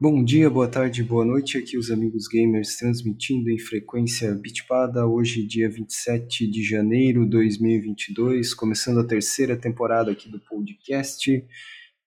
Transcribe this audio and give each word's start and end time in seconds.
Bom 0.00 0.22
dia, 0.22 0.48
boa 0.48 0.68
tarde, 0.68 1.02
boa 1.02 1.24
noite. 1.24 1.58
Aqui 1.58 1.76
os 1.76 1.90
amigos 1.90 2.28
gamers 2.28 2.76
transmitindo 2.76 3.50
em 3.50 3.58
frequência 3.58 4.32
Bitpada. 4.32 5.04
Hoje, 5.04 5.44
dia 5.44 5.68
27 5.68 6.48
de 6.48 6.62
janeiro 6.62 7.24
de 7.24 7.30
2022, 7.30 8.54
começando 8.54 9.00
a 9.00 9.04
terceira 9.04 9.56
temporada 9.56 10.12
aqui 10.12 10.28
do 10.28 10.38
podcast, 10.38 11.44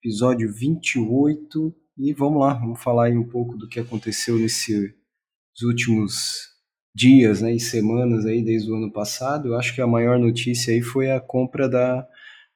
episódio 0.01 0.49
28. 0.53 1.75
E 1.97 2.13
vamos 2.13 2.39
lá, 2.39 2.53
vamos 2.53 2.81
falar 2.81 3.07
aí 3.07 3.17
um 3.17 3.27
pouco 3.27 3.57
do 3.57 3.67
que 3.67 3.81
aconteceu 3.81 4.39
nesses 4.39 4.93
últimos 5.61 6.47
dias 6.95 7.41
né, 7.41 7.53
e 7.53 7.59
semanas 7.59 8.25
aí 8.25 8.41
desde 8.41 8.71
o 8.71 8.75
ano 8.75 8.89
passado. 8.89 9.49
Eu 9.49 9.57
acho 9.57 9.75
que 9.75 9.81
a 9.81 9.87
maior 9.87 10.17
notícia 10.17 10.73
aí 10.73 10.81
foi 10.81 11.11
a 11.11 11.19
compra 11.19 11.67
da 11.67 12.07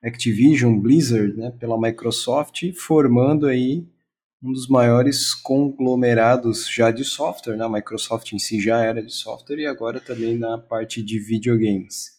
Activision 0.02 0.80
Blizzard 0.80 1.36
né, 1.36 1.52
pela 1.60 1.78
Microsoft, 1.78 2.72
formando 2.78 3.48
aí 3.48 3.86
um 4.46 4.52
dos 4.52 4.68
maiores 4.68 5.34
conglomerados 5.34 6.70
já 6.70 6.92
de 6.92 7.04
software, 7.04 7.58
né? 7.58 7.66
A 7.66 7.70
Microsoft 7.70 8.32
em 8.32 8.38
si 8.38 8.62
já 8.62 8.80
era 8.84 9.02
de 9.02 9.12
software 9.12 9.60
e 9.60 9.66
agora 9.66 10.00
também 10.00 10.38
na 10.38 10.58
parte 10.58 11.02
de 11.02 11.18
videogames. 11.18 12.14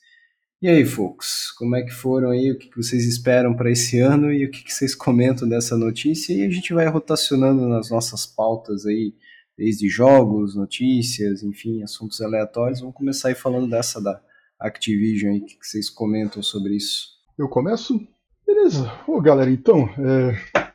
E 0.60 0.68
aí, 0.68 0.84
folks, 0.84 1.52
como 1.52 1.76
é 1.76 1.82
que 1.82 1.92
foram 1.92 2.30
aí? 2.30 2.50
O 2.50 2.58
que 2.58 2.74
vocês 2.74 3.06
esperam 3.06 3.54
para 3.54 3.70
esse 3.70 4.00
ano 4.00 4.32
e 4.32 4.44
o 4.44 4.50
que 4.50 4.72
vocês 4.72 4.94
comentam 4.94 5.48
dessa 5.48 5.76
notícia? 5.76 6.32
E 6.32 6.44
a 6.44 6.50
gente 6.50 6.74
vai 6.74 6.86
rotacionando 6.88 7.68
nas 7.68 7.90
nossas 7.90 8.26
pautas 8.26 8.84
aí, 8.86 9.14
desde 9.56 9.88
jogos, 9.88 10.56
notícias, 10.56 11.44
enfim, 11.44 11.82
assuntos 11.84 12.20
aleatórios. 12.20 12.80
Vamos 12.80 12.96
começar 12.96 13.28
aí 13.28 13.34
falando 13.34 13.70
dessa 13.70 14.00
da 14.00 14.20
Activision 14.58 15.32
aí, 15.32 15.38
o 15.38 15.46
que 15.46 15.58
vocês 15.60 15.88
comentam 15.88 16.42
sobre 16.42 16.74
isso? 16.74 17.10
Eu 17.38 17.48
começo? 17.48 18.00
Beleza. 18.44 18.90
Ô, 19.06 19.20
galera, 19.20 19.50
então, 19.50 19.88
é, 19.98 20.65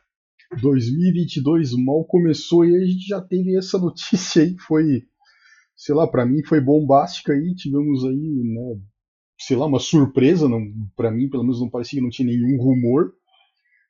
2022 0.60 1.74
mal 1.78 2.04
começou 2.06 2.66
e 2.66 2.76
a 2.76 2.86
gente 2.86 3.08
já 3.08 3.22
teve 3.22 3.58
essa 3.58 3.78
notícia 3.80 4.44
aí, 4.44 4.56
foi, 4.58 5.04
sei 5.76 5.96
lá, 5.96 6.08
para 6.08 6.26
mim 6.26 6.44
foi 6.44 6.60
bombástica 6.60 7.34
aí, 7.34 7.56
tivemos 7.56 8.04
aí, 8.04 8.44
né, 8.44 8.82
sei 9.40 9.58
lá, 9.58 9.66
uma 9.66 9.80
surpresa, 9.80 10.48
não, 10.50 10.62
para 10.96 11.12
mim 11.12 11.30
pelo 11.30 11.44
menos 11.44 11.62
não 11.62 11.70
parecia 11.70 12.00
que 12.00 12.04
não 12.04 12.10
tinha 12.10 12.28
nenhum 12.28 12.58
rumor, 12.62 13.14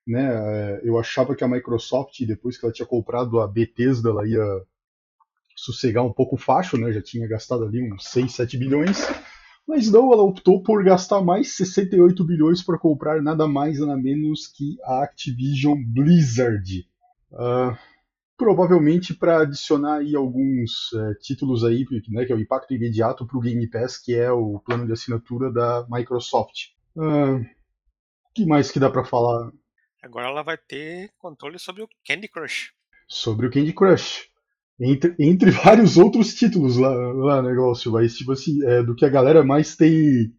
né, 0.08 0.30
é, 0.34 0.82
eu 0.84 0.98
achava 0.98 1.36
que 1.36 1.44
a 1.44 1.48
Microsoft, 1.48 2.20
depois 2.26 2.58
que 2.58 2.66
ela 2.66 2.74
tinha 2.74 2.88
comprado 2.88 3.40
a 3.40 3.48
Bethesda, 3.48 4.10
ela 4.10 4.28
ia 4.28 4.46
sossegar 5.56 6.06
um 6.06 6.14
pouco 6.14 6.36
o 6.36 6.40
facho, 6.40 6.78
né, 6.78 6.92
já 6.92 7.02
tinha 7.02 7.28
gastado 7.28 7.64
ali 7.64 7.82
uns 7.92 8.06
6, 8.06 8.32
7 8.32 8.58
bilhões, 8.58 8.98
mas 9.68 9.90
não, 9.92 10.12
ela 10.12 10.24
optou 10.24 10.62
por 10.62 10.84
gastar 10.84 11.22
mais 11.22 11.56
68 11.56 12.24
bilhões 12.26 12.62
para 12.62 12.78
comprar 12.78 13.22
nada 13.22 13.48
mais 13.48 13.80
nada 13.80 13.96
menos 13.96 14.48
que 14.48 14.78
a 14.84 15.04
Activision 15.04 15.78
Blizzard. 15.84 16.88
Uh, 17.32 17.78
provavelmente 18.38 19.14
para 19.14 19.44
adicionar 19.44 20.00
aí 20.00 20.16
alguns 20.16 20.92
uh, 20.94 21.14
títulos 21.22 21.64
aí, 21.64 21.86
né, 22.10 22.26
que 22.26 22.34
é 22.34 22.36
o 22.36 22.40
impacto 22.40 22.74
imediato 22.74 23.26
para 23.26 23.38
o 23.38 23.42
Game 23.42 23.70
Pass, 23.70 23.98
que 23.98 24.16
é 24.16 24.32
o 24.32 24.60
plano 24.60 24.86
de 24.88 24.94
assinatura 24.94 25.52
da 25.52 25.86
Microsoft. 25.88 26.70
O 26.96 27.04
uh, 27.04 27.46
que 28.34 28.46
mais 28.46 28.72
que 28.72 28.80
dá 28.80 28.90
para 28.90 29.06
falar? 29.06 29.52
Agora 30.02 30.28
ela 30.28 30.42
vai 30.42 30.58
ter 30.58 31.12
controle 31.20 31.60
sobre 31.60 31.84
o 31.84 31.90
Candy 32.06 32.28
Crush. 32.28 32.74
Sobre 33.08 33.46
o 33.46 33.52
Candy 33.52 33.74
Crush. 33.74 34.31
Entre, 34.82 35.16
entre 35.20 35.52
vários 35.52 35.96
outros 35.98 36.34
títulos 36.34 36.78
lá, 36.78 36.90
lá 36.90 37.42
negócio, 37.42 37.92
mas 37.92 38.16
tipo 38.16 38.32
assim, 38.32 38.64
é, 38.66 38.82
do 38.82 38.96
que 38.96 39.06
a 39.06 39.10
galera 39.10 39.44
mais 39.44 39.76
tem. 39.76 40.34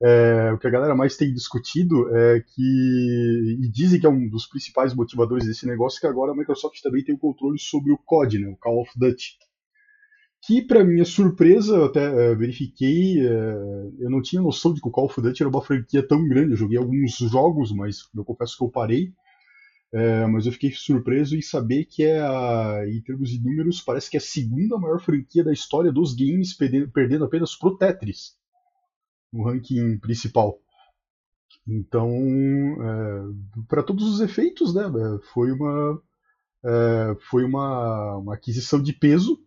É, 0.00 0.52
o 0.52 0.58
que 0.58 0.66
a 0.68 0.70
galera 0.70 0.94
mais 0.94 1.16
tem 1.16 1.32
discutido 1.32 2.08
é 2.16 2.40
que. 2.40 3.58
E 3.60 3.68
dizem 3.70 4.00
que 4.00 4.06
é 4.06 4.08
um 4.08 4.28
dos 4.28 4.46
principais 4.46 4.94
motivadores 4.94 5.46
desse 5.46 5.66
negócio, 5.66 6.00
que 6.00 6.06
agora 6.06 6.32
a 6.32 6.36
Microsoft 6.36 6.80
também 6.80 7.04
tem 7.04 7.14
o 7.14 7.18
controle 7.18 7.58
sobre 7.58 7.92
o 7.92 7.98
COD, 7.98 8.38
né, 8.38 8.48
o 8.48 8.56
Call 8.56 8.80
of 8.80 8.90
Duty. 8.96 9.36
Que, 10.40 10.62
para 10.62 10.84
minha 10.84 11.04
surpresa, 11.04 11.74
eu 11.74 11.84
até 11.86 12.30
é, 12.30 12.34
verifiquei, 12.34 13.18
é, 13.20 13.54
eu 13.98 14.08
não 14.08 14.22
tinha 14.22 14.40
noção 14.40 14.72
de 14.72 14.80
que 14.80 14.86
o 14.88 14.90
Call 14.90 15.06
of 15.06 15.20
Duty 15.20 15.42
era 15.42 15.50
uma 15.50 15.60
franquia 15.60 16.06
tão 16.06 16.26
grande. 16.28 16.52
Eu 16.52 16.56
joguei 16.56 16.78
alguns 16.78 17.16
jogos, 17.18 17.72
mas 17.72 18.08
eu 18.16 18.24
confesso 18.24 18.56
que 18.56 18.64
eu 18.64 18.70
parei. 18.70 19.12
É, 19.92 20.26
mas 20.26 20.44
eu 20.44 20.52
fiquei 20.52 20.70
surpreso 20.70 21.34
em 21.34 21.40
saber 21.40 21.86
que 21.86 22.04
é, 22.04 22.20
a, 22.20 22.84
em 22.86 23.00
termos 23.00 23.30
de 23.30 23.42
números, 23.42 23.80
parece 23.80 24.10
que 24.10 24.16
é 24.16 24.20
a 24.20 24.22
segunda 24.22 24.76
maior 24.78 25.00
franquia 25.00 25.42
da 25.42 25.52
história 25.52 25.90
dos 25.90 26.14
games, 26.14 26.52
perdendo, 26.52 26.90
perdendo 26.90 27.24
apenas 27.24 27.56
pro 27.56 27.76
Tetris 27.76 28.36
no 29.32 29.44
ranking 29.44 29.98
principal. 29.98 30.60
Então, 31.66 32.10
é, 32.10 33.64
para 33.66 33.82
todos 33.82 34.06
os 34.06 34.20
efeitos, 34.20 34.74
né, 34.74 34.82
é, 34.84 35.18
foi 35.32 35.52
uma 35.52 36.02
é, 36.64 37.16
foi 37.30 37.44
uma, 37.44 38.16
uma 38.16 38.34
aquisição 38.34 38.82
de 38.82 38.92
peso 38.92 39.42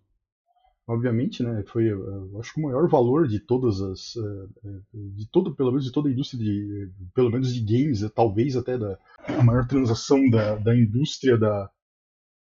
obviamente, 0.91 1.41
né, 1.41 1.63
foi, 1.68 1.85
eu 1.91 2.38
acho 2.40 2.53
que 2.53 2.59
o 2.59 2.63
maior 2.63 2.88
valor 2.90 3.28
de 3.28 3.40
todas 3.40 3.79
as, 3.81 4.16
eh, 4.18 4.47
eh, 4.66 4.79
de 4.94 5.25
todo, 5.29 5.56
pelo 5.56 5.72
menos 5.72 5.85
de 5.85 5.91
toda 5.91 6.09
a 6.09 6.12
indústria 6.12 6.44
de, 6.44 6.91
pelo 7.16 7.31
menos 7.31 7.53
de 7.53 7.62
games, 7.62 8.02
talvez 8.13 8.57
até 8.57 8.78
da 8.78 9.00
a 9.25 9.41
maior 9.41 9.66
transação 9.66 10.30
da, 10.30 10.56
da 10.56 10.75
indústria 10.75 11.38
da, 11.38 11.69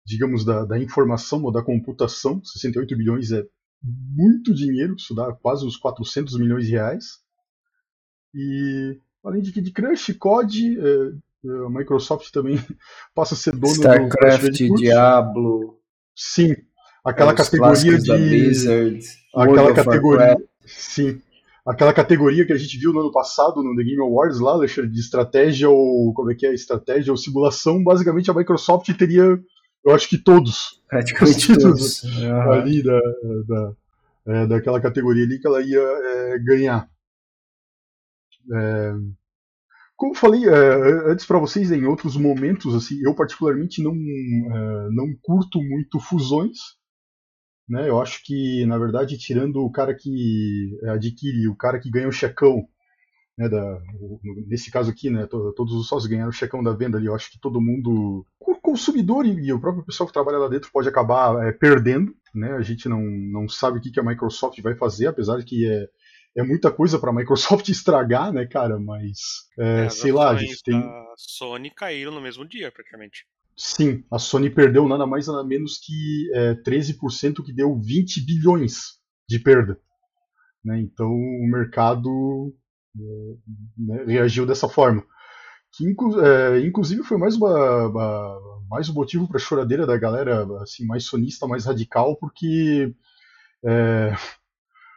digamos, 0.06 0.44
da, 0.44 0.64
da 0.64 0.78
informação 0.78 1.42
ou 1.42 1.52
da 1.52 1.62
computação, 1.62 2.42
68 2.42 2.96
bilhões 2.96 3.30
é 3.30 3.46
muito 3.82 4.54
dinheiro, 4.54 4.94
isso 4.96 5.14
dá 5.14 5.32
quase 5.32 5.66
uns 5.66 5.76
400 5.76 6.38
milhões 6.38 6.66
de 6.66 6.72
reais. 6.72 7.20
E 8.34 8.98
além 9.22 9.42
de 9.42 9.52
Kid 9.52 9.70
Crush, 9.72 10.14
COD, 10.14 10.78
a 11.44 11.70
Microsoft 11.70 12.30
também 12.30 12.56
passa 13.14 13.34
a 13.34 13.36
ser 13.36 13.52
dono 13.52 13.72
StarCraft, 13.72 14.68
do 14.68 14.74
Diablo. 14.76 15.80
Sim, 16.14 16.54
aquela 17.04 17.34
categoria 17.34 17.98
de 17.98 18.12
Blizzard, 18.12 19.00
aquela 19.34 19.74
categoria 19.74 20.36
sim. 20.66 21.20
Aquela 21.66 21.92
categoria 21.92 22.46
que 22.46 22.54
a 22.54 22.56
gente 22.56 22.78
viu 22.78 22.92
no 22.92 23.00
ano 23.00 23.12
passado 23.12 23.62
no 23.62 23.76
The 23.76 23.84
Game 23.84 24.00
Awards 24.00 24.40
lá 24.40 24.52
Alexandre, 24.52 24.90
de 24.90 24.98
estratégia 24.98 25.68
ou 25.68 26.12
como 26.14 26.32
é 26.32 26.34
que 26.34 26.46
é? 26.46 26.54
Estratégia 26.54 27.12
ou 27.12 27.18
simulação 27.18 27.84
basicamente 27.84 28.30
a 28.30 28.34
Microsoft 28.34 28.90
teria 28.96 29.38
eu 29.84 29.94
acho 29.94 30.08
que 30.08 30.18
todos. 30.18 30.82
Praticamente 30.88 31.46
todos 31.58 32.04
ali 32.52 32.82
da, 32.82 32.98
da 33.46 33.72
é, 34.26 34.46
daquela 34.46 34.80
categoria 34.80 35.24
ali 35.24 35.38
que 35.38 35.46
ela 35.46 35.62
ia 35.62 35.80
é, 35.80 36.38
ganhar. 36.38 36.88
É, 38.52 38.92
como 39.96 40.14
falei 40.14 40.46
é, 40.46 41.10
antes 41.10 41.26
para 41.26 41.38
vocês 41.38 41.70
em 41.70 41.84
outros 41.84 42.16
momentos 42.16 42.74
assim 42.74 42.98
eu 43.04 43.14
particularmente 43.14 43.82
não 43.82 43.92
é, 43.92 44.88
não 44.90 45.14
curto 45.22 45.62
muito 45.62 46.00
fusões 46.00 46.56
né? 47.70 47.88
Eu 47.88 48.00
acho 48.00 48.20
que, 48.24 48.66
na 48.66 48.76
verdade, 48.76 49.16
tirando 49.16 49.64
o 49.64 49.70
cara 49.70 49.94
que 49.94 50.76
adquire, 50.88 51.48
o 51.48 51.54
cara 51.54 51.78
que 51.78 51.88
ganha 51.88 52.08
o 52.08 52.12
checão, 52.12 52.66
né, 53.38 53.48
da, 53.48 53.80
nesse 54.48 54.70
caso 54.72 54.90
aqui, 54.90 55.08
né, 55.08 55.26
todos 55.26 55.72
os 55.72 55.86
sócios 55.86 56.10
ganharam 56.10 56.30
o 56.30 56.32
checão 56.32 56.62
da 56.62 56.74
venda 56.74 56.98
ali, 56.98 57.06
eu 57.06 57.14
acho 57.14 57.30
que 57.30 57.40
todo 57.40 57.60
mundo, 57.60 58.26
o 58.40 58.54
consumidor 58.56 59.24
e, 59.24 59.52
o 59.52 59.60
próprio 59.60 59.84
pessoal 59.84 60.08
que 60.08 60.12
trabalha 60.12 60.38
lá 60.38 60.48
dentro 60.48 60.70
pode 60.72 60.88
acabar 60.88 61.46
é, 61.46 61.52
perdendo, 61.52 62.12
né? 62.34 62.52
A 62.52 62.60
gente 62.60 62.88
não, 62.88 63.00
não 63.00 63.48
sabe 63.48 63.78
o 63.78 63.80
que, 63.80 63.92
que 63.92 64.00
a 64.00 64.04
Microsoft 64.04 64.60
vai 64.60 64.74
fazer, 64.74 65.06
apesar 65.06 65.38
de 65.38 65.44
que 65.44 65.64
é, 65.64 65.86
é 66.36 66.42
muita 66.42 66.72
coisa 66.72 66.98
para 66.98 67.10
a 67.10 67.14
Microsoft 67.14 67.68
estragar, 67.70 68.32
né, 68.32 68.46
cara? 68.46 68.80
Mas 68.80 69.18
é, 69.58 69.88
sei 69.88 70.10
lá, 70.10 70.30
a 70.30 70.36
gente 70.36 70.60
tem. 70.62 70.76
A 70.76 71.14
Sony 71.16 71.70
caíram 71.70 72.12
no 72.12 72.20
mesmo 72.20 72.46
dia, 72.46 72.70
praticamente. 72.72 73.24
Sim, 73.62 74.02
a 74.10 74.18
Sony 74.18 74.48
perdeu 74.48 74.88
nada 74.88 75.06
mais 75.06 75.26
nada 75.26 75.44
menos 75.44 75.76
que 75.76 76.30
é, 76.32 76.54
13%, 76.54 77.44
que 77.44 77.52
deu 77.52 77.78
20 77.78 78.24
bilhões 78.24 78.98
de 79.28 79.38
perda. 79.38 79.78
Né? 80.64 80.80
Então 80.80 81.06
o 81.10 81.46
mercado 81.46 82.54
é, 82.98 83.34
né, 83.76 84.04
reagiu 84.06 84.46
dessa 84.46 84.66
forma. 84.66 85.04
Que 85.74 85.84
é, 85.86 86.60
inclusive 86.66 87.02
foi 87.02 87.18
mais, 87.18 87.36
uma, 87.36 87.88
uma 87.88 88.40
mais 88.70 88.88
um 88.88 88.94
motivo 88.94 89.28
para 89.28 89.36
a 89.36 89.40
choradeira 89.40 89.86
da 89.86 89.98
galera 89.98 90.46
assim, 90.62 90.86
mais 90.86 91.04
sonista, 91.04 91.46
mais 91.46 91.66
radical, 91.66 92.16
porque 92.16 92.94
é, 93.62 94.16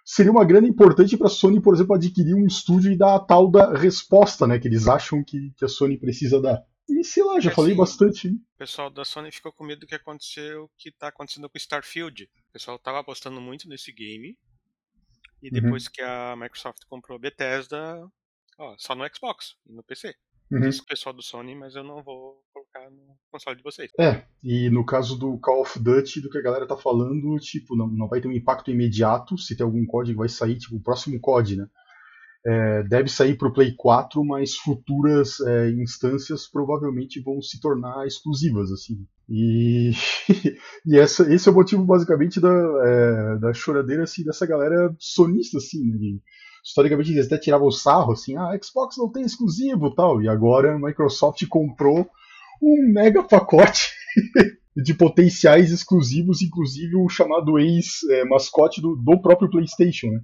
seria 0.06 0.31
uma 0.31 0.45
grana 0.45 0.69
importante 0.69 1.18
para 1.18 1.27
a 1.27 1.30
Sony, 1.30 1.62
por 1.62 1.75
exemplo, 1.75 1.95
adquirir 1.95 2.33
um 2.33 2.48
estúdio 2.48 2.94
e 2.94 2.98
dar 2.98 3.16
a 3.16 3.19
tal 3.19 3.51
da 3.51 3.74
resposta 3.74 4.48
né, 4.48 4.57
que 4.57 4.69
eles 4.69 4.88
acham 4.88 5.21
que, 5.21 5.51
que 5.57 5.66
a 5.66 5.68
Sony 5.68 5.98
precisa 5.98 6.42
dar. 6.42 6.63
E 6.89 7.03
sei 7.03 7.24
lá, 7.24 7.39
já 7.39 7.51
é 7.51 7.53
falei 7.53 7.71
assim, 7.71 7.80
bastante. 7.80 8.27
O 8.27 8.57
pessoal 8.57 8.89
da 8.89 9.06
Sony 9.06 9.31
ficou 9.31 9.51
com 9.51 9.63
medo 9.63 9.81
do 9.81 9.88
que 9.88 9.95
aconteceu, 9.95 10.69
que 10.77 10.91
tá 10.91 11.07
acontecendo 11.07 11.50
com 11.50 11.57
Starfield. 11.57 12.24
O 12.24 12.53
pessoal 12.53 12.77
tava 12.77 13.00
apostando 13.00 13.39
muito 13.39 13.68
nesse 13.69 13.91
game. 13.91 14.38
E 15.41 15.47
uhum. 15.47 15.62
depois 15.62 15.85
uhum. 15.85 15.91
que 15.94 16.01
a 16.01 16.35
Microsoft 16.35 16.85
comprou 16.88 17.18
a 17.18 17.19
Bethesda, 17.19 18.06
ó, 18.57 18.75
só 18.77 18.95
no 18.95 19.06
Xbox 19.13 19.56
e 19.65 19.74
no 19.74 19.83
PC. 19.83 20.15
Uhum. 20.51 20.68
Isso 20.68 20.83
o 20.83 20.85
pessoal 20.85 21.13
do 21.13 21.21
Sony, 21.24 21.56
mas 21.56 21.75
eu 21.75 21.83
não 21.83 22.03
vou 22.03 22.44
colocar 22.53 22.89
no 22.91 23.18
console 23.31 23.57
de 23.57 23.63
vocês. 23.63 23.91
É, 24.00 24.24
e 24.44 24.69
no 24.69 24.85
caso 24.85 25.18
do 25.18 25.38
Call 25.39 25.62
of 25.62 25.80
Duty, 25.80 26.21
do 26.21 26.30
que 26.30 26.38
a 26.38 26.44
galera 26.44 26.68
tá 26.68 26.77
falando, 26.77 27.38
tipo, 27.39 27.75
não, 27.75 27.88
não 27.88 28.07
vai 28.07 28.21
ter 28.21 28.27
um 28.27 28.33
impacto 28.33 28.69
imediato 28.69 29.38
se 29.38 29.56
tem 29.56 29.63
algum 29.65 29.85
código 29.85 30.15
que 30.15 30.19
vai 30.19 30.30
sair, 30.30 30.57
tipo, 30.57 30.75
o 30.75 30.81
próximo 30.81 31.19
COD, 31.19 31.56
né? 31.56 31.68
É, 32.45 32.84
deve 32.84 33.10
sair 33.10 33.38
para 33.38 33.48
o 33.48 33.54
Play 33.54 33.74
4, 33.75 34.24
mas 34.24 34.56
futuras 34.56 35.40
é, 35.40 35.69
instâncias 35.72 36.48
provavelmente 36.48 37.22
vão 37.22 37.42
se 37.42 37.60
tornar 37.60 38.06
exclusivas, 38.06 38.72
assim. 38.72 39.06
E, 39.30 39.92
e 40.86 40.98
essa, 40.98 41.34
esse 41.34 41.48
é 41.48 41.51
o 41.51 41.56
motivo 41.56 41.86
basicamente 41.86 42.42
da, 42.42 42.50
é, 42.50 43.38
da 43.40 43.54
choradeira 43.54 44.04
assim, 44.04 44.24
dessa 44.24 44.45
galera 44.45 44.94
sonista, 45.00 45.57
assim, 45.57 45.86
né? 45.86 46.19
historicamente 46.63 47.12
eles 47.12 47.25
até 47.25 47.38
tiravam 47.38 47.68
o 47.68 47.72
sarro, 47.72 48.13
assim, 48.13 48.36
ah, 48.38 48.57
Xbox 48.62 48.98
não 48.98 49.12
tem 49.12 49.24
exclusivo 49.24 49.94
tal, 49.94 50.22
e 50.22 50.30
agora 50.30 50.75
a 50.75 50.80
Microsoft 50.80 51.45
comprou 51.48 52.07
um 52.62 52.92
mega 52.94 53.24
pacote 53.24 53.92
de 54.75 54.94
potenciais 54.94 55.72
exclusivos, 55.72 56.42
inclusive 56.42 56.95
o 56.95 57.10
chamado 57.10 57.60
ex-mascote 57.60 58.81
do, 58.81 58.95
do 58.95 59.22
próprio 59.22 59.50
PlayStation, 59.50 60.07
né? 60.07 60.22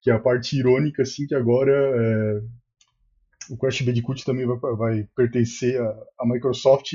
Que 0.00 0.10
é 0.10 0.14
a 0.14 0.18
parte 0.18 0.56
irônica, 0.56 1.02
assim, 1.02 1.26
que 1.26 1.34
agora 1.34 1.72
é, 1.72 2.40
o 3.50 3.56
Crash 3.56 3.82
Bandicoot 3.82 4.24
também 4.24 4.46
vai, 4.46 4.58
vai 4.76 5.08
pertencer 5.14 5.80
à, 6.18 6.26
Microsoft. 6.26 6.92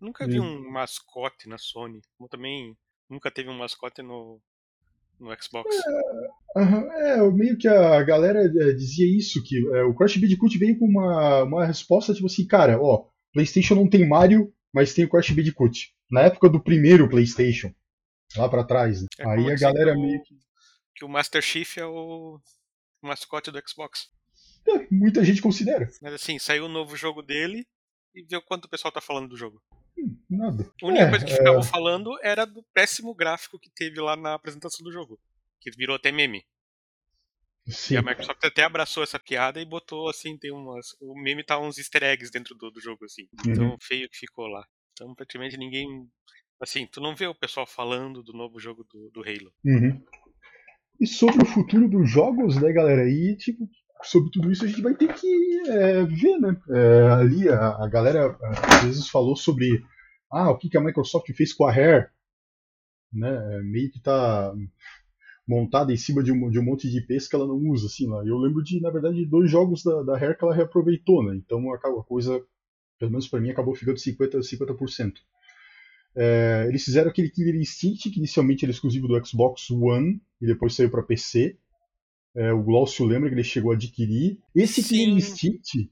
Nunca 0.00 0.26
vi 0.26 0.38
um 0.38 0.70
mascote 0.70 1.48
na 1.48 1.56
Sony, 1.56 2.02
como 2.16 2.28
também 2.28 2.76
nunca 3.08 3.30
teve 3.30 3.48
um 3.48 3.56
mascote 3.56 4.02
no, 4.02 4.40
no 5.18 5.30
Xbox. 5.42 5.74
É, 6.56 7.18
é, 7.18 7.30
meio 7.30 7.56
que 7.56 7.68
a 7.68 8.02
galera 8.02 8.40
é, 8.44 8.72
dizia 8.72 9.06
isso, 9.16 9.42
que 9.42 9.56
é, 9.74 9.82
o 9.84 9.94
Crash 9.94 10.16
Bandicoot 10.16 10.58
veio 10.58 10.78
com 10.78 10.86
uma, 10.86 11.42
uma 11.44 11.66
resposta 11.66 12.12
tipo 12.12 12.26
assim, 12.26 12.46
cara, 12.46 12.80
ó, 12.80 13.06
PlayStation 13.32 13.74
não 13.74 13.88
tem 13.88 14.06
Mario, 14.06 14.52
mas 14.72 14.94
tem 14.94 15.04
o 15.04 15.08
Crash 15.08 15.30
Bandicoot. 15.30 15.94
Na 16.10 16.22
época 16.22 16.48
do 16.48 16.62
primeiro 16.62 17.08
PlayStation, 17.08 17.72
lá 18.36 18.48
para 18.48 18.64
trás. 18.64 19.02
Né? 19.02 19.08
É 19.18 19.28
Aí 19.28 19.50
a 19.50 19.56
galera 19.56 19.94
meio 19.94 20.22
que. 20.22 20.34
Que 20.96 21.04
o 21.04 21.08
Master 21.08 21.42
Chief 21.42 21.76
é 21.78 21.86
o 21.86 22.40
mascote 23.02 23.50
do 23.50 23.62
Xbox. 23.68 24.08
É, 24.66 24.86
muita 24.90 25.24
gente 25.24 25.40
considera. 25.40 25.88
Mas 26.02 26.14
assim, 26.14 26.38
saiu 26.38 26.64
o 26.64 26.66
um 26.66 26.72
novo 26.72 26.96
jogo 26.96 27.22
dele 27.22 27.66
e 28.14 28.22
vê 28.22 28.36
o 28.36 28.42
quanto 28.42 28.64
o 28.64 28.68
pessoal 28.68 28.90
tá 28.90 29.00
falando 29.00 29.28
do 29.28 29.36
jogo. 29.36 29.62
Hum, 29.98 30.16
nada. 30.28 30.72
A 30.82 30.86
única 30.86 31.04
é, 31.04 31.10
coisa 31.10 31.24
que 31.24 31.34
ficavam 31.34 31.62
falando 31.62 32.18
era 32.22 32.44
do 32.44 32.64
péssimo 32.74 33.14
gráfico 33.14 33.58
que 33.58 33.70
teve 33.70 34.00
lá 34.00 34.16
na 34.16 34.34
apresentação 34.34 34.82
do 34.82 34.90
jogo. 34.90 35.20
Que 35.60 35.70
virou 35.70 35.96
até 35.96 36.10
meme. 36.10 36.44
Sim. 37.68 37.94
E 37.94 37.96
a 37.96 38.02
Microsoft 38.02 38.44
até 38.44 38.62
abraçou 38.62 39.02
essa 39.02 39.18
piada 39.18 39.60
e 39.60 39.64
botou 39.64 40.08
assim, 40.08 40.38
tem 40.38 40.52
umas. 40.52 40.96
O 41.00 41.14
meme 41.20 41.44
tá 41.44 41.58
uns 41.58 41.78
easter 41.78 42.02
eggs 42.04 42.30
dentro 42.30 42.54
do, 42.54 42.70
do 42.70 42.80
jogo, 42.80 43.04
assim. 43.04 43.28
Uhum. 43.44 43.52
Então 43.52 43.76
feio 43.82 44.08
que 44.08 44.16
ficou 44.16 44.46
lá. 44.46 44.64
Então 44.92 45.14
praticamente 45.14 45.56
ninguém. 45.56 45.86
Assim, 46.60 46.86
tu 46.86 47.00
não 47.00 47.14
vê 47.14 47.26
o 47.26 47.34
pessoal 47.34 47.66
falando 47.66 48.22
do 48.22 48.32
novo 48.32 48.58
jogo 48.58 48.84
do, 48.84 49.10
do 49.10 49.20
Halo. 49.20 49.52
Uhum. 49.64 50.02
E 51.00 51.06
sobre 51.06 51.42
o 51.42 51.46
futuro 51.46 51.88
dos 51.88 52.08
jogos, 52.10 52.56
né, 52.56 52.72
galera? 52.72 53.08
E, 53.08 53.36
tipo, 53.36 53.68
sobre 54.02 54.30
tudo 54.30 54.50
isso 54.50 54.64
a 54.64 54.68
gente 54.68 54.82
vai 54.82 54.94
ter 54.94 55.12
que 55.12 55.60
é, 55.68 56.04
ver, 56.04 56.38
né? 56.38 56.56
É, 56.70 57.02
ali 57.12 57.48
a, 57.48 57.84
a, 57.84 57.88
galera 57.88 58.36
às 58.42 58.84
vezes 58.84 59.08
falou 59.08 59.36
sobre 59.36 59.82
ah, 60.30 60.50
o 60.50 60.58
que, 60.58 60.68
que 60.68 60.76
a 60.76 60.80
Microsoft 60.80 61.30
fez 61.32 61.52
com 61.52 61.66
a 61.66 61.72
Rare, 61.72 62.08
né? 63.12 63.60
Meio 63.62 63.90
que 63.90 64.00
tá 64.00 64.54
montada 65.46 65.92
em 65.92 65.96
cima 65.96 66.22
de 66.22 66.32
um, 66.32 66.50
de 66.50 66.58
um 66.58 66.64
monte 66.64 66.90
de 66.90 66.98
IPs 66.98 67.28
que 67.28 67.36
ela 67.36 67.46
não 67.46 67.56
usa, 67.56 67.86
assim, 67.86 68.08
lá. 68.08 68.24
Eu 68.26 68.36
lembro 68.36 68.62
de, 68.62 68.80
na 68.80 68.90
verdade, 68.90 69.24
dois 69.26 69.50
jogos 69.50 69.82
da, 69.82 70.02
da 70.02 70.18
Rare 70.18 70.36
que 70.36 70.44
ela 70.44 70.54
reaproveitou, 70.54 71.22
né? 71.22 71.36
Então 71.36 71.62
a, 71.72 71.76
a 71.76 72.04
coisa, 72.04 72.42
pelo 72.98 73.12
menos 73.12 73.28
para 73.28 73.40
mim, 73.40 73.50
acabou 73.50 73.74
ficando 73.74 73.96
50%. 73.96 74.40
50%. 74.40 75.12
É, 76.16 76.64
eles 76.68 76.82
fizeram 76.82 77.10
aquele 77.10 77.28
Killer 77.30 77.54
Instinct, 77.56 78.10
que 78.10 78.18
inicialmente 78.18 78.64
era 78.64 78.72
exclusivo 78.72 79.06
do 79.06 79.26
Xbox 79.26 79.70
One 79.70 80.20
e 80.40 80.46
depois 80.46 80.74
saiu 80.74 80.90
para 80.90 81.02
PC. 81.02 81.56
É, 82.34 82.52
o 82.52 82.62
Glaucio 82.62 83.04
lembra 83.04 83.28
que 83.28 83.34
ele 83.34 83.44
chegou 83.44 83.72
a 83.72 83.74
adquirir. 83.74 84.38
Esse 84.54 84.82
Sim. 84.82 84.96
Killer 84.96 85.16
Instinct, 85.16 85.90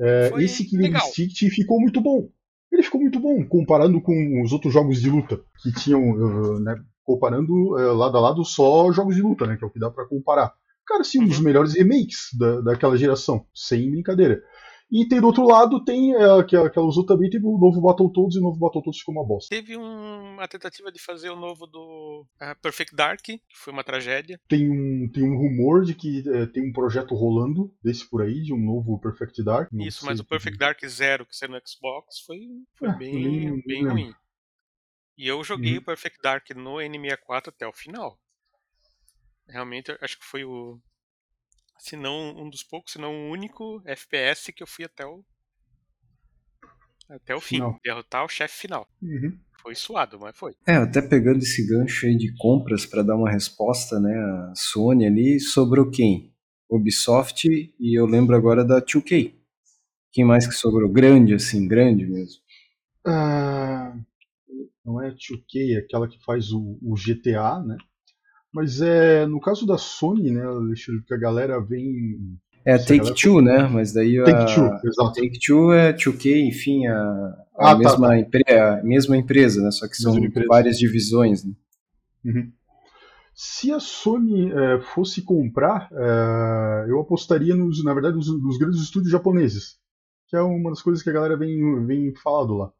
é, 0.00 0.32
esse 0.38 0.64
Killer 0.64 0.86
legal. 0.86 1.06
Instinct 1.06 1.50
ficou 1.50 1.80
muito 1.80 2.00
bom. 2.00 2.28
Ele 2.72 2.82
ficou 2.82 3.00
muito 3.00 3.18
bom 3.18 3.44
comparando 3.46 4.00
com 4.00 4.42
os 4.42 4.52
outros 4.52 4.72
jogos 4.72 5.00
de 5.00 5.10
luta 5.10 5.40
que 5.60 5.72
tinham, 5.72 6.10
uh, 6.10 6.60
né, 6.60 6.80
comparando 7.02 7.52
uh, 7.52 7.94
lado 7.94 8.16
a 8.16 8.20
lado 8.20 8.44
só 8.44 8.92
jogos 8.92 9.16
de 9.16 9.22
luta, 9.22 9.46
né, 9.46 9.56
que 9.56 9.64
é 9.64 9.66
o 9.66 9.70
que 9.70 9.78
dá 9.80 9.90
para 9.90 10.06
comparar. 10.06 10.54
Cara, 10.86 11.04
sim, 11.04 11.20
um 11.20 11.26
dos 11.26 11.38
Uhum. 11.38 11.44
melhores 11.44 11.74
remakes 11.74 12.28
da, 12.38 12.60
daquela 12.60 12.96
geração, 12.96 13.44
sem 13.54 13.90
brincadeira. 13.90 14.42
E 14.92 15.06
tem 15.06 15.20
do 15.20 15.26
outro 15.28 15.44
lado, 15.46 15.84
tem 15.84 16.14
é, 16.14 16.42
que, 16.42 16.70
que 16.70 16.78
ela 16.78 16.88
usou 16.88 17.06
também, 17.06 17.30
teve 17.30 17.46
o 17.46 17.56
novo 17.58 17.80
Battletoads 17.80 18.34
e 18.36 18.40
o 18.40 18.42
novo 18.42 18.58
Battletoads 18.58 18.98
ficou 18.98 19.14
uma 19.14 19.24
bosta. 19.26 19.54
Teve 19.54 19.76
um- 19.76 20.32
uma 20.34 20.48
tentativa 20.48 20.90
de 20.90 21.00
fazer 21.00 21.30
o 21.30 21.36
novo 21.36 21.64
do 21.66 22.26
ah, 22.40 22.54
Perfect 22.56 22.96
Dark, 22.96 23.20
que 23.22 23.40
foi 23.54 23.72
uma 23.72 23.84
tragédia. 23.84 24.40
Tem 24.48 24.68
um, 24.68 25.08
tem 25.12 25.22
um 25.22 25.36
rumor 25.38 25.84
de 25.84 25.94
que 25.94 26.24
é, 26.28 26.46
tem 26.46 26.68
um 26.68 26.72
projeto 26.72 27.14
rolando 27.14 27.72
desse 27.82 28.08
por 28.10 28.20
aí, 28.22 28.42
de 28.42 28.52
um 28.52 28.58
novo 28.58 28.98
Perfect 28.98 29.44
Dark. 29.44 29.68
não 29.72 29.84
Isso, 29.86 30.04
mas 30.04 30.18
o 30.18 30.24
Perfect 30.24 30.58
Dark 30.58 30.84
Zero 30.86 31.24
que 31.24 31.36
saiu 31.36 31.52
no 31.52 31.60
Xbox 31.64 32.20
foi, 32.26 32.38
foi 32.76 32.88
Ah, 32.88 32.92
bem, 32.96 33.14
nem- 33.14 33.50
nem 33.50 33.62
bem 33.64 33.76
lembro. 33.84 33.92
ruim. 33.92 34.12
E 35.16 35.28
eu 35.28 35.44
joguei 35.44 35.74
Uhum. 35.74 35.78
o 35.78 35.84
Perfect 35.84 36.18
Dark 36.22 36.50
no 36.56 36.76
N64 36.80 37.48
até 37.50 37.66
o 37.66 37.72
final. 37.72 38.18
Realmente, 39.46 39.96
acho 40.00 40.18
que 40.18 40.24
foi 40.24 40.44
o. 40.44 40.80
Se 41.80 41.96
não 41.96 42.36
um 42.36 42.50
dos 42.50 42.62
poucos, 42.62 42.92
se 42.92 42.98
não 42.98 43.12
o 43.12 43.30
único 43.30 43.82
FPS 43.86 44.52
que 44.52 44.62
eu 44.62 44.66
fui 44.66 44.84
até 44.84 45.04
o. 45.06 45.24
Até 47.08 47.34
o 47.34 47.40
fim. 47.40 47.56
Final. 47.56 47.80
Derrotar 47.82 48.24
o 48.24 48.28
chefe 48.28 48.56
final. 48.56 48.86
Uhum. 49.02 49.36
Foi 49.62 49.74
suado, 49.74 50.18
mas 50.18 50.36
foi. 50.36 50.54
É, 50.66 50.76
até 50.76 51.02
pegando 51.02 51.38
esse 51.38 51.66
gancho 51.66 52.06
aí 52.06 52.16
de 52.16 52.34
compras 52.36 52.86
para 52.86 53.02
dar 53.02 53.16
uma 53.16 53.30
resposta, 53.30 53.98
né, 53.98 54.14
a 54.14 54.52
Sony 54.54 55.06
ali, 55.06 55.40
sobrou 55.40 55.90
quem? 55.90 56.32
Ubisoft 56.68 57.48
e 57.48 57.98
eu 57.98 58.06
lembro 58.06 58.36
agora 58.36 58.64
da 58.64 58.80
2K. 58.80 59.34
Quem 60.12 60.24
mais 60.24 60.46
que 60.46 60.54
sobrou? 60.54 60.90
Grande, 60.90 61.34
assim, 61.34 61.66
grande 61.66 62.06
mesmo. 62.06 62.40
Ah, 63.04 63.96
não 64.84 65.02
é 65.02 65.10
2K, 65.10 65.74
é 65.74 65.78
aquela 65.78 66.08
que 66.08 66.22
faz 66.24 66.52
o, 66.52 66.78
o 66.82 66.94
GTA, 66.94 67.60
né? 67.60 67.76
Mas 68.52 68.80
é 68.80 69.26
no 69.26 69.40
caso 69.40 69.66
da 69.66 69.78
Sony, 69.78 70.30
né, 70.30 70.42
Alexandre, 70.44 71.02
que 71.06 71.14
a 71.14 71.18
galera 71.18 71.60
vem. 71.60 72.36
É 72.64 72.72
galera 72.76 72.84
Take-Two, 72.84 73.40
né? 73.40 73.68
Mas 73.68 73.92
daí 73.92 74.18
a 74.18 74.24
Take-Two, 74.24 74.64
exato. 74.84 75.12
Take-Two 75.14 75.72
é 75.72 75.92
2K, 75.92 76.46
enfim, 76.48 76.86
a, 76.86 76.94
a 77.56 77.70
Ah, 77.70 77.72
tá, 77.72 77.78
mesma, 77.78 78.08
tá. 78.08 78.18
empre- 78.18 78.52
a 78.58 78.82
mesma 78.82 79.16
empresa, 79.16 79.62
né? 79.62 79.70
Só 79.70 79.88
que 79.88 79.96
são 79.96 80.14
várias 80.48 80.78
divisões, 80.78 81.44
né? 81.44 81.52
Uhum. 82.24 82.52
Se 83.34 83.72
a 83.72 83.80
Sony 83.80 84.52
é, 84.52 84.80
fosse 84.80 85.22
comprar, 85.22 85.88
é, 85.92 86.90
eu 86.90 87.00
apostaria 87.00 87.54
nos, 87.54 87.82
na 87.82 87.94
verdade, 87.94 88.16
nos, 88.16 88.28
nos 88.42 88.58
grandes 88.58 88.80
estúdios 88.82 89.10
japoneses, 89.10 89.78
que 90.28 90.36
é 90.36 90.42
uma 90.42 90.68
das 90.70 90.82
coisas 90.82 91.02
que 91.02 91.08
a 91.08 91.12
galera 91.14 91.38
vem, 91.38 91.86
vem 91.86 92.12
falando 92.16 92.54
lá. 92.58 92.72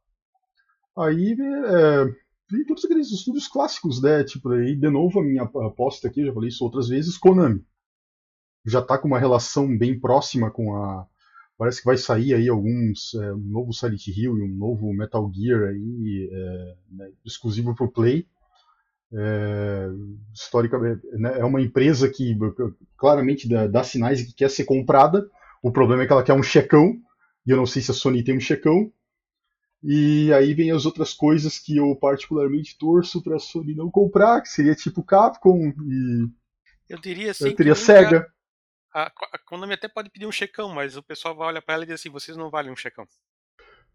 Aí 0.99 1.33
é, 1.41 2.15
vem 2.51 2.65
todos 2.65 2.85
aqueles 2.85 3.11
estúdios 3.11 3.49
clássicos, 3.49 4.03
né? 4.03 4.25
Tipo, 4.25 4.51
aí 4.51 4.75
de 4.75 4.91
novo 4.91 5.21
a 5.21 5.25
minha 5.25 5.43
aposta 5.43 6.09
aqui, 6.09 6.25
já 6.25 6.33
falei 6.33 6.49
isso 6.49 6.65
outras 6.65 6.89
vezes, 6.89 7.17
Konami. 7.17 7.65
Já 8.65 8.83
tá 8.83 8.99
com 8.99 9.09
uma 9.09 9.19
relação 9.19 9.77
bem 9.77 9.99
próxima 9.99 10.51
com 10.51 10.75
a. 10.77 11.07
Parece 11.57 11.81
que 11.81 11.87
vai 11.87 11.97
sair 11.97 12.35
aí 12.35 12.49
alguns. 12.49 13.15
é, 13.15 13.33
um 13.33 13.39
novo 13.39 13.73
Silent 13.73 14.07
Hill 14.09 14.39
e 14.39 14.43
um 14.43 14.55
novo 14.57 14.93
Metal 14.93 15.31
Gear 15.35 15.69
aí, 15.69 16.31
é, 16.33 16.77
né, 16.91 17.11
exclusivo 17.25 17.75
pro 17.75 17.91
Play. 17.91 18.27
É, 19.13 19.89
historicamente, 20.33 21.07
né, 21.15 21.39
é 21.39 21.45
uma 21.45 21.61
empresa 21.61 22.09
que 22.09 22.37
claramente 22.97 23.49
dá, 23.49 23.67
dá 23.67 23.83
sinais 23.83 24.23
que 24.23 24.35
quer 24.35 24.51
ser 24.51 24.65
comprada. 24.65 25.29
O 25.63 25.71
problema 25.71 26.03
é 26.03 26.07
que 26.07 26.13
ela 26.13 26.23
quer 26.23 26.35
um 26.35 26.43
checão, 26.43 26.97
e 27.47 27.51
eu 27.51 27.57
não 27.57 27.67
sei 27.67 27.83
se 27.83 27.91
a 27.91 27.95
Sony 27.95 28.23
tem 28.23 28.37
um 28.37 28.41
checão. 28.41 28.91
E 29.83 30.33
aí 30.33 30.55
vem 30.55 30.71
as 30.73 30.87
outras 30.87 31.13
coisas 31.15 31.59
que 31.59 31.77
eu 31.77 31.95
particularmente 31.97 32.77
torço 32.79 33.23
para 33.23 33.37
a 33.37 33.39
Sony 33.39 33.75
não 33.75 33.91
comprar, 33.91 34.41
que 34.43 34.49
seria 34.49 34.75
tipo 34.75 35.03
Capcom 35.03 35.69
e 35.69 36.29
Eu 36.91 36.99
diria 36.99 37.31
assim. 37.31 37.49
eu 37.49 37.55
teria 37.55 37.75
Sega. 37.75 38.27
A, 38.95 39.07
a 39.33 39.39
Konami 39.39 39.75
até 39.75 39.89
pode 39.89 40.11
pedir 40.11 40.27
um 40.27 40.33
checão, 40.33 40.69
mas 40.73 40.97
o 40.97 41.03
pessoal 41.03 41.35
vai 41.35 41.49
olhar 41.49 41.63
pra 41.63 41.75
ela 41.75 41.83
e 41.85 41.87
diz 41.89 41.97
assim: 41.97 42.09
vocês 42.11 42.37
não 42.37 42.51
valem 42.51 42.73
um 42.73 42.77
checão. 42.77 43.05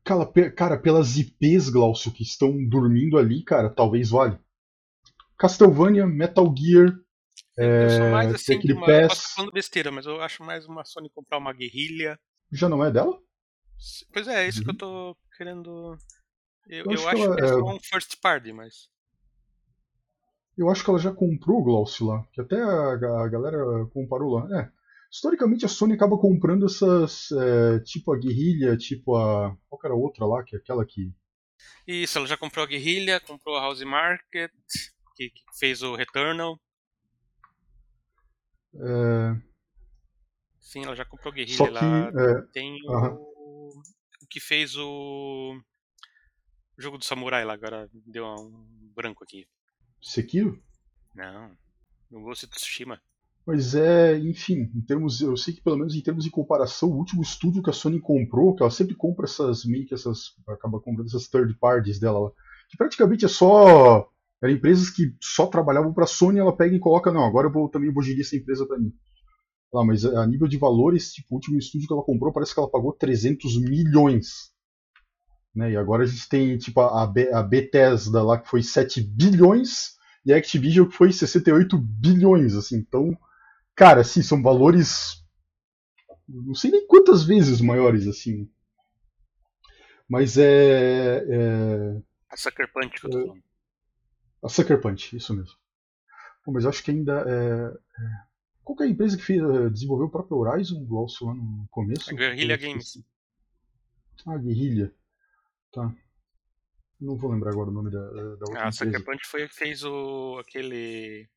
Cara, 0.04 0.26
pe- 0.26 0.52
cara, 0.52 0.78
pelas 0.78 1.18
IPs, 1.18 1.70
Glaucio, 1.70 2.12
que 2.12 2.24
estão 2.24 2.64
dormindo 2.68 3.18
ali, 3.18 3.44
cara, 3.44 3.70
talvez 3.70 4.10
vale. 4.12 4.38
Castlevania, 5.38 6.06
Metal 6.06 6.54
Gear, 6.58 6.98
eu 7.80 7.90
sou 7.90 8.06
É, 8.06 8.10
mais 8.10 8.34
assim 8.34 8.62
de 8.64 8.74
uma. 8.74 8.92
Eu 8.92 9.02
posso 9.02 9.34
falando 9.34 9.52
besteira, 9.52 9.92
mas 9.92 10.06
eu 10.06 10.22
acho 10.22 10.44
mais 10.44 10.66
uma 10.66 10.84
Sony 10.86 11.10
comprar 11.10 11.38
uma 11.38 11.54
guerrilha. 11.54 12.20
já 12.52 12.68
não 12.70 12.84
é 12.84 12.92
dela? 12.92 13.20
Pois 14.12 14.28
é, 14.28 14.46
é 14.46 14.48
isso 14.48 14.62
que 14.64 14.70
Uhum. 14.70 14.76
eu 14.76 14.78
tô 14.78 15.18
querendo. 15.38 15.98
Eu, 16.68 16.86
Eu 16.86 16.92
eu 16.92 17.08
acho 17.08 17.08
acho, 17.08 17.22
que 17.22 17.28
ela 17.28 17.38
que 17.38 17.44
é 17.44 17.48
só 17.48 17.76
um 17.76 17.80
first 17.80 18.18
party, 18.22 18.54
mas. 18.54 18.90
Eu 20.58 20.70
acho 20.70 20.84
que 20.84 20.90
ela 20.90 21.00
já 21.00 21.12
comprou 21.14 21.60
o 21.60 21.64
Glaucio 21.64 22.08
lá, 22.08 22.26
que 22.34 22.42
até 22.42 22.62
a, 22.62 22.94
a 23.24 23.28
galera 23.28 23.58
comparou 23.94 24.36
lá. 24.36 24.62
É, 24.62 24.72
historicamente 25.12 25.66
a 25.66 25.70
Sony 25.70 25.94
acaba 25.94 26.18
comprando 26.18 26.66
essas, 26.66 27.30
é, 27.32 27.80
tipo 27.80 28.14
a 28.14 28.18
guerrilha, 28.18 28.78
tipo 28.78 29.16
a. 29.16 29.56
Qual 29.70 29.80
que 29.80 29.88
era 29.88 29.94
a 29.94 29.98
outra 29.98 30.26
lá, 30.26 30.44
que 30.44 30.56
é 30.56 30.60
aquela 30.60 30.86
que. 30.86 31.14
Isso, 31.88 32.18
ela 32.18 32.28
já 32.28 32.38
comprou 32.38 32.64
a 32.64 32.68
guerrilha, 32.68 33.20
comprou 33.20 33.56
a 33.58 33.62
House 33.62 33.82
Market, 33.84 34.52
que, 35.16 35.30
que 35.30 35.44
fez 35.60 35.82
o 35.82 35.96
Returnal. 35.96 36.60
É, 38.74 39.36
Sim, 40.60 40.84
ela 40.84 40.96
já 40.96 41.06
comprou 41.06 41.32
Guerrilha 41.34 41.58
Só 41.58 41.68
que, 41.68 41.74
lá. 41.76 42.12
é, 42.12 42.42
Tem 42.52 42.78
o, 42.84 42.92
aham. 42.94 43.18
O 43.70 44.28
que 44.30 44.40
fez 44.40 44.76
o 44.76 45.60
o 46.78 46.82
jogo 46.82 46.98
do 46.98 47.06
samurai 47.06 47.46
lá, 47.46 47.54
agora 47.54 47.90
deu 48.06 48.26
um 48.26 48.92
branco 48.94 49.24
aqui. 49.24 49.48
Sekiro? 50.02 50.62
Não, 51.14 51.52
no 52.12 52.22
Ghost 52.22 52.46
of 52.46 52.54
Tsushima. 52.54 53.02
Mas 53.46 53.76
é, 53.76 54.18
enfim, 54.18 54.72
em 54.76 54.82
termos, 54.82 55.22
eu 55.22 55.38
sei 55.38 55.54
que 55.54 55.62
pelo 55.62 55.78
menos 55.78 55.96
em 55.96 56.02
termos 56.02 56.24
de 56.24 56.32
comparação, 56.32 56.90
o 56.90 56.98
último 56.98 57.22
estúdio 57.22 57.62
que 57.62 57.70
a 57.70 57.74
Sony 57.74 58.02
comprou, 58.02 58.56
que 58.56 58.64
ela 58.64 58.72
sempre 58.72 58.96
compra 58.96 59.26
essas 59.26 59.64
meio 59.64 59.86
que 59.86 59.94
essas, 59.94 60.34
acaba 60.48 60.82
comprando 60.82 61.08
essas 61.08 61.28
third 61.28 61.54
parties 61.60 62.00
dela 62.00 62.20
lá, 62.20 62.32
que 62.70 62.76
praticamente 62.76 63.24
é 63.24 63.28
só 63.28 64.10
eram 64.42 64.54
empresas 64.54 64.90
que 64.90 65.16
só 65.22 65.48
trabalhavam 65.48 65.94
para 65.94 66.04
a 66.04 66.08
Sony, 66.08 66.40
ela 66.40 66.56
pega 66.56 66.76
e 66.76 66.80
coloca, 66.80 67.12
não, 67.12 67.24
agora 67.24 67.48
eu 67.48 67.52
vou 67.52 67.70
também 67.70 67.94
vou 67.94 68.04
gerir 68.04 68.22
essa 68.22 68.36
empresa 68.36 68.66
para 68.66 68.80
mim. 68.80 68.92
Lá, 69.74 69.84
mas 69.84 70.06
a 70.06 70.26
nível 70.26 70.48
de 70.48 70.58
valores, 70.58 71.12
tipo, 71.14 71.28
o 71.32 71.36
último 71.36 71.58
estúdio 71.58 71.88
que 71.88 71.94
ela 71.94 72.04
comprou, 72.04 72.32
parece 72.32 72.54
que 72.54 72.60
ela 72.60 72.70
pagou 72.70 72.94
300 72.94 73.58
milhões. 73.62 74.54
Né? 75.54 75.72
E 75.72 75.78
agora 75.78 76.04
a 76.04 76.06
gente 76.06 76.30
tem 76.30 76.58
tipo 76.58 76.80
a, 76.82 77.06
Be 77.08 77.30
a 77.30 77.42
Bethesda 77.42 78.24
lá 78.24 78.40
que 78.40 78.50
foi 78.50 78.62
7 78.62 79.02
bilhões 79.02 79.96
e 80.26 80.34
a 80.34 80.38
Activision 80.38 80.88
que 80.88 80.96
foi 80.96 81.12
68 81.12 81.78
bilhões, 81.78 82.56
assim. 82.56 82.78
Então, 82.78 83.18
cara, 83.76 84.02
assim, 84.02 84.22
são 84.22 84.42
valores 84.42 85.26
não 86.28 86.56
sei 86.56 86.72
nem 86.72 86.88
quantas 86.88 87.24
vezes 87.24 87.62
maiores 87.62 88.08
assim. 88.08 88.50
Mas 90.08 90.38
é, 90.38 91.24
é... 91.28 92.02
A 92.30 92.38
Sucker 92.38 92.72
Punch 92.72 93.00
que 93.00 93.08
eu 93.08 93.12
tô 93.12 93.22
falando. 93.22 93.44
A 94.44 94.50
Sucker 94.50 94.82
Punch, 94.82 95.16
isso 95.16 95.34
mesmo. 95.34 95.56
Pô, 96.44 96.52
mas 96.52 96.64
eu 96.64 96.70
acho 96.70 96.84
que 96.84 96.92
ainda 96.92 97.24
é... 97.28 98.02
é... 98.02 98.35
Qual 98.66 98.76
que 98.76 98.84
é 98.84 98.88
a 98.88 98.90
empresa 98.90 99.16
que 99.16 99.24
fez, 99.24 99.42
desenvolveu 99.72 100.08
o 100.08 100.12
próprio 100.12 100.38
Horizon, 100.38 100.84
Glaucio, 100.86 101.28
lá 101.28 101.36
no 101.36 101.68
começo? 101.70 102.10
A 102.10 102.14
Guerrilla 102.14 102.58
Games. 102.58 102.98
Ah, 104.26 104.38
Guerrilha. 104.38 104.92
Tá. 105.72 105.94
Não 107.00 107.16
vou 107.16 107.32
lembrar 107.32 107.52
agora 107.52 107.70
o 107.70 107.74
nome 107.74 107.92
da, 107.92 108.00
da 108.00 108.22
outra 108.22 108.46
Ah, 108.54 108.68
empresa. 108.70 108.72
Sucker 108.72 109.06
Punch 109.06 109.26
foi 109.28 109.48
fez 109.48 109.84
o 109.84 110.40
aquele 110.40 111.30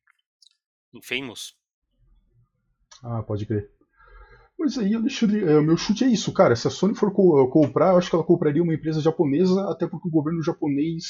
Infamous. 0.93 1.55
Ah, 3.03 3.21
pode 3.21 3.45
crer. 3.45 3.69
Mas 4.57 4.77
aí, 4.77 4.93
Alexandre, 4.95 5.43
é, 5.43 5.57
o 5.57 5.63
meu 5.63 5.77
chute 5.77 6.03
é 6.03 6.07
isso, 6.07 6.33
cara. 6.33 6.55
Se 6.55 6.67
a 6.67 6.71
Sony 6.71 6.95
for 6.95 7.13
co 7.13 7.47
comprar, 7.49 7.91
eu 7.91 7.97
acho 7.97 8.09
que 8.09 8.15
ela 8.15 8.25
compraria 8.25 8.63
uma 8.63 8.73
empresa 8.73 8.99
japonesa, 9.01 9.69
até 9.69 9.87
porque 9.87 10.07
o 10.07 10.11
governo 10.11 10.41
japonês 10.43 11.05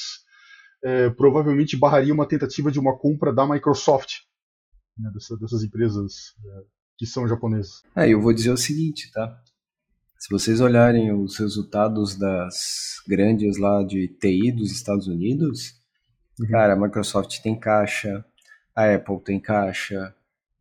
é, 0.83 1.09
provavelmente 1.09 1.77
barraria 1.77 2.13
uma 2.13 2.27
tentativa 2.27 2.71
de 2.71 2.79
uma 2.79 2.97
compra 2.97 3.33
da 3.33 3.47
Microsoft, 3.47 4.17
né, 4.99 5.09
dessa, 5.13 5.37
dessas 5.37 5.63
empresas 5.63 6.35
é, 6.45 6.63
que 6.97 7.05
são 7.05 7.27
japonesas. 7.27 7.81
É, 7.95 8.09
eu 8.09 8.21
vou 8.21 8.33
dizer 8.33 8.51
o 8.51 8.57
seguinte, 8.57 9.09
tá? 9.11 9.41
Se 10.19 10.29
vocês 10.29 10.59
olharem 10.59 11.13
os 11.13 11.37
resultados 11.37 12.17
das 12.17 13.01
grandes 13.07 13.57
lá 13.57 13.81
de 13.83 14.09
TI 14.19 14.51
dos 14.51 14.69
Estados 14.69 15.07
Unidos, 15.07 15.75
uhum. 16.37 16.47
cara, 16.47 16.73
a 16.73 16.75
Microsoft 16.75 17.39
tem 17.41 17.57
caixa, 17.57 18.25
a 18.75 18.93
Apple 18.93 19.21
tem 19.23 19.39
caixa, 19.39 20.13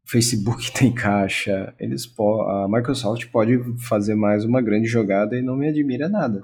o 0.06 0.10
Facebook 0.10 0.70
tem 0.72 0.94
caixa, 0.94 1.74
eles 1.80 2.08
a 2.18 2.68
Microsoft 2.68 3.26
pode 3.32 3.58
fazer 3.80 4.14
mais 4.14 4.44
uma 4.44 4.62
grande 4.62 4.86
jogada 4.86 5.36
e 5.36 5.42
não 5.42 5.56
me 5.56 5.68
admira 5.68 6.08
nada. 6.08 6.40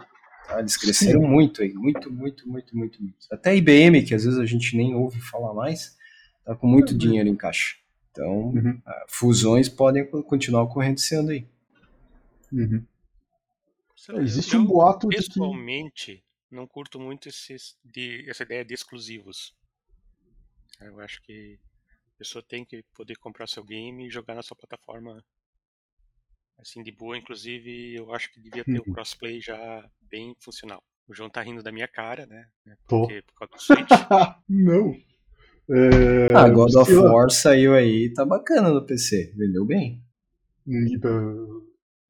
Tá? 0.49 0.59
Eles 0.59 0.77
cresceram 0.77 1.21
Sim. 1.21 1.29
muito 1.29 1.63
aí, 1.63 1.73
muito, 1.73 2.13
muito, 2.13 2.49
muito, 2.49 2.77
muito, 2.77 3.01
muito. 3.01 3.17
Até 3.31 3.51
a 3.51 3.55
IBM, 3.55 4.03
que 4.03 4.15
às 4.15 4.25
vezes 4.25 4.41
a 4.41 4.45
gente 4.45 4.77
nem 4.77 4.93
ouve 4.93 5.21
falar 5.21 5.55
mais, 5.55 5.97
tá 6.45 6.57
com 6.57 6.67
muito 6.67 6.91
uhum. 6.91 6.99
dinheiro 6.99 7.29
em 7.29 7.37
caixa. 7.37 7.77
Então, 8.15 8.51
uhum. 8.51 8.81
fusões 9.09 9.69
podem 9.69 10.09
continuar 10.23 10.63
ocorrendo 10.63 11.01
ano 11.19 11.31
aí. 11.31 11.49
Uhum. 12.53 12.87
É, 14.11 14.23
existe 14.23 14.57
um 14.57 14.65
boato 14.65 15.09
de 15.09 15.17
que. 15.17 15.27
Pessoalmente, 15.27 16.25
não 16.49 16.65
curto 16.65 17.01
muito 17.01 17.29
esses, 17.29 17.77
de, 17.85 18.25
essa 18.31 18.45
ideia 18.45 18.65
de 18.65 18.73
exclusivos. 18.73 19.53
Eu 20.81 21.01
acho 21.01 21.21
que 21.23 21.59
a 22.15 22.19
pessoa 22.19 22.41
tem 22.41 22.65
que 22.65 22.85
poder 22.95 23.17
comprar 23.17 23.49
seu 23.49 23.65
game 23.65 24.07
e 24.07 24.11
jogar 24.11 24.37
na 24.37 24.43
sua 24.43 24.57
plataforma 24.57 25.21
assim 26.59 26.81
de 26.85 26.93
boa. 26.93 27.19
Inclusive, 27.19 27.97
eu 27.97 28.15
acho 28.15 28.33
que 28.33 28.41
devia 28.41 28.65
ter 28.65 28.79
o 28.79 28.93
crossplay 28.93 29.41
já 29.41 29.91
bem 30.03 30.37
funcional. 30.39 30.85
O 31.09 31.15
João 31.15 31.29
tá 31.29 31.43
rindo 31.43 31.65
da 31.65 31.73
minha 31.73 31.89
cara, 31.89 32.27
né? 32.27 32.49
Porque, 32.87 33.23
por 33.23 33.35
causa 33.35 33.55
do 33.55 33.61
Switch. 33.61 33.89
não. 34.49 35.14
É... 35.71 36.29
Ah, 36.35 36.49
God 36.49 36.75
of 36.75 36.95
War 36.95 37.31
saiu 37.31 37.75
aí, 37.75 38.13
tá 38.13 38.25
bacana 38.25 38.71
no 38.71 38.85
PC, 38.85 39.33
vendeu 39.37 39.65
bem. 39.65 40.03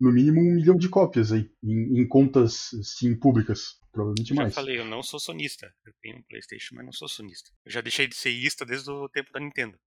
No 0.00 0.12
mínimo 0.12 0.40
um 0.40 0.54
milhão 0.56 0.76
de 0.76 0.88
cópias 0.88 1.32
aí, 1.32 1.48
em, 1.62 2.00
em 2.00 2.08
contas 2.08 2.70
Steam 2.82 3.16
públicas. 3.18 3.76
Provavelmente 3.92 4.30
eu 4.30 4.36
mais. 4.36 4.52
Já 4.52 4.60
falei, 4.60 4.78
eu 4.80 4.84
não 4.84 5.02
sou 5.02 5.20
sonista. 5.20 5.66
Eu 5.86 5.92
tenho 6.02 6.18
um 6.18 6.22
PlayStation, 6.28 6.74
mas 6.74 6.84
não 6.84 6.92
sou 6.92 7.08
sonista. 7.08 7.50
Eu 7.64 7.70
já 7.70 7.80
deixei 7.80 8.08
de 8.08 8.16
ser 8.16 8.30
ista 8.30 8.64
desde 8.66 8.90
o 8.90 9.08
tempo 9.08 9.30
da 9.32 9.38
Nintendo. 9.38 9.78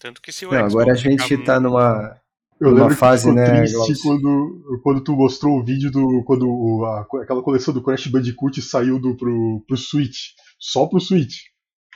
Tanto 0.00 0.20
que 0.20 0.32
se 0.32 0.44
o 0.46 0.50
Não, 0.50 0.64
agora 0.64 0.92
a 0.92 0.96
gente 0.96 1.38
tá 1.44 1.60
numa, 1.60 2.20
Eu 2.60 2.70
numa 2.70 2.82
lembro 2.82 2.96
fase, 2.96 3.24
que 3.24 3.30
ficou 3.30 3.44
né? 3.44 3.60
triste 3.60 4.02
quando, 4.02 4.80
quando 4.82 5.04
tu 5.04 5.12
mostrou 5.14 5.58
o 5.60 5.64
vídeo 5.64 5.90
do. 5.90 6.24
quando 6.26 6.84
a- 6.84 7.06
aquela 7.22 7.42
coleção 7.42 7.72
do 7.72 7.82
Crash 7.82 8.08
Bandicoot 8.08 8.60
saiu 8.62 9.00
do, 9.00 9.16
pro, 9.16 9.64
pro 9.66 9.76
Switch. 9.76 10.32
Só 10.58 10.86
pro 10.86 11.00
Switch. 11.00 11.36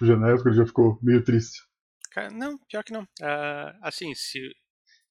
Época 0.01 0.49
ele 0.49 0.57
já 0.57 0.67
ficou 0.67 0.99
meio 1.03 1.23
triste. 1.25 1.61
Cara, 2.11 2.31
não, 2.31 2.59
pior 2.69 2.83
que 2.85 2.93
não. 2.93 3.07
Ah, 3.23 3.79
assim, 3.83 4.15
se 4.15 4.39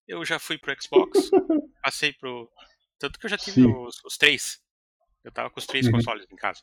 eu 0.07 0.23
já 0.25 0.39
fui 0.39 0.57
pro 0.57 0.75
Xbox, 0.81 1.29
passei 1.83 2.13
pro. 2.13 2.49
Tanto 2.99 3.19
que 3.19 3.25
eu 3.25 3.29
já 3.29 3.37
tive 3.37 3.65
os, 3.65 4.03
os 4.05 4.17
três. 4.17 4.59
Eu 5.23 5.31
tava 5.31 5.49
com 5.49 5.59
os 5.59 5.65
três 5.65 5.85
Uhum. 5.85 5.93
consoles 5.93 6.25
em 6.31 6.35
casa. 6.35 6.61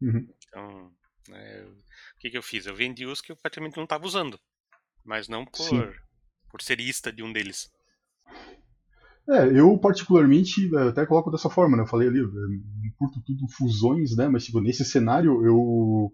Uhum. 0.00 0.28
Então, 0.48 0.92
é, 1.30 1.64
o 1.64 2.18
que, 2.18 2.30
que 2.30 2.38
eu 2.38 2.42
fiz? 2.42 2.66
Eu 2.66 2.74
vendi 2.74 3.06
os 3.06 3.20
que 3.20 3.32
eu 3.32 3.36
praticamente 3.36 3.76
não 3.76 3.86
tava 3.86 4.06
usando. 4.06 4.38
Mas 5.04 5.28
não 5.28 5.44
por, 5.44 5.56
Sim. 5.56 5.92
por 6.50 6.62
ser 6.62 6.80
ista 6.80 7.12
de 7.12 7.22
um 7.22 7.32
deles. 7.32 7.70
É, 9.28 9.46
eu 9.58 9.78
particularmente 9.78 10.68
é, 10.76 10.88
até 10.88 11.06
coloco 11.06 11.30
dessa 11.30 11.48
forma, 11.48 11.76
né? 11.76 11.82
Eu 11.84 11.86
falei 11.86 12.08
ali, 12.08 12.18
eu 12.18 12.28
curto 12.98 13.20
tudo 13.24 13.48
fusões, 13.48 14.16
né? 14.16 14.28
Mas 14.28 14.44
tipo, 14.44 14.60
nesse 14.60 14.84
cenário 14.84 15.44
eu 15.46 16.12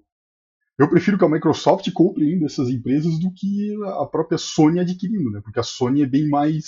eu 0.78 0.88
prefiro 0.88 1.18
que 1.18 1.24
a 1.24 1.28
Microsoft 1.28 1.90
compre 1.92 2.24
ainda 2.32 2.46
essas 2.46 2.68
empresas 2.68 3.18
do 3.18 3.32
que 3.34 3.74
a 4.00 4.06
própria 4.06 4.38
Sony 4.38 4.78
adquirindo, 4.80 5.30
né? 5.30 5.40
Porque 5.42 5.58
a 5.58 5.64
Sony 5.64 6.02
é 6.02 6.06
bem 6.06 6.28
mais 6.28 6.64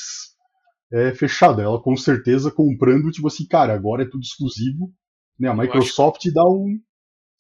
é, 0.93 1.13
fechada. 1.15 1.63
Ela 1.63 1.81
com 1.81 1.97
certeza 1.97 2.51
comprando, 2.51 3.11
tipo 3.11 3.29
assim, 3.29 3.47
cara, 3.47 3.73
agora 3.73 4.03
é 4.03 4.09
tudo 4.09 4.23
exclusivo. 4.23 4.93
Né? 5.39 5.49
A 5.49 5.55
Microsoft 5.55 6.23
dá 6.35 6.45
um, 6.45 6.79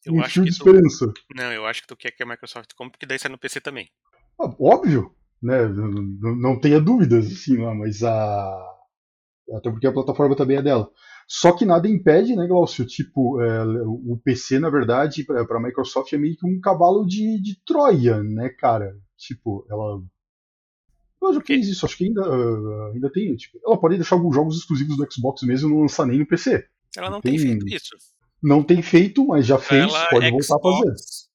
Eu 0.06 0.14
um 0.14 0.20
acho 0.22 0.34
fio 0.34 0.44
de 0.44 0.50
tu- 0.50 0.54
esperança. 0.68 1.12
Não, 1.34 1.52
eu 1.52 1.66
acho 1.66 1.82
que 1.82 1.88
tu 1.88 1.96
quer 1.96 2.12
que 2.12 2.22
a 2.22 2.26
Microsoft 2.26 2.70
compre, 2.76 2.92
porque 2.92 3.06
daí 3.06 3.18
sai 3.18 3.30
no 3.30 3.38
PC 3.38 3.60
também. 3.60 3.88
Ah, 4.40 4.54
Óbvio, 4.60 5.14
né? 5.42 5.66
Não, 5.68 6.36
não- 6.36 6.60
tenha 6.60 6.80
dúvidas, 6.80 7.26
assim, 7.26 7.56
mas 7.58 8.02
a. 8.02 8.66
Até 9.56 9.70
porque 9.70 9.86
a 9.88 9.92
plataforma 9.92 10.36
também 10.36 10.56
é 10.58 10.62
dela. 10.62 10.88
Só 11.32 11.52
que 11.52 11.64
nada 11.64 11.86
impede, 11.88 12.34
né, 12.34 12.44
Glaucio? 12.48 12.84
Tipo, 12.84 13.40
é, 13.40 13.62
o 13.64 14.20
PC, 14.24 14.58
na 14.58 14.68
verdade, 14.68 15.22
para 15.22 15.58
a 15.58 15.62
Microsoft 15.62 16.12
é 16.12 16.18
meio 16.18 16.36
que 16.36 16.44
um 16.44 16.60
cavalo 16.60 17.06
de, 17.06 17.40
de 17.40 17.56
Troia, 17.64 18.20
né, 18.20 18.48
cara? 18.48 18.98
Tipo, 19.16 19.64
ela. 19.70 20.02
Ela 21.22 21.34
já 21.34 21.40
fez 21.40 21.68
isso, 21.68 21.86
acho 21.86 21.96
que 21.96 22.06
ainda, 22.06 22.20
ah, 22.20 22.90
ainda 22.92 23.12
tem. 23.12 23.36
Tipo, 23.36 23.60
ela 23.64 23.78
pode 23.78 23.94
deixar 23.94 24.16
alguns 24.16 24.34
jogos 24.34 24.56
exclusivos 24.58 24.96
do 24.96 25.06
Xbox 25.08 25.42
mesmo 25.42 25.68
e 25.68 25.72
não 25.72 25.82
lançar 25.82 26.04
nem 26.04 26.18
no 26.18 26.26
PC. 26.26 26.66
Ela 26.96 27.08
não 27.08 27.20
tem 27.20 27.36
Tem- 27.36 27.46
feito 27.46 27.68
isso. 27.68 27.90
Não 28.42 28.64
tem 28.64 28.82
feito, 28.82 29.24
mas 29.24 29.46
já 29.46 29.58
fez, 29.58 29.82
ela, 29.84 30.08
pode 30.08 30.30
voltar 30.32 30.56
a 30.56 30.60
fazer. 30.60 30.94
Xbox, 30.96 31.28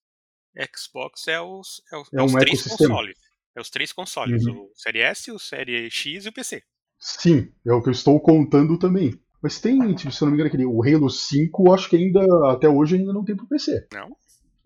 Xbox 0.78 1.28
é 1.30 1.40
os, 1.40 1.82
é 1.94 1.98
os, 1.98 2.14
É 2.14 2.18
é 2.18 2.24
os 2.24 2.34
um 2.34 2.38
três 2.38 2.60
ecossistema. 2.60 2.90
consoles. 2.96 3.18
É 3.56 3.62
os 3.62 3.70
três 3.70 3.94
consoles. 3.94 4.46
Uhum. 4.46 4.64
O 4.64 4.72
Série 4.76 5.00
S, 5.00 5.32
o 5.32 5.40
Série 5.40 5.90
X 5.90 6.26
e 6.26 6.30
o 6.30 6.34
PC. 6.34 6.64
Sim, 7.00 7.50
é 7.66 7.72
o 7.72 7.82
que 7.82 7.88
eu 7.88 7.94
estou 7.94 8.20
contando 8.20 8.78
também. 8.78 9.18
Mas 9.46 9.62
tem, 9.62 9.94
tipo, 9.94 10.12
se 10.12 10.24
eu 10.24 10.26
não 10.26 10.32
me 10.32 10.38
engano, 10.38 10.48
aquele, 10.48 10.66
o 10.66 10.82
Halo 10.84 11.08
5, 11.08 11.72
acho 11.72 11.88
que 11.88 11.96
ainda, 11.96 12.20
até 12.50 12.68
hoje, 12.68 12.96
ainda 12.96 13.14
não 13.14 13.24
tem 13.24 13.36
pro 13.36 13.46
PC. 13.46 13.86
Não? 13.94 14.10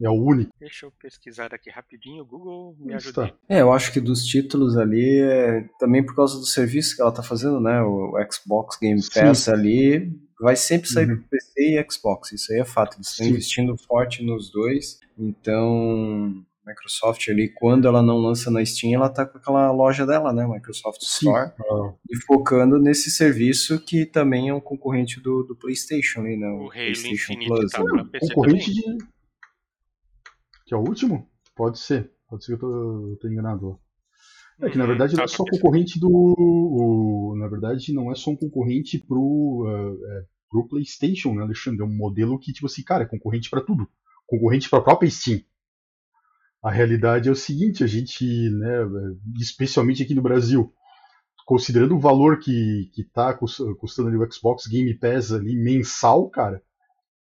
É 0.01 0.09
o 0.09 0.13
único. 0.13 0.53
Deixa 0.57 0.85
eu 0.85 0.91
pesquisar 0.97 1.53
aqui 1.53 1.69
rapidinho. 1.69 2.23
O 2.23 2.25
Google 2.25 2.77
me 2.79 2.93
ajuda. 2.93 3.33
É, 3.49 3.59
eu 3.59 3.73
acho 3.73 3.91
que 3.91 3.99
dos 3.99 4.23
títulos 4.23 4.77
ali, 4.77 5.19
é, 5.19 5.67
também 5.77 6.01
por 6.01 6.15
causa 6.15 6.37
do 6.39 6.45
serviço 6.45 6.95
que 6.95 7.01
ela 7.01 7.11
tá 7.11 7.21
fazendo, 7.21 7.59
né? 7.59 7.81
O 7.81 8.13
Xbox 8.31 8.77
Game 8.79 9.01
Sim. 9.01 9.19
Pass 9.19 9.49
ali 9.49 10.17
vai 10.39 10.55
sempre 10.55 10.87
sair 10.87 11.09
Uhum. 11.09 11.17
pro 11.17 11.27
PC 11.31 11.51
e 11.77 11.85
Xbox. 11.91 12.31
Isso 12.31 12.53
aí 12.53 12.59
é 12.59 12.63
fato. 12.63 12.95
Eles 12.95 13.07
estão 13.09 13.25
Sim. 13.25 13.31
investindo 13.33 13.75
forte 13.75 14.23
nos 14.23 14.49
dois. 14.49 14.97
Então, 15.17 16.41
Microsoft 16.69 17.27
ali, 17.29 17.51
quando 17.53 17.87
ela 17.87 18.01
não 18.01 18.17
lança 18.17 18.51
na 18.51 18.63
Steam, 18.63 18.93
ela 18.93 19.09
tá 19.09 19.25
com 19.25 19.37
aquela 19.37 19.71
loja 19.71 20.05
dela, 20.05 20.31
né? 20.31 20.47
Microsoft 20.47 21.01
Sim. 21.01 21.27
Store. 21.27 21.51
Ah, 21.59 21.93
E 22.09 22.17
focando 22.25 22.79
nesse 22.79 23.09
serviço 23.11 23.79
que 23.79 24.05
também 24.05 24.49
é 24.49 24.53
um 24.53 24.61
concorrente 24.61 25.19
do, 25.19 25.43
do 25.43 25.55
PlayStation 25.55 26.21
ali, 26.21 26.37
né? 26.37 26.47
O 26.47 26.61
Halo 26.61 26.71
PlayStation 26.71 27.33
Infinite 27.33 27.47
Plus. 27.47 27.71
tá 27.71 27.83
né? 27.83 28.05
concorrente 28.19 28.75
também. 28.75 28.97
de. 28.97 29.05
Que 30.65 30.73
é 30.75 30.77
o 30.77 30.81
último? 30.81 31.27
Pode 31.55 31.79
ser. 31.79 32.11
Pode 32.29 32.45
ser 32.45 32.57
que 32.57 32.63
eu 32.63 32.69
tô, 32.69 33.09
eu 33.11 33.17
tô 33.17 33.27
enganado. 33.27 33.69
lá. 33.69 33.79
É 34.61 34.69
que 34.69 34.77
na 34.77 34.83
uhum. 34.83 34.89
verdade 34.89 35.15
não 35.15 35.23
é 35.23 35.27
só 35.27 35.43
concorrente 35.45 35.99
do. 35.99 36.09
O, 36.11 37.35
na 37.37 37.47
verdade, 37.47 37.93
não 37.93 38.11
é 38.11 38.15
só 38.15 38.31
um 38.31 38.35
concorrente 38.35 38.99
pro, 38.99 39.65
uh, 39.65 40.05
é, 40.05 40.25
pro 40.49 40.67
PlayStation, 40.67 41.33
né, 41.33 41.43
Alexandre? 41.43 41.81
É 41.81 41.85
um 41.85 41.95
modelo 41.95 42.37
que, 42.37 42.51
tipo 42.51 42.67
assim, 42.67 42.83
cara, 42.83 43.03
é 43.03 43.07
concorrente 43.07 43.49
para 43.49 43.61
tudo. 43.61 43.87
Concorrente 44.27 44.69
para 44.69 44.79
a 44.79 44.83
própria 44.83 45.09
Steam. 45.09 45.41
A 46.61 46.69
realidade 46.69 47.29
é 47.29 47.31
o 47.31 47.35
seguinte, 47.35 47.83
a 47.83 47.87
gente, 47.87 48.25
né, 48.25 48.85
especialmente 49.39 50.03
aqui 50.03 50.13
no 50.13 50.21
Brasil, 50.21 50.73
considerando 51.45 51.95
o 51.95 51.99
valor 51.99 52.39
que, 52.39 52.91
que 52.93 53.03
tá 53.03 53.33
custando 53.33 54.09
ali 54.09 54.17
o 54.17 54.31
Xbox 54.31 54.67
Game 54.67 54.93
Pass 54.99 55.31
ali 55.31 55.55
mensal, 55.55 56.29
cara, 56.29 56.61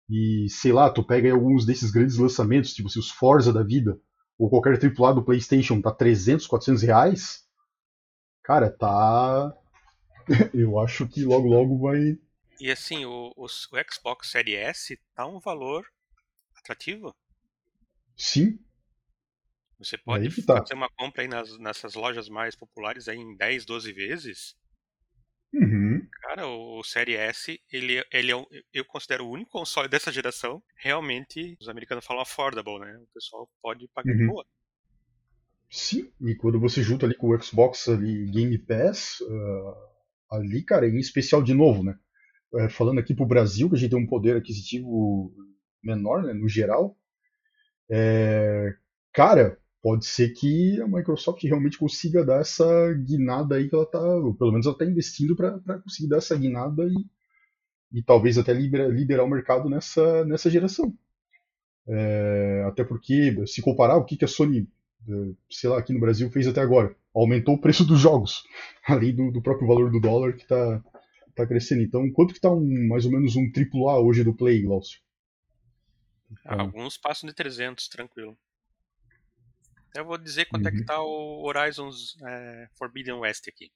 e 0.08 0.46
sei 0.50 0.72
lá, 0.72 0.90
tu 0.90 1.02
pega 1.02 1.32
alguns 1.32 1.64
desses 1.64 1.90
grandes 1.90 2.18
lançamentos, 2.18 2.74
tipo 2.74 2.88
se 2.90 2.98
os 2.98 3.10
Forza 3.10 3.52
da 3.52 3.62
vida, 3.62 3.98
ou 4.38 4.50
qualquer 4.50 4.78
AAA 4.78 5.14
do 5.14 5.24
PlayStation 5.24 5.80
tá 5.80 5.90
300, 5.90 6.46
400 6.46 6.82
reais, 6.82 7.48
cara, 8.42 8.70
tá. 8.70 9.52
Eu 10.52 10.78
acho 10.78 11.08
que 11.08 11.24
logo 11.24 11.48
logo 11.48 11.78
vai. 11.78 12.18
E 12.60 12.70
assim, 12.70 13.04
o, 13.04 13.32
o, 13.36 13.44
o 13.44 13.92
Xbox 13.92 14.30
Series 14.30 14.58
S 14.58 15.00
tá 15.14 15.26
um 15.26 15.40
valor 15.40 15.84
atrativo? 16.54 17.14
Sim. 18.16 18.58
Você 19.82 19.98
pode 19.98 20.42
tá. 20.44 20.58
fazer 20.58 20.74
uma 20.74 20.88
compra 20.90 21.22
aí 21.22 21.28
nas, 21.28 21.58
nessas 21.58 21.94
lojas 21.94 22.28
mais 22.28 22.54
populares 22.54 23.08
aí 23.08 23.18
em 23.18 23.36
10, 23.36 23.64
12 23.64 23.92
vezes. 23.92 24.54
Uhum. 25.54 26.06
Cara, 26.22 26.46
o, 26.46 26.80
o 26.80 26.84
Série 26.84 27.14
S, 27.14 27.60
ele, 27.70 28.02
ele 28.10 28.32
é, 28.32 28.44
eu 28.72 28.84
considero 28.84 29.26
o 29.26 29.30
único 29.30 29.50
console 29.50 29.88
dessa 29.88 30.10
geração, 30.10 30.62
realmente, 30.76 31.56
os 31.60 31.68
americanos 31.68 32.06
falam 32.06 32.22
affordable, 32.22 32.78
né? 32.78 32.96
O 32.96 33.06
pessoal 33.12 33.48
pode 33.60 33.86
pagar 33.88 34.12
uhum. 34.12 34.18
de 34.18 34.26
boa. 34.26 34.46
Sim, 35.70 36.10
e 36.20 36.34
quando 36.34 36.60
você 36.60 36.82
junta 36.82 37.06
ali 37.06 37.14
com 37.14 37.28
o 37.28 37.42
Xbox 37.42 37.88
ali, 37.88 38.30
Game 38.30 38.58
Pass, 38.58 39.20
uh, 39.20 40.36
ali, 40.36 40.62
cara, 40.62 40.86
em 40.86 40.98
especial 40.98 41.42
de 41.42 41.54
novo, 41.54 41.82
né? 41.82 41.98
Uh, 42.52 42.70
falando 42.70 43.00
aqui 43.00 43.14
pro 43.14 43.26
Brasil, 43.26 43.68
que 43.68 43.76
a 43.76 43.78
gente 43.78 43.90
tem 43.90 43.98
um 43.98 44.06
poder 44.06 44.36
aquisitivo 44.36 45.34
menor, 45.82 46.22
né, 46.22 46.32
no 46.32 46.48
geral, 46.48 46.96
é, 47.90 48.74
cara, 49.12 49.58
pode 49.82 50.06
ser 50.06 50.30
que 50.30 50.80
a 50.80 50.86
Microsoft 50.86 51.42
realmente 51.42 51.76
consiga 51.76 52.24
dar 52.24 52.40
essa 52.40 52.64
guinada 52.94 53.56
aí 53.56 53.68
que 53.68 53.74
ela 53.74 53.84
tá, 53.84 53.98
pelo 54.38 54.52
menos 54.52 54.64
ela 54.64 54.74
está 54.74 54.84
investindo 54.84 55.34
para 55.34 55.58
conseguir 55.80 56.08
dar 56.08 56.18
essa 56.18 56.36
guinada 56.36 56.84
e, 56.84 57.98
e 57.98 58.02
talvez 58.02 58.38
até 58.38 58.52
liderar 58.52 59.26
o 59.26 59.30
mercado 59.30 59.68
nessa, 59.68 60.24
nessa 60.24 60.48
geração. 60.48 60.96
É, 61.88 62.64
até 62.68 62.84
porque, 62.84 63.44
se 63.46 63.60
comparar 63.60 63.96
o 63.96 64.04
que, 64.04 64.16
que 64.16 64.24
a 64.24 64.28
Sony, 64.28 64.68
é, 65.08 65.12
sei 65.50 65.68
lá, 65.68 65.78
aqui 65.78 65.92
no 65.92 65.98
Brasil 65.98 66.30
fez 66.30 66.46
até 66.46 66.60
agora, 66.60 66.94
aumentou 67.12 67.56
o 67.56 67.60
preço 67.60 67.84
dos 67.84 67.98
jogos, 67.98 68.44
além 68.86 69.12
do, 69.12 69.32
do 69.32 69.42
próprio 69.42 69.66
valor 69.66 69.90
do 69.90 70.00
dólar 70.00 70.34
que 70.34 70.44
está 70.44 70.80
tá 71.34 71.44
crescendo. 71.44 71.82
Então, 71.82 72.08
quanto 72.12 72.32
que 72.32 72.38
está 72.38 72.52
um, 72.52 72.86
mais 72.86 73.04
ou 73.04 73.10
menos 73.10 73.34
um 73.34 73.50
AAA 73.50 73.98
hoje 73.98 74.22
do 74.22 74.32
Play, 74.32 74.62
Glaucio? 74.62 75.00
Alguns 76.44 76.96
passam 76.96 77.28
de 77.28 77.34
300, 77.34 77.88
tranquilo. 77.88 78.38
Eu 79.94 80.04
vou 80.04 80.16
dizer 80.16 80.46
quanto 80.46 80.62
uhum. 80.62 80.68
é 80.68 80.72
que 80.72 80.80
uhum. 80.80 80.86
tá 80.86 81.02
o 81.02 81.44
Horizon 81.44 81.90
é, 82.26 82.68
Forbidden 82.78 83.14
West 83.14 83.46
aqui. 83.48 83.70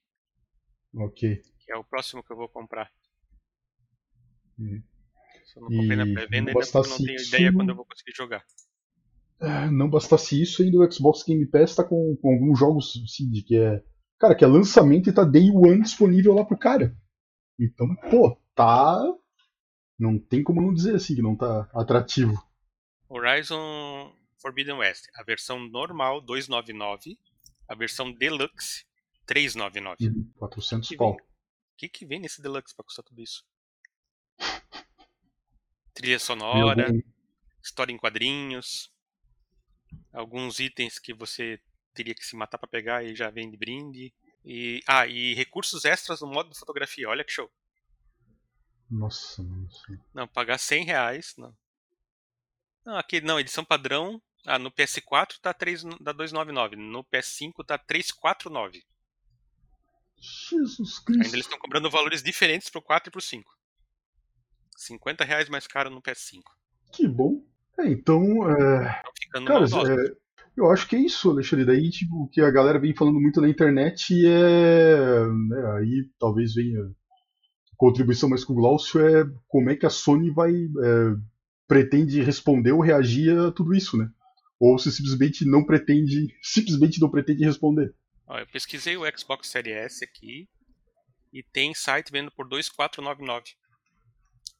Ok. 0.95 1.41
Que 1.59 1.71
é 1.71 1.77
o 1.77 1.83
próximo 1.83 2.23
que 2.23 2.31
eu 2.31 2.37
vou 2.37 2.49
comprar. 2.49 2.91
Uhum. 4.57 4.81
Se 5.45 5.57
eu 5.57 5.61
não 5.61 5.69
comprei 5.69 5.93
e 5.93 5.95
na 5.95 6.03
pré-venda, 6.05 6.51
ainda 6.51 6.53
porque 6.53 6.89
não 6.89 6.97
tenho 6.97 7.21
ideia 7.21 7.53
quando 7.53 7.69
eu 7.69 7.75
vou 7.75 7.85
conseguir 7.85 8.13
jogar. 8.15 8.43
É, 9.39 9.69
não 9.69 9.89
bastasse 9.89 10.41
isso, 10.41 10.63
ainda 10.63 10.79
o 10.79 10.91
Xbox 10.91 11.23
Game 11.23 11.45
Pass 11.45 11.75
tá 11.75 11.83
com, 11.83 12.17
com 12.19 12.33
alguns 12.33 12.57
jogos 12.57 13.01
assim, 13.03 13.29
de 13.29 13.43
que 13.43 13.55
é. 13.55 13.83
Cara, 14.19 14.33
que 14.33 14.43
é 14.43 14.47
lançamento 14.47 15.09
e 15.09 15.13
tá 15.13 15.23
Day 15.23 15.51
One 15.51 15.83
disponível 15.83 16.33
lá 16.33 16.43
pro 16.43 16.57
cara. 16.57 16.97
Então, 17.59 17.87
pô, 18.09 18.35
tá. 18.55 18.99
Não 19.99 20.17
tem 20.17 20.43
como 20.43 20.61
não 20.61 20.73
dizer 20.73 20.95
assim 20.95 21.15
que 21.15 21.21
não 21.21 21.35
tá 21.35 21.69
atrativo. 21.73 22.33
Horizon 23.07 24.11
Forbidden 24.39 24.75
West, 24.75 25.07
a 25.15 25.23
versão 25.23 25.59
normal 25.59 26.21
299, 26.21 27.17
a 27.67 27.75
versão 27.75 28.11
deluxe 28.11 28.85
399. 29.25 30.07
Uhum, 30.07 30.31
400 30.37 30.95
pau. 30.95 31.13
O 31.13 31.17
que, 31.77 31.89
que 31.89 32.05
vem 32.05 32.19
nesse 32.19 32.41
deluxe 32.41 32.75
pra 32.75 32.85
custar 32.85 33.03
tudo 33.03 33.21
isso? 33.21 33.45
Trilha 35.93 36.19
sonora, 36.19 36.87
história 37.61 37.91
em 37.91 37.97
quadrinhos, 37.97 38.91
alguns 40.13 40.59
itens 40.59 40.99
que 40.99 41.13
você 41.13 41.59
teria 41.93 42.13
que 42.13 42.25
se 42.25 42.35
matar 42.35 42.57
para 42.57 42.67
pegar 42.67 43.03
e 43.03 43.15
já 43.15 43.29
vem 43.29 43.49
de 43.49 43.57
brinde. 43.57 44.13
E, 44.45 44.81
ah, 44.87 45.05
e 45.05 45.33
recursos 45.33 45.83
extras 45.83 46.21
no 46.21 46.27
modo 46.27 46.49
de 46.49 46.57
fotografia, 46.57 47.09
olha 47.09 47.23
que 47.23 47.31
show. 47.31 47.51
Nossa, 48.89 49.43
nossa. 49.43 49.99
Não, 50.13 50.27
pagar 50.27 50.57
100 50.57 50.85
reais, 50.85 51.33
não. 51.37 51.53
Não, 52.85 52.95
aqui, 52.95 53.19
não, 53.19 53.39
edição 53.39 53.65
padrão, 53.65 54.21
ah, 54.45 54.59
no 54.59 54.71
PS4 54.71 55.39
tá 55.41 55.53
3, 55.53 55.83
dá 55.99 56.11
299, 56.11 56.75
no 56.75 57.03
PS5 57.03 57.65
tá 57.65 57.77
349. 57.77 58.83
Jesus 60.19 60.99
Cristo. 60.99 61.23
Ainda 61.23 61.35
eles 61.35 61.45
estão 61.45 61.59
cobrando 61.59 61.89
valores 61.89 62.23
diferentes 62.23 62.69
pro 62.69 62.81
4 62.81 63.09
e 63.09 63.11
pro 63.11 63.21
5. 63.21 63.57
50 64.75 65.23
reais 65.23 65.49
mais 65.49 65.67
caro 65.67 65.89
no 65.89 66.01
PS5. 66.01 66.43
Que 66.91 67.07
bom. 67.07 67.43
É, 67.77 67.87
então. 67.87 68.49
É... 68.49 69.01
Cara, 69.45 69.65
é... 69.65 70.15
eu 70.55 70.71
acho 70.71 70.87
que 70.87 70.95
é 70.95 70.99
isso, 70.99 71.29
Alexandre. 71.29 71.65
Daí, 71.65 71.89
tipo, 71.89 72.23
o 72.23 72.27
que 72.27 72.41
a 72.41 72.51
galera 72.51 72.79
vem 72.79 72.95
falando 72.95 73.19
muito 73.19 73.41
na 73.41 73.49
internet 73.49 74.13
é. 74.25 75.27
Né, 75.49 75.77
aí 75.77 76.09
talvez 76.19 76.53
venha 76.55 76.91
contribuição 77.75 78.27
mais 78.27 78.43
com 78.43 78.53
o 78.53 78.55
Glaucio 78.55 79.05
é 79.05 79.23
como 79.47 79.69
é 79.69 79.75
que 79.75 79.85
a 79.85 79.89
Sony 79.89 80.31
vai. 80.31 80.51
É, 80.53 81.37
pretende 81.67 82.21
responder 82.21 82.71
ou 82.71 82.79
reagir 82.79 83.37
a 83.37 83.51
tudo 83.51 83.75
isso, 83.75 83.97
né? 83.97 84.09
Ou 84.59 84.77
se 84.77 84.91
simplesmente 84.91 85.45
não 85.45 85.65
pretende, 85.65 86.27
simplesmente 86.41 86.99
não 86.99 87.09
pretende 87.09 87.43
responder. 87.43 87.93
Ó, 88.27 88.37
eu 88.37 88.47
pesquisei 88.47 88.97
o 88.97 89.17
Xbox 89.17 89.47
Series 89.47 89.75
S 89.75 90.03
aqui 90.03 90.47
e 91.31 91.43
tem 91.43 91.73
site 91.73 92.11
vendo 92.11 92.31
por 92.31 92.47
2,499 92.47 93.55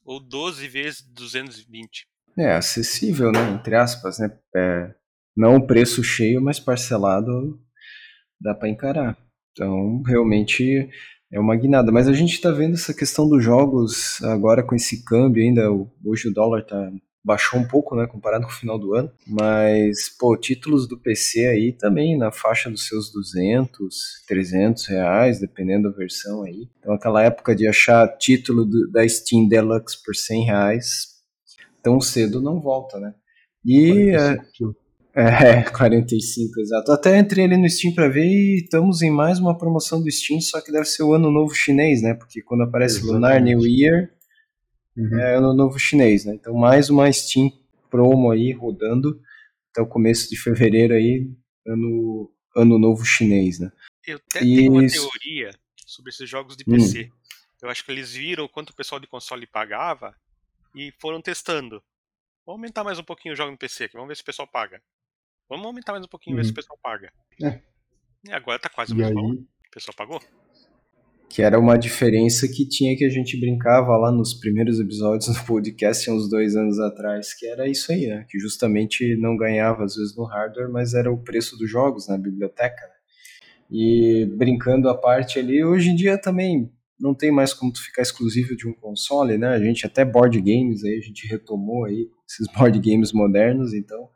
ou 0.05 0.19
12 0.19 0.67
vezes 0.67 1.01
220. 1.01 2.07
É 2.37 2.53
acessível, 2.53 3.31
né? 3.31 3.49
Entre 3.51 3.75
aspas, 3.75 4.19
né? 4.19 4.37
É, 4.55 4.93
não 5.35 5.57
o 5.57 5.67
preço 5.67 6.03
cheio, 6.03 6.41
mas 6.41 6.59
parcelado 6.59 7.59
dá 8.39 8.53
para 8.53 8.69
encarar. 8.69 9.17
Então, 9.51 10.03
realmente 10.03 10.89
é 11.31 11.39
uma 11.39 11.55
guinada. 11.55 11.91
Mas 11.91 12.07
a 12.07 12.13
gente 12.13 12.33
está 12.33 12.51
vendo 12.51 12.75
essa 12.75 12.93
questão 12.93 13.27
dos 13.27 13.43
jogos 13.43 14.21
agora 14.23 14.63
com 14.63 14.75
esse 14.75 15.03
câmbio 15.03 15.43
ainda. 15.43 15.69
Hoje 16.05 16.29
o 16.29 16.33
dólar 16.33 16.61
está 16.61 16.91
baixou 17.27 17.59
um 17.59 17.67
pouco, 17.67 17.93
né, 17.93 18.07
comparado 18.07 18.45
com 18.45 18.51
o 18.51 18.55
final 18.55 18.79
do 18.79 18.95
ano, 18.95 19.11
mas, 19.27 20.07
pô, 20.17 20.37
títulos 20.37 20.87
do 20.87 20.97
PC 20.97 21.45
aí 21.45 21.73
também 21.73 22.17
na 22.17 22.31
faixa 22.31 22.71
dos 22.71 22.87
seus 22.87 23.11
200, 23.11 24.23
300 24.25 24.85
reais, 24.85 25.41
dependendo 25.41 25.91
da 25.91 25.97
versão 25.97 26.43
aí. 26.43 26.69
Então 26.79 26.93
aquela 26.93 27.21
época 27.21 27.53
de 27.53 27.67
achar 27.67 28.07
título 28.17 28.63
do, 28.63 28.89
da 28.89 29.07
Steam 29.07 29.45
Deluxe 29.49 30.01
por 30.05 30.15
100 30.15 30.45
reais, 30.45 31.07
tão 31.83 31.99
cedo 31.99 32.41
não 32.41 32.61
volta, 32.61 32.97
né? 32.97 33.13
E... 33.65 34.13
45. 34.13 34.87
É, 35.13 35.63
45, 35.75 36.61
exato. 36.61 36.91
Até 36.93 37.19
entrei 37.19 37.43
ali 37.43 37.57
no 37.57 37.69
Steam 37.69 37.93
para 37.93 38.07
ver 38.07 38.23
e 38.23 38.61
estamos 38.63 39.01
em 39.01 39.11
mais 39.11 39.37
uma 39.37 39.57
promoção 39.57 40.01
do 40.01 40.09
Steam, 40.09 40.39
só 40.39 40.61
que 40.61 40.71
deve 40.71 40.85
ser 40.85 41.03
o 41.03 41.13
ano 41.13 41.29
novo 41.29 41.53
chinês, 41.53 42.01
né? 42.01 42.13
Porque 42.13 42.41
quando 42.41 42.63
aparece 42.63 42.99
Exatamente. 42.99 43.15
Lunar 43.15 43.41
New 43.41 43.67
Year, 43.67 44.11
uhum. 44.97 45.19
é 45.19 45.35
ano 45.35 45.53
novo 45.53 45.77
chinês, 45.77 46.25
né? 46.25 46.33
Então 46.35 46.53
mais 46.53 46.89
uma 46.89 47.11
Steam 47.11 47.51
promo 47.89 48.31
aí 48.31 48.51
rodando 48.51 49.21
até 49.71 49.81
o 49.81 49.87
começo 49.87 50.29
de 50.29 50.37
fevereiro 50.37 50.93
aí, 50.93 51.29
ano, 51.65 52.31
ano 52.55 52.79
novo 52.79 53.05
chinês, 53.05 53.59
né? 53.59 53.71
Eu 54.05 54.17
até 54.17 54.43
e... 54.43 54.55
tenho 54.55 54.71
uma 54.73 54.87
teoria 54.87 55.51
sobre 55.85 56.09
esses 56.09 56.29
jogos 56.29 56.57
de 56.57 56.65
PC. 56.65 57.03
Hum. 57.03 57.17
Eu 57.61 57.69
acho 57.69 57.83
que 57.83 57.91
eles 57.91 58.13
viram 58.13 58.47
quanto 58.47 58.69
o 58.71 58.75
pessoal 58.75 58.99
de 58.99 59.07
console 59.07 59.47
pagava 59.47 60.15
e 60.75 60.91
foram 60.99 61.21
testando. 61.21 61.81
Vamos 62.45 62.59
aumentar 62.59 62.83
mais 62.83 62.99
um 62.99 63.03
pouquinho 63.03 63.33
o 63.33 63.37
jogo 63.37 63.51
no 63.51 63.57
PC 63.57 63.85
aqui, 63.85 63.93
vamos 63.93 64.09
ver 64.09 64.15
se 64.15 64.21
o 64.21 64.25
pessoal 64.25 64.47
paga. 64.47 64.81
Vamos 65.49 65.65
aumentar 65.65 65.93
mais 65.93 66.05
um 66.05 66.09
pouquinho 66.09 66.35
e 66.35 66.37
ver 66.37 66.43
se 66.43 66.49
o 66.49 66.51
uhum. 66.51 66.55
pessoal 66.55 66.79
paga. 66.81 67.11
É. 67.43 67.61
E 68.23 68.31
agora 68.31 68.59
tá 68.59 68.69
quase 68.69 68.93
o 68.93 68.95
mesmo 68.95 69.19
aí... 69.19 69.33
O 69.33 69.71
pessoal 69.71 69.95
pagou? 69.95 70.21
Que 71.29 71.41
era 71.41 71.59
uma 71.59 71.77
diferença 71.77 72.47
que 72.47 72.67
tinha 72.67 72.95
que 72.95 73.03
a 73.05 73.09
gente 73.09 73.39
brincava 73.39 73.95
lá 73.97 74.11
nos 74.11 74.33
primeiros 74.33 74.79
episódios 74.79 75.27
do 75.35 75.45
podcast 75.45 76.09
uns 76.09 76.29
dois 76.29 76.55
anos 76.55 76.79
atrás, 76.79 77.33
que 77.33 77.45
era 77.47 77.67
isso 77.67 77.91
aí, 77.91 78.07
né? 78.07 78.25
Que 78.29 78.39
justamente 78.39 79.15
não 79.17 79.35
ganhava 79.35 79.83
às 79.83 79.95
vezes 79.95 80.15
no 80.15 80.25
hardware, 80.25 80.71
mas 80.71 80.93
era 80.93 81.11
o 81.11 81.21
preço 81.21 81.57
dos 81.57 81.69
jogos 81.69 82.07
na 82.07 82.17
biblioteca. 82.17 82.81
Né? 82.81 82.93
E 83.69 84.25
brincando 84.37 84.89
à 84.89 84.97
parte 84.97 85.39
ali, 85.39 85.63
hoje 85.63 85.89
em 85.89 85.95
dia 85.95 86.17
também 86.17 86.71
não 86.99 87.13
tem 87.13 87.31
mais 87.31 87.53
como 87.53 87.71
tu 87.71 87.83
ficar 87.83 88.01
exclusivo 88.01 88.55
de 88.55 88.67
um 88.67 88.73
console, 88.73 89.37
né? 89.37 89.49
A 89.49 89.59
gente 89.59 89.85
até 89.85 90.03
board 90.03 90.39
games 90.41 90.83
aí, 90.83 90.97
a 90.97 91.01
gente 91.01 91.27
retomou 91.27 91.85
aí 91.85 92.07
esses 92.27 92.47
board 92.57 92.79
games 92.79 93.11
modernos, 93.11 93.73
então 93.73 94.09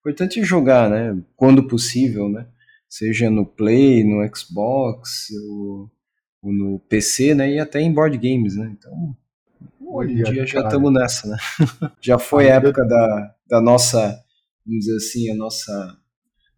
importante 0.00 0.42
jogar, 0.42 0.90
né? 0.90 1.22
Quando 1.36 1.66
possível, 1.66 2.28
né? 2.28 2.46
seja 2.94 3.28
no 3.28 3.44
Play, 3.44 4.04
no 4.04 4.24
Xbox, 4.34 5.28
ou 5.50 5.90
no 6.52 6.78
PC, 6.88 7.34
né? 7.34 7.52
E 7.52 7.58
até 7.58 7.80
em 7.80 7.92
board 7.92 8.16
games, 8.16 8.56
né? 8.56 8.74
Então, 8.78 9.16
hoje 9.80 10.12
em 10.12 10.22
dia 10.22 10.46
já 10.46 10.60
estamos 10.60 10.92
nessa, 10.92 11.28
né? 11.28 11.36
já 12.00 12.18
foi 12.18 12.50
a 12.50 12.56
época 12.56 12.84
da, 12.84 13.34
da 13.48 13.60
nossa, 13.60 14.00
vamos 14.66 14.84
dizer 14.84 14.96
assim, 14.96 15.30
a 15.30 15.34
nossa 15.34 15.96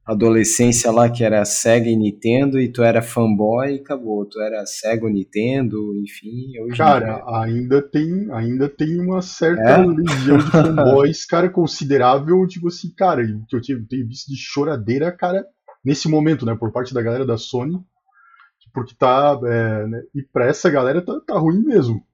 adolescência 0.06 0.92
lá 0.92 1.10
que 1.10 1.24
era 1.24 1.44
Sega 1.44 1.88
e 1.88 1.96
Nintendo 1.96 2.60
e 2.60 2.68
tu 2.68 2.82
era 2.82 3.02
fanboy 3.02 3.72
e 3.72 3.80
acabou. 3.80 4.24
Tu 4.24 4.40
era 4.40 4.64
Sega 4.64 5.04
ou 5.04 5.10
Nintendo, 5.10 5.76
enfim. 5.96 6.60
Hoje 6.62 6.76
cara, 6.76 7.24
ainda 7.42 7.82
tem, 7.82 8.28
ainda 8.32 8.68
tem 8.68 9.00
uma 9.00 9.20
certa 9.20 9.62
é? 9.62 9.84
legião 9.84 10.38
de 10.38 10.46
fanboys, 10.50 11.24
cara, 11.24 11.50
considerável, 11.50 12.46
tipo 12.46 12.68
assim, 12.68 12.94
cara, 12.96 13.26
que 13.48 13.56
eu 13.56 13.60
tenho 13.60 14.06
visto 14.06 14.28
de 14.28 14.36
choradeira, 14.36 15.10
cara, 15.10 15.44
nesse 15.84 16.08
momento, 16.08 16.46
né, 16.46 16.54
por 16.54 16.70
parte 16.70 16.94
da 16.94 17.02
galera 17.02 17.26
da 17.26 17.36
Sony, 17.36 17.80
porque 18.76 18.94
tá, 18.94 19.40
é, 19.42 19.86
né, 19.86 20.02
e 20.14 20.22
pra 20.22 20.44
essa 20.44 20.68
galera 20.68 21.02
tá, 21.02 21.18
tá 21.26 21.38
ruim 21.38 21.62
mesmo. 21.62 22.06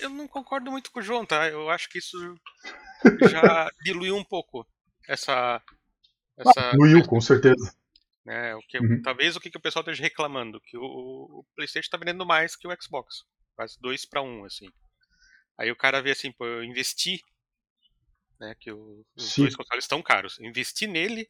Eu 0.00 0.08
não 0.08 0.26
concordo 0.26 0.70
muito 0.70 0.90
com 0.90 0.98
o 0.98 1.02
João, 1.02 1.26
tá? 1.26 1.46
Eu 1.46 1.68
acho 1.68 1.90
que 1.90 1.98
isso 1.98 2.16
já 3.30 3.70
diluiu 3.84 4.16
um 4.16 4.24
pouco 4.24 4.66
essa 5.06 5.60
essa, 6.38 6.70
ah, 6.70 6.72
Wii 6.80 6.94
U, 6.96 7.06
com 7.06 7.20
certeza. 7.20 7.74
É, 8.26 8.54
o 8.54 8.60
que, 8.60 8.78
uhum. 8.78 9.02
Talvez 9.02 9.36
o 9.36 9.40
que, 9.40 9.50
que 9.50 9.58
o 9.58 9.60
pessoal 9.60 9.82
esteja 9.82 10.02
reclamando, 10.02 10.58
que 10.58 10.76
o, 10.78 10.82
o 10.82 11.46
PlayStation 11.54 11.86
está 11.86 11.98
vendendo 11.98 12.24
mais 12.24 12.56
que 12.56 12.66
o 12.66 12.74
Xbox. 12.82 13.24
Quase 13.54 13.78
2 13.78 14.06
para 14.06 14.22
1, 14.22 14.44
assim. 14.46 14.68
Aí 15.58 15.70
o 15.70 15.76
cara 15.76 16.00
vê 16.00 16.12
assim, 16.12 16.32
pô, 16.32 16.46
eu 16.46 16.64
investi, 16.64 17.22
né, 18.40 18.54
que 18.58 18.72
o, 18.72 19.04
os 19.14 19.32
Sim. 19.32 19.42
dois 19.42 19.54
consoles 19.54 19.84
estão 19.84 20.00
caros. 20.00 20.38
Eu 20.38 20.46
investi 20.46 20.86
nele 20.86 21.28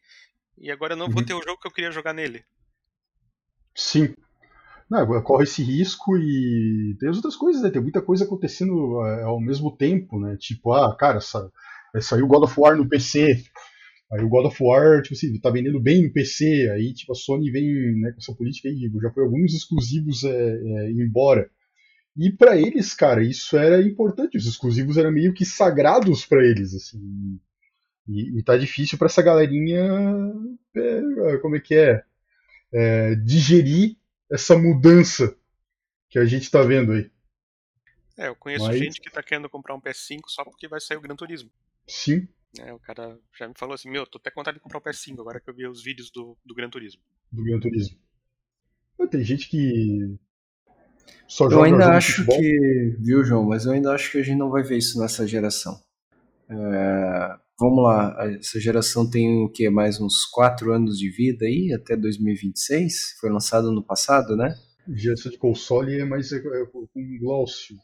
e 0.56 0.70
agora 0.70 0.92
eu 0.92 0.96
não 0.96 1.06
uhum. 1.06 1.12
vou 1.12 1.24
ter 1.24 1.34
o 1.34 1.42
jogo 1.42 1.60
que 1.60 1.66
eu 1.66 1.72
queria 1.72 1.90
jogar 1.90 2.12
nele. 2.12 2.44
Sim. 3.74 4.14
Não, 4.88 5.22
corre 5.22 5.44
esse 5.44 5.62
risco 5.62 6.16
e 6.16 6.96
tem 7.00 7.08
as 7.08 7.16
outras 7.16 7.34
coisas, 7.34 7.62
né? 7.62 7.70
Tem 7.70 7.82
muita 7.82 8.00
coisa 8.00 8.24
acontecendo 8.24 9.04
é, 9.04 9.22
ao 9.24 9.40
mesmo 9.40 9.76
tempo, 9.76 10.18
né? 10.20 10.36
Tipo, 10.38 10.72
ah, 10.72 10.96
cara, 10.96 11.20
sa... 11.20 11.50
saiu 12.00 12.26
God 12.28 12.44
of 12.44 12.60
War 12.60 12.76
no 12.76 12.88
PC, 12.88 13.42
Aí 14.12 14.22
o 14.22 14.28
God 14.28 14.46
of 14.46 14.62
War, 14.62 15.02
tipo 15.02 15.14
assim, 15.14 15.38
tá 15.40 15.50
vendendo 15.50 15.80
bem 15.80 16.04
no 16.04 16.12
PC, 16.12 16.70
aí 16.70 16.94
tipo, 16.94 17.12
a 17.12 17.14
Sony 17.14 17.50
vem 17.50 17.98
né, 18.00 18.12
com 18.12 18.18
essa 18.18 18.32
política 18.32 18.68
aí, 18.68 18.90
já 19.02 19.10
foi 19.10 19.24
alguns 19.24 19.52
exclusivos 19.52 20.22
é, 20.22 20.30
é, 20.30 20.90
embora. 20.92 21.50
E 22.16 22.30
para 22.30 22.56
eles, 22.56 22.94
cara, 22.94 23.22
isso 23.22 23.56
era 23.56 23.82
importante, 23.82 24.36
os 24.36 24.46
exclusivos 24.46 24.96
eram 24.96 25.10
meio 25.12 25.34
que 25.34 25.44
sagrados 25.44 26.24
para 26.24 26.44
eles, 26.44 26.72
assim. 26.74 27.38
E, 28.08 28.38
e 28.38 28.42
tá 28.44 28.56
difícil 28.56 28.96
para 28.96 29.06
essa 29.06 29.22
galerinha, 29.22 29.84
é, 30.76 31.36
como 31.38 31.56
é 31.56 31.60
que 31.60 31.74
é, 31.74 33.14
digerir 33.16 33.96
essa 34.30 34.56
mudança 34.56 35.36
que 36.08 36.18
a 36.18 36.24
gente 36.24 36.50
tá 36.50 36.62
vendo 36.62 36.92
aí. 36.92 37.10
É, 38.16 38.28
eu 38.28 38.36
conheço 38.36 38.66
Mas... 38.66 38.78
gente 38.78 39.00
que 39.00 39.10
tá 39.10 39.22
querendo 39.22 39.48
comprar 39.48 39.74
um 39.74 39.80
PS5 39.80 40.22
só 40.28 40.44
porque 40.44 40.68
vai 40.68 40.80
sair 40.80 40.96
o 40.96 41.00
Gran 41.00 41.16
Turismo. 41.16 41.50
Sim, 41.86 42.26
é, 42.58 42.72
o 42.72 42.78
cara 42.78 43.18
já 43.38 43.48
me 43.48 43.54
falou 43.56 43.74
assim, 43.74 43.90
meu, 43.90 44.06
tô 44.06 44.18
até 44.18 44.30
com 44.30 44.40
vontade 44.40 44.56
de 44.56 44.62
comprar 44.62 44.78
o 44.78 44.82
PS5 44.82 45.20
agora 45.20 45.40
que 45.40 45.50
eu 45.50 45.54
vi 45.54 45.66
os 45.66 45.82
vídeos 45.82 46.10
do, 46.10 46.36
do 46.44 46.54
Gran 46.54 46.70
Turismo. 46.70 47.02
Do 47.30 47.42
Gran 47.42 47.60
Turismo. 47.60 47.98
Tem 49.10 49.22
gente 49.22 49.48
que 49.48 50.18
só 51.28 51.50
joga 51.50 51.56
Eu 51.56 51.62
ainda 51.64 51.94
acho 51.94 52.24
que, 52.24 52.96
viu, 52.98 53.22
João, 53.22 53.44
mas 53.44 53.66
eu 53.66 53.72
ainda 53.72 53.92
acho 53.92 54.10
que 54.10 54.18
a 54.18 54.22
gente 54.22 54.38
não 54.38 54.50
vai 54.50 54.62
ver 54.62 54.78
isso 54.78 54.98
nessa 54.98 55.26
geração. 55.26 55.80
É, 56.48 57.38
vamos 57.58 57.82
lá, 57.82 58.16
essa 58.38 58.60
geração 58.60 59.08
tem 59.08 59.44
o 59.44 59.48
que? 59.48 59.68
Mais 59.70 60.00
uns 60.00 60.24
4 60.26 60.72
anos 60.72 60.98
de 60.98 61.10
vida 61.10 61.46
aí, 61.46 61.72
até 61.72 61.96
2026? 61.96 63.16
Foi 63.20 63.30
lançado 63.30 63.72
no 63.72 63.82
passado, 63.82 64.36
né? 64.36 64.56
Geração 64.94 65.32
de 65.32 65.38
console 65.38 65.98
é 65.98 66.04
mais 66.04 66.30
é, 66.32 66.36
é, 66.36 66.66
com 66.66 67.18
Glaucio. 67.18 67.76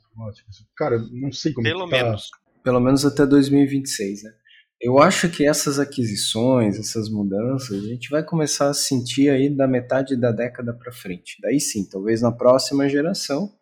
Cara, 0.77 0.99
não 1.11 1.33
sei 1.33 1.53
como 1.53 1.67
Pelo 1.67 1.89
tá. 1.89 1.97
menos. 1.97 2.31
Pelo 2.63 2.81
menos 2.81 3.05
até 3.05 3.27
2026, 3.27 4.23
né? 4.23 4.33
Eu 4.81 4.99
acho 4.99 5.29
que 5.29 5.47
essas 5.47 5.79
aquisições, 5.79 6.77
essas 6.77 7.09
mudanças, 7.09 7.85
a 7.85 7.87
gente 7.87 8.11
vai 8.11 8.25
começar 8.25 8.69
a 8.69 8.75
sentir 8.75 9.31
aí 9.31 9.49
da 9.49 9.67
metade 9.67 10.17
da 10.17 10.33
década 10.33 10.75
para 10.75 10.91
frente. 10.91 11.37
Daí 11.41 11.61
sim, 11.61 11.89
talvez 11.89 12.21
na 12.21 12.33
próxima 12.33 12.89
geração, 12.89 13.53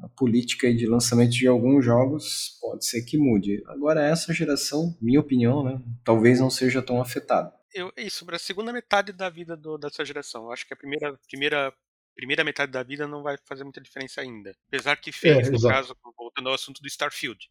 a 0.00 0.08
política 0.08 0.72
de 0.72 0.86
lançamento 0.86 1.32
de 1.32 1.46
alguns 1.46 1.84
jogos 1.84 2.58
pode 2.60 2.86
ser 2.86 3.02
que 3.02 3.18
mude. 3.18 3.62
Agora 3.66 4.04
essa 4.04 4.32
geração, 4.32 4.96
minha 5.00 5.20
opinião, 5.20 5.64
né, 5.64 5.82
talvez 6.04 6.40
não 6.40 6.50
seja 6.50 6.82
tão 6.82 7.00
afetada. 7.00 7.52
Eu, 7.74 7.92
isso, 7.96 8.24
para 8.24 8.36
a 8.36 8.40
segunda 8.40 8.72
metade 8.72 9.12
da 9.12 9.28
vida 9.28 9.56
do, 9.56 9.76
dessa 9.76 10.04
geração. 10.04 10.44
Eu 10.44 10.52
acho 10.52 10.66
que 10.66 10.72
a 10.72 10.76
primeira, 10.76 11.18
primeira, 11.28 11.72
primeira 12.14 12.44
metade 12.44 12.72
da 12.72 12.82
vida 12.82 13.06
não 13.06 13.22
vai 13.22 13.36
fazer 13.44 13.64
muita 13.64 13.80
diferença 13.80 14.20
ainda. 14.20 14.56
Apesar 14.68 14.96
que 14.96 15.12
fez, 15.12 15.48
é, 15.48 15.50
no 15.50 15.56
exato. 15.56 15.74
caso, 15.74 15.96
voltando 16.16 16.48
ao 16.48 16.54
assunto 16.54 16.80
do 16.80 16.88
Starfield 16.88 17.48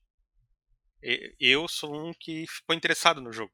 eu 1.39 1.67
sou 1.67 1.95
um 1.95 2.13
que 2.13 2.45
ficou 2.47 2.75
interessado 2.75 3.21
no 3.21 3.31
jogo. 3.31 3.53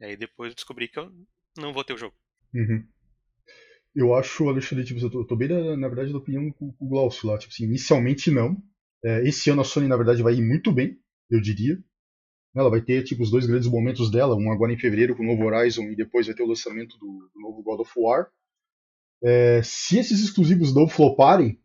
E 0.00 0.04
aí 0.04 0.16
depois 0.16 0.50
eu 0.50 0.54
descobri 0.54 0.88
que 0.88 0.98
eu 0.98 1.12
não 1.56 1.72
vou 1.72 1.84
ter 1.84 1.94
o 1.94 1.98
jogo. 1.98 2.16
Uhum. 2.54 2.86
Eu 3.94 4.14
acho, 4.14 4.48
Alexandre, 4.48 4.84
tipo, 4.84 5.00
eu 5.00 5.10
tô, 5.10 5.20
eu 5.20 5.26
tô 5.26 5.36
bem, 5.36 5.48
na, 5.48 5.76
na, 5.76 5.88
verdade, 5.88 6.12
da 6.12 6.18
opinião 6.18 6.50
com, 6.52 6.74
o 6.78 6.88
Glaucio 6.88 7.28
lá. 7.28 7.38
Tipo 7.38 7.52
assim, 7.52 7.64
inicialmente 7.64 8.30
não. 8.30 8.56
É, 9.04 9.26
esse 9.26 9.50
ano 9.50 9.60
a 9.60 9.64
Sony, 9.64 9.88
na 9.88 9.96
verdade, 9.96 10.22
vai 10.22 10.34
ir 10.34 10.42
muito 10.42 10.72
bem, 10.72 10.98
eu 11.30 11.40
diria. 11.40 11.78
Ela 12.54 12.70
vai 12.70 12.80
ter 12.80 13.04
tipo, 13.04 13.22
os 13.22 13.30
dois 13.30 13.46
grandes 13.46 13.68
momentos 13.68 14.10
dela, 14.10 14.34
um 14.34 14.50
agora 14.50 14.72
em 14.72 14.78
fevereiro 14.78 15.16
com 15.16 15.22
o 15.22 15.26
novo 15.26 15.44
Horizon 15.44 15.84
e 15.84 15.96
depois 15.96 16.26
vai 16.26 16.34
ter 16.34 16.42
o 16.42 16.48
lançamento 16.48 16.98
do, 16.98 17.30
do 17.34 17.40
novo 17.40 17.62
God 17.62 17.80
of 17.80 17.92
War. 17.96 18.28
É, 19.22 19.60
se 19.62 19.98
esses 19.98 20.20
exclusivos 20.22 20.74
não 20.74 20.88
floparem, 20.88 21.60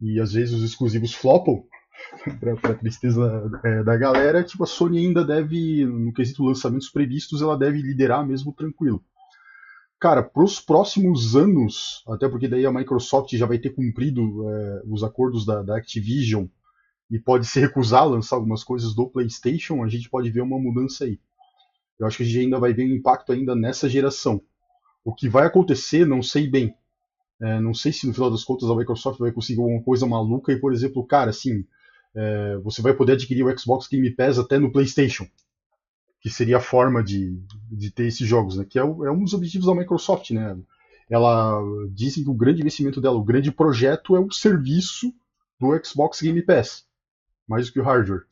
e 0.00 0.20
às 0.20 0.32
vezes 0.32 0.54
os 0.54 0.62
exclusivos 0.62 1.14
flopam, 1.14 1.64
para 2.60 2.74
tristeza 2.74 3.50
é, 3.64 3.84
da 3.84 3.96
galera, 3.96 4.42
tipo, 4.42 4.64
a 4.64 4.66
Sony 4.66 4.98
ainda 4.98 5.24
deve, 5.24 5.84
no 5.86 6.12
quesito 6.12 6.44
lançamentos 6.44 6.90
previstos, 6.90 7.40
ela 7.40 7.56
deve 7.56 7.80
liderar 7.80 8.26
mesmo 8.26 8.52
tranquilo. 8.52 9.04
Cara, 10.02 10.20
para 10.20 10.42
os 10.42 10.58
próximos 10.58 11.36
anos, 11.36 12.02
até 12.08 12.28
porque 12.28 12.48
daí 12.48 12.66
a 12.66 12.72
Microsoft 12.72 13.36
já 13.36 13.46
vai 13.46 13.56
ter 13.56 13.70
cumprido 13.70 14.50
é, 14.50 14.82
os 14.84 15.04
acordos 15.04 15.46
da, 15.46 15.62
da, 15.62 15.76
Activision 15.76 16.46
e 17.08 17.20
pode 17.20 17.46
se 17.46 17.60
recusar 17.60 18.02
a 18.02 18.06
lançar 18.06 18.34
algumas 18.34 18.64
coisas 18.64 18.96
do 18.96 19.08
PlayStation, 19.08 19.80
a 19.80 19.88
gente 19.88 20.10
pode 20.10 20.28
ver 20.28 20.40
uma 20.40 20.58
mudança 20.58 21.04
aí. 21.04 21.20
Eu 22.00 22.08
acho 22.08 22.16
que 22.16 22.24
a 22.24 22.26
gente 22.26 22.40
ainda 22.40 22.58
vai 22.58 22.72
ver 22.72 22.82
um 22.82 22.96
impacto 22.96 23.30
ainda 23.30 23.54
nessa 23.54 23.88
geração. 23.88 24.42
O 25.04 25.14
que 25.14 25.28
vai 25.28 25.46
acontecer, 25.46 26.04
não 26.04 26.20
sei 26.20 26.50
bem. 26.50 26.74
É, 27.40 27.60
não 27.60 27.72
sei 27.72 27.92
se 27.92 28.04
no 28.04 28.12
final 28.12 28.28
das 28.28 28.42
contas 28.42 28.68
a 28.68 28.74
Microsoft 28.74 29.20
vai 29.20 29.30
conseguir 29.30 29.60
alguma 29.60 29.84
coisa 29.84 30.04
maluca 30.04 30.52
e, 30.52 30.58
por 30.58 30.72
exemplo, 30.72 31.06
cara, 31.06 31.30
assim, 31.30 31.64
é, 32.12 32.56
você 32.64 32.82
vai 32.82 32.92
poder 32.92 33.12
adquirir 33.12 33.44
o 33.44 33.56
Xbox 33.56 33.86
Game 33.86 34.10
Pass 34.16 34.36
até 34.36 34.58
no 34.58 34.72
PlayStation, 34.72 35.28
que 36.22 36.30
seria 36.30 36.58
a 36.58 36.60
forma 36.60 37.02
de, 37.02 37.36
de 37.70 37.90
ter 37.90 38.06
esses 38.06 38.26
jogos, 38.26 38.56
né? 38.56 38.64
Que 38.64 38.78
é, 38.78 38.84
o, 38.84 39.04
é, 39.04 39.10
um 39.10 39.24
dos 39.24 39.34
objetivos 39.34 39.66
da 39.66 39.74
Microsoft, 39.74 40.30
né? 40.30 40.56
Ela 41.10 41.60
dizem 41.90 42.22
que 42.22 42.30
o 42.30 42.34
grande 42.34 42.60
investimento 42.60 43.00
dela, 43.00 43.16
o 43.16 43.24
grande 43.24 43.50
projeto 43.50 44.14
é 44.16 44.20
o 44.20 44.30
serviço 44.30 45.12
do 45.58 45.78
Xbox 45.84 46.22
Game 46.22 46.40
Pass, 46.40 46.84
mais 47.46 47.66
do 47.66 47.72
que 47.72 47.80
o 47.80 47.82
hardware. 47.82 48.22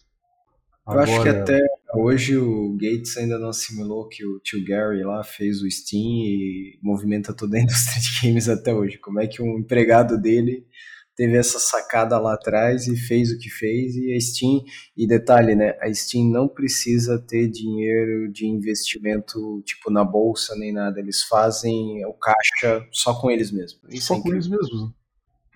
Agora... 0.86 1.10
Eu 1.10 1.14
acho 1.14 1.22
que 1.22 1.28
até 1.28 1.60
hoje 1.94 2.36
o 2.36 2.76
Gates 2.76 3.16
ainda 3.16 3.38
não 3.38 3.48
assimilou 3.48 4.08
que 4.08 4.24
o 4.24 4.38
tio 4.38 4.64
Gary 4.64 5.02
lá 5.02 5.22
fez 5.24 5.60
o 5.60 5.70
Steam 5.70 6.24
e 6.24 6.78
movimenta 6.80 7.34
toda 7.34 7.56
a 7.56 7.60
indústria 7.60 8.00
de 8.00 8.20
games 8.22 8.48
até 8.48 8.72
hoje. 8.72 8.98
Como 8.98 9.20
é 9.20 9.26
que 9.26 9.42
um 9.42 9.58
empregado 9.58 10.16
dele 10.16 10.64
teve 11.20 11.36
essa 11.36 11.58
sacada 11.58 12.18
lá 12.18 12.32
atrás 12.32 12.86
e 12.86 12.96
fez 12.96 13.30
o 13.30 13.38
que 13.38 13.50
fez 13.50 13.94
e 13.94 14.14
a 14.14 14.18
Steam 14.18 14.64
e 14.96 15.06
detalhe 15.06 15.54
né 15.54 15.76
a 15.78 15.92
Steam 15.92 16.30
não 16.30 16.48
precisa 16.48 17.18
ter 17.18 17.46
dinheiro 17.46 18.32
de 18.32 18.46
investimento 18.46 19.60
tipo 19.66 19.90
na 19.90 20.02
bolsa 20.02 20.56
nem 20.56 20.72
nada 20.72 20.98
eles 20.98 21.22
fazem 21.24 22.02
o 22.06 22.14
caixa 22.14 22.88
só 22.90 23.12
com 23.20 23.30
eles 23.30 23.50
mesmos. 23.50 23.82
Isso 23.90 24.06
só 24.06 24.16
é 24.16 24.22
com 24.22 24.30
eles 24.30 24.48
mesmos 24.48 24.94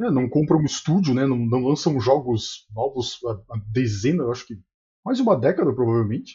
é, 0.02 0.10
não 0.10 0.28
compram 0.28 0.58
um 0.58 0.66
estúdio 0.66 1.14
né? 1.14 1.24
Não, 1.24 1.38
não 1.38 1.64
lançam 1.64 1.98
jogos 1.98 2.68
novos 2.74 3.18
há, 3.24 3.54
há 3.54 3.58
dezenas 3.72 4.28
acho 4.28 4.46
que 4.46 4.58
mais 5.02 5.16
de 5.16 5.22
uma 5.22 5.34
década 5.34 5.72
provavelmente. 5.74 6.34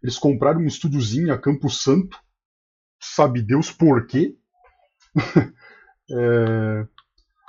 Eles 0.00 0.18
compraram 0.18 0.60
um 0.60 0.66
estúdiozinho 0.66 1.32
a 1.32 1.38
Campo 1.38 1.68
Santo. 1.68 2.16
Sabe 3.00 3.42
Deus 3.42 3.72
por 3.72 4.06
quê? 4.06 4.36
É, 6.10 6.14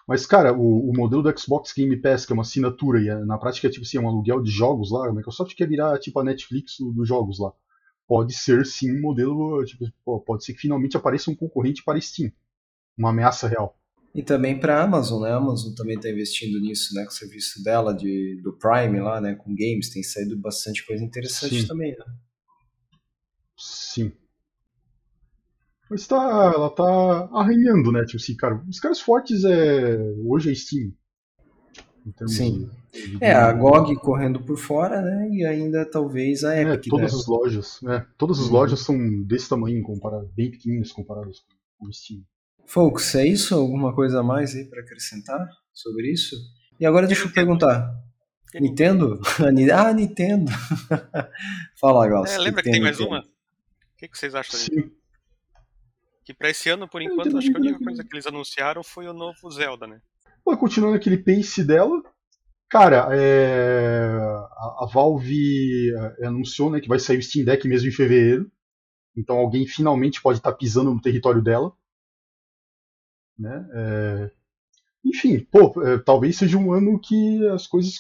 mas, 0.08 0.26
cara, 0.26 0.54
o, 0.54 0.90
o, 0.90 0.94
modelo 0.94 1.24
do 1.24 1.40
Xbox 1.40 1.74
Game 1.74 1.96
Pass, 1.98 2.26
que 2.26 2.34
é 2.34 2.36
uma 2.36 2.44
assinatura, 2.44 3.02
e 3.02 3.10
é, 3.10 3.16
na 3.24 3.38
prática 3.38 3.68
é 3.68 3.70
tipo 3.70 3.86
assim, 3.86 3.98
é 3.98 4.02
um 4.02 4.08
aluguel 4.08 4.42
de 4.42 4.52
jogos 4.52 4.92
lá, 4.92 5.08
a 5.08 5.14
Microsoft 5.14 5.56
quer 5.56 5.68
virar 5.68 5.98
tipo 6.00 6.20
a 6.20 6.24
Netflix 6.24 6.78
dos 6.80 7.08
jogos 7.08 7.40
lá. 7.40 7.52
Pode 8.06 8.34
ser 8.34 8.66
sim 8.66 8.92
um 8.92 9.02
modelo, 9.02 9.64
tipo, 9.64 9.86
pode 10.26 10.44
ser 10.44 10.54
que 10.54 10.60
finalmente 10.60 10.98
apareça 10.98 11.32
um 11.32 11.36
concorrente 11.36 11.84
para 11.84 12.00
Steam. 12.00 12.32
Uma 12.98 13.12
ameaça 13.12 13.48
real. 13.48 13.78
E 14.14 14.22
também 14.22 14.60
para 14.60 14.78
a 14.78 14.84
Amazon, 14.84 15.24
né? 15.24 15.32
A 15.32 15.38
Amazon 15.38 15.74
também 15.74 15.96
está 15.96 16.10
investindo 16.10 16.60
nisso, 16.60 16.94
né? 16.94 17.04
Com 17.04 17.10
o 17.10 17.14
serviço 17.14 17.64
dela 17.64 17.94
de, 17.94 18.40
do 18.44 18.54
Prime 18.54 19.00
lá, 19.00 19.20
né? 19.20 19.34
Com 19.34 19.56
games, 19.56 19.90
tem 19.90 20.04
saído 20.04 20.38
bastante 20.38 20.86
coisa 20.86 21.04
interessante 21.04 21.62
sim. 21.62 21.68
também, 21.68 21.98
né? 21.98 22.06
Sim. 23.58 24.12
Mas 25.94 26.08
tá, 26.08 26.52
ela 26.56 26.72
tá 26.72 27.30
arranhando, 27.32 27.92
né? 27.92 28.04
Tipo 28.04 28.18
assim, 28.18 28.36
cara, 28.36 28.60
os 28.68 28.80
caras 28.80 29.00
fortes 29.00 29.44
é 29.44 29.96
hoje 30.26 30.52
é 30.52 30.56
Steam. 30.56 30.92
Sim. 32.26 32.68
De, 32.92 33.18
de... 33.18 33.24
É, 33.24 33.32
a 33.32 33.54
GOG 33.54 33.96
correndo 33.98 34.44
por 34.44 34.58
fora, 34.58 35.04
né? 35.04 35.30
E 35.30 35.46
ainda 35.46 35.86
talvez 35.86 36.44
a 36.44 36.56
é, 36.56 36.64
Epic. 36.64 36.88
É, 36.88 36.90
todas 36.90 37.14
né? 37.14 37.20
as 37.20 37.28
lojas, 37.28 37.80
né? 37.84 38.08
Todas 38.18 38.40
as 38.40 38.48
uhum. 38.48 38.54
lojas 38.54 38.80
são 38.80 39.24
desse 39.24 39.48
tamanho, 39.48 39.84
comparado, 39.84 40.28
bem 40.36 40.50
pequenas 40.50 40.92
comparadas 40.92 41.42
com 41.78 41.86
o 41.86 41.94
Steam. 41.94 42.22
Folks, 42.66 43.14
é 43.14 43.28
isso? 43.28 43.54
Alguma 43.54 43.94
coisa 43.94 44.22
a 44.22 44.24
mais 44.24 44.56
aí 44.56 44.66
para 44.66 44.82
acrescentar 44.82 45.48
sobre 45.72 46.12
isso? 46.12 46.36
E 46.80 46.88
agora 46.88 47.06
deixa 47.06 47.28
eu 47.28 47.32
perguntar. 47.32 47.88
Nintendo? 48.56 49.22
ah, 49.76 49.94
Nintendo! 49.94 50.52
Fala, 51.80 52.08
Glaucio. 52.08 52.36
É, 52.36 52.40
lembra 52.40 52.64
que, 52.64 52.70
que 52.70 52.74
tem 52.74 52.82
mais 52.82 53.00
uma? 53.00 53.20
O 53.20 53.24
que, 53.96 54.08
que 54.08 54.18
vocês 54.18 54.34
acham 54.34 54.60
Sim. 54.60 54.92
Que 56.26 56.34
pra 56.34 56.50
esse 56.50 56.70
ano, 56.70 56.88
por 56.88 57.02
enquanto, 57.02 57.38
acho 57.38 57.52
que 57.52 57.58
a 57.58 57.60
única 57.60 57.80
coisa 57.80 58.04
que 58.04 58.16
eles 58.16 58.28
anunciaram 58.28 58.84
foi 58.84 59.08
o 59.08 59.14
novo 59.14 59.52
Zelda, 59.52 59.86
né? 59.86 60.02
Continuando 60.58 60.96
aquele 60.96 61.18
pace 61.18 61.64
dela. 61.64 62.02
Cara, 62.70 63.10
é... 63.12 64.18
a, 64.18 64.84
a, 64.84 64.90
Valve 64.92 65.94
é, 66.20 66.26
anunciou 66.26 66.72
né, 66.72 66.80
que 66.80 66.88
vai 66.88 66.98
sair 66.98 67.18
o 67.18 67.22
Steam 67.22 67.46
Deck 67.46 67.68
mesmo 67.68 67.90
em 67.90 67.92
fevereiro. 67.92 68.52
Então 69.16 69.38
alguém 69.38 69.68
finalmente 69.68 70.22
pode 70.22 70.40
estar 70.40 70.52
tá 70.52 70.58
pisando 70.58 70.94
no 70.94 71.02
território 71.02 71.42
dela. 71.42 71.72
Né? 73.38 73.70
É... 73.74 74.32
Enfim, 75.06 75.40
pô, 75.52 75.74
é, 75.84 75.98
talvez 75.98 76.38
seja 76.38 76.58
um 76.58 76.72
ano 76.72 77.00
que 77.00 77.46
as 77.50 77.68
coisas 77.68 77.94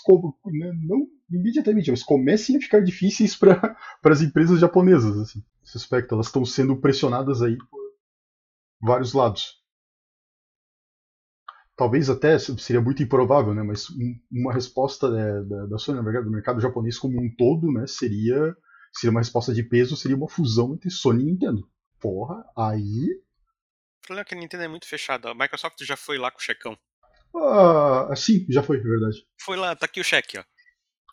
né, 0.45 0.71
não 0.87 1.05
imediatamente, 1.29 1.91
mas 1.91 2.01
comecem 2.01 2.55
a 2.55 2.61
ficar 2.61 2.79
difíceis 2.79 3.35
para 3.35 3.75
as 4.03 4.21
empresas 4.21 4.59
japonesas. 4.59 5.17
Assim, 5.17 5.43
aspecto, 5.75 6.15
elas 6.15 6.27
estão 6.27 6.45
sendo 6.45 6.77
pressionadas 6.77 7.41
aí 7.41 7.57
por 7.57 7.82
vários 8.83 9.13
lados. 9.13 9.61
Talvez 11.75 12.09
até 12.09 12.37
seria 12.37 12.81
muito 12.81 13.01
improvável, 13.01 13.53
né? 13.53 13.63
Mas 13.63 13.87
uma 14.31 14.53
resposta 14.53 15.09
né, 15.09 15.41
da, 15.43 15.65
da 15.65 15.77
Sony, 15.77 15.97
na 15.97 16.03
verdade, 16.03 16.25
do 16.25 16.31
mercado 16.31 16.61
japonês 16.61 16.99
como 16.99 17.19
um 17.19 17.33
todo, 17.35 17.71
né? 17.71 17.87
Seria, 17.87 18.55
seria 18.93 19.11
uma 19.11 19.21
resposta 19.21 19.53
de 19.53 19.63
peso, 19.63 19.97
seria 19.97 20.15
uma 20.15 20.29
fusão 20.29 20.75
entre 20.75 20.91
Sony 20.91 21.23
e 21.23 21.25
Nintendo. 21.25 21.67
Porra, 21.99 22.43
aí 22.55 23.23
o 24.03 24.05
problema 24.05 24.21
é 24.21 24.25
que 24.25 24.35
a 24.35 24.37
Nintendo 24.37 24.63
é 24.63 24.67
muito 24.67 24.85
fechada. 24.85 25.31
A 25.31 25.33
Microsoft 25.33 25.81
já 25.81 25.95
foi 25.95 26.17
lá 26.17 26.29
com 26.29 26.37
o 26.37 26.41
checão. 26.41 26.77
Ah, 27.33 28.13
sim, 28.15 28.45
já 28.49 28.61
foi, 28.61 28.77
é 28.77 28.81
verdade. 28.81 29.25
Foi 29.39 29.55
lá, 29.55 29.73
tá 29.75 29.85
aqui 29.85 30.01
o 30.01 30.03
cheque, 30.03 30.37
ó. 30.37 30.43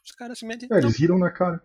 Os 0.04 0.10
caras 0.12 0.38
se 0.38 0.44
metem. 0.44 0.68
É, 0.72 0.78
eles 0.78 0.98
riram 0.98 1.16
na 1.16 1.30
cara. 1.30 1.62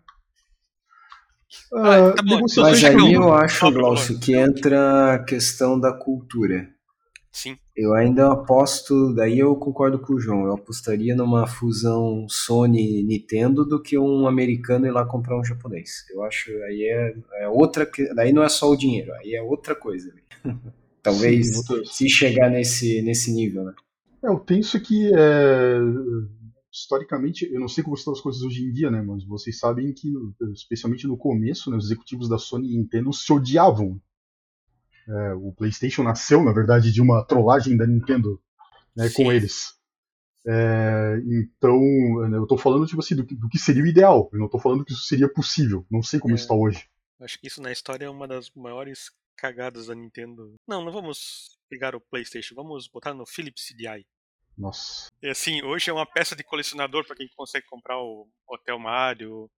Ah, 1.74 2.14
tá 2.16 2.24
bom, 2.24 2.42
mas 2.58 2.84
aí 2.84 3.14
eu 3.14 3.34
acho, 3.34 3.72
Glaucio, 3.72 4.20
que 4.20 4.36
entra 4.36 5.14
a 5.14 5.20
questão 5.20 5.80
da 5.80 5.92
cultura. 5.92 6.70
Sim. 7.32 7.58
Eu 7.76 7.94
ainda 7.94 8.32
aposto, 8.32 9.14
daí 9.14 9.40
eu 9.40 9.54
concordo 9.58 10.00
com 10.00 10.14
o 10.14 10.20
João, 10.20 10.46
eu 10.46 10.54
apostaria 10.54 11.14
numa 11.14 11.46
fusão 11.46 12.26
Sony-Nintendo 12.30 13.66
do 13.66 13.82
que 13.82 13.98
um 13.98 14.26
americano 14.26 14.88
ir 14.88 14.92
lá 14.92 15.06
comprar 15.06 15.38
um 15.38 15.44
japonês. 15.44 16.06
Eu 16.14 16.24
acho 16.24 16.50
aí 16.64 16.84
é, 16.84 17.14
é 17.44 17.50
outra, 17.50 17.90
daí 18.16 18.32
não 18.32 18.42
é 18.42 18.48
só 18.48 18.72
o 18.72 18.78
dinheiro, 18.78 19.14
aí 19.16 19.36
é 19.36 19.42
outra 19.42 19.76
coisa. 19.76 20.14
Talvez 21.04 21.58
Sim, 21.58 21.84
se 21.84 22.10
chegar 22.10 22.50
nesse, 22.50 23.02
nesse 23.02 23.32
nível, 23.34 23.66
né? 23.66 23.74
É, 24.24 24.28
eu 24.30 24.40
penso 24.40 24.80
que 24.80 25.12
é, 25.14 25.78
historicamente, 26.76 27.50
eu 27.52 27.60
não 27.60 27.70
sei 27.70 27.84
como 27.84 27.96
estão 27.96 28.12
as 28.12 28.20
coisas 28.20 28.42
hoje 28.42 28.64
em 28.64 28.72
dia, 28.72 28.92
né? 28.92 29.02
Mas 29.02 29.24
vocês 29.24 29.58
sabem 29.58 29.94
que, 29.94 30.12
especialmente 30.54 31.08
no 31.08 31.18
começo, 31.18 31.72
né, 31.72 31.78
os 31.78 31.86
executivos 31.86 32.28
da 32.28 32.38
Sony 32.38 32.74
e 32.74 32.78
Nintendo 32.78 33.14
se 33.14 33.32
odiavam. 33.32 34.02
É, 35.08 35.34
o 35.36 35.54
PlayStation 35.54 36.04
nasceu, 36.04 36.44
na 36.44 36.52
verdade, 36.52 36.92
de 36.92 37.02
uma 37.02 37.24
trollagem 37.24 37.78
da 37.78 37.88
Nintendo 37.88 38.42
né, 38.96 39.10
com 39.10 39.32
eles. 39.32 39.76
É, 40.48 41.22
então, 41.26 41.80
eu 42.34 42.44
estou 42.44 42.58
falando 42.58 42.86
tipo 42.86 43.00
assim, 43.00 43.16
do, 43.16 43.24
do, 43.24 43.48
que 43.48 43.58
seria 43.58 43.84
o 43.84 43.88
ideal. 43.88 44.30
Eu 44.34 44.40
não 44.40 44.46
estou 44.48 44.60
falando 44.60 44.84
que 44.84 44.92
isso 44.92 45.04
seria 45.04 45.32
possível. 45.32 45.86
Não 45.90 46.04
sei 46.04 46.20
como 46.20 46.34
é, 46.34 46.36
está 46.36 46.54
hoje. 46.54 46.90
Acho 47.22 47.40
que 47.40 47.48
isso 47.48 47.62
na 47.62 47.72
história 47.72 48.06
é 48.06 48.10
uma 48.10 48.28
das 48.28 48.52
maiores 48.52 49.12
cagadas 49.38 49.88
da 49.88 49.96
Nintendo. 49.96 50.56
Não, 50.68 50.84
não 50.84 50.92
vamos 50.92 51.58
pegar 51.70 51.96
o 51.96 52.02
PlayStation, 52.02 52.54
vamos 52.54 52.88
botar 52.88 53.14
no 53.14 53.26
Philips 53.26 53.66
CDI. 53.68 54.06
Nossa. 54.58 55.12
E 55.22 55.30
assim, 55.30 55.62
hoje 55.64 55.90
é 55.90 55.94
uma 55.94 56.06
peça 56.06 56.36
de 56.36 56.44
colecionador 56.44 57.06
para 57.06 57.16
quem 57.16 57.30
consegue 57.36 57.66
comprar 57.68 57.98
o 58.00 58.28
Hotel 58.48 58.80
Mario, 58.80 59.50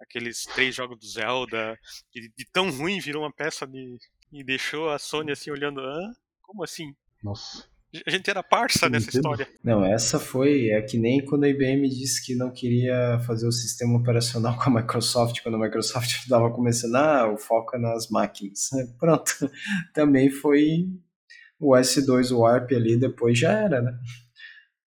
aqueles 0.00 0.44
três 0.44 0.74
jogos 0.74 0.98
do 0.98 1.06
Zelda, 1.06 1.78
de, 2.12 2.32
de 2.36 2.44
tão 2.52 2.70
ruim 2.70 3.00
virou 3.00 3.22
uma 3.22 3.32
peça 3.32 3.66
de. 3.66 3.96
e 4.32 4.44
deixou 4.44 4.90
a 4.90 4.98
Sony 4.98 5.32
assim 5.32 5.50
olhando, 5.50 5.80
ah, 5.80 6.12
como 6.42 6.62
assim? 6.62 6.94
Nossa. 7.22 7.68
A 8.06 8.10
gente 8.10 8.28
era 8.28 8.42
parça 8.42 8.88
nessa 8.88 9.08
história. 9.08 9.48
Não, 9.62 9.84
essa 9.84 10.18
foi. 10.18 10.70
É 10.70 10.82
que 10.82 10.98
nem 10.98 11.24
quando 11.24 11.44
a 11.44 11.48
IBM 11.48 11.88
disse 11.88 12.24
que 12.24 12.34
não 12.34 12.52
queria 12.52 13.20
fazer 13.24 13.46
o 13.46 13.52
sistema 13.52 13.96
operacional 13.98 14.58
com 14.58 14.70
a 14.70 14.82
Microsoft, 14.82 15.40
quando 15.42 15.56
a 15.56 15.60
Microsoft 15.60 16.10
estava 16.22 16.50
começando, 16.52 16.96
ah, 16.96 17.32
o 17.32 17.36
foco 17.36 17.76
é 17.76 17.78
nas 17.78 18.08
máquinas. 18.08 18.70
Pronto. 18.98 19.32
Também 19.94 20.28
foi 20.28 20.88
o 21.58 21.72
S2 21.72 22.36
Warp 22.36 22.72
ali, 22.72 22.96
depois 22.96 23.38
já 23.38 23.52
era, 23.52 23.80
né? 23.80 23.96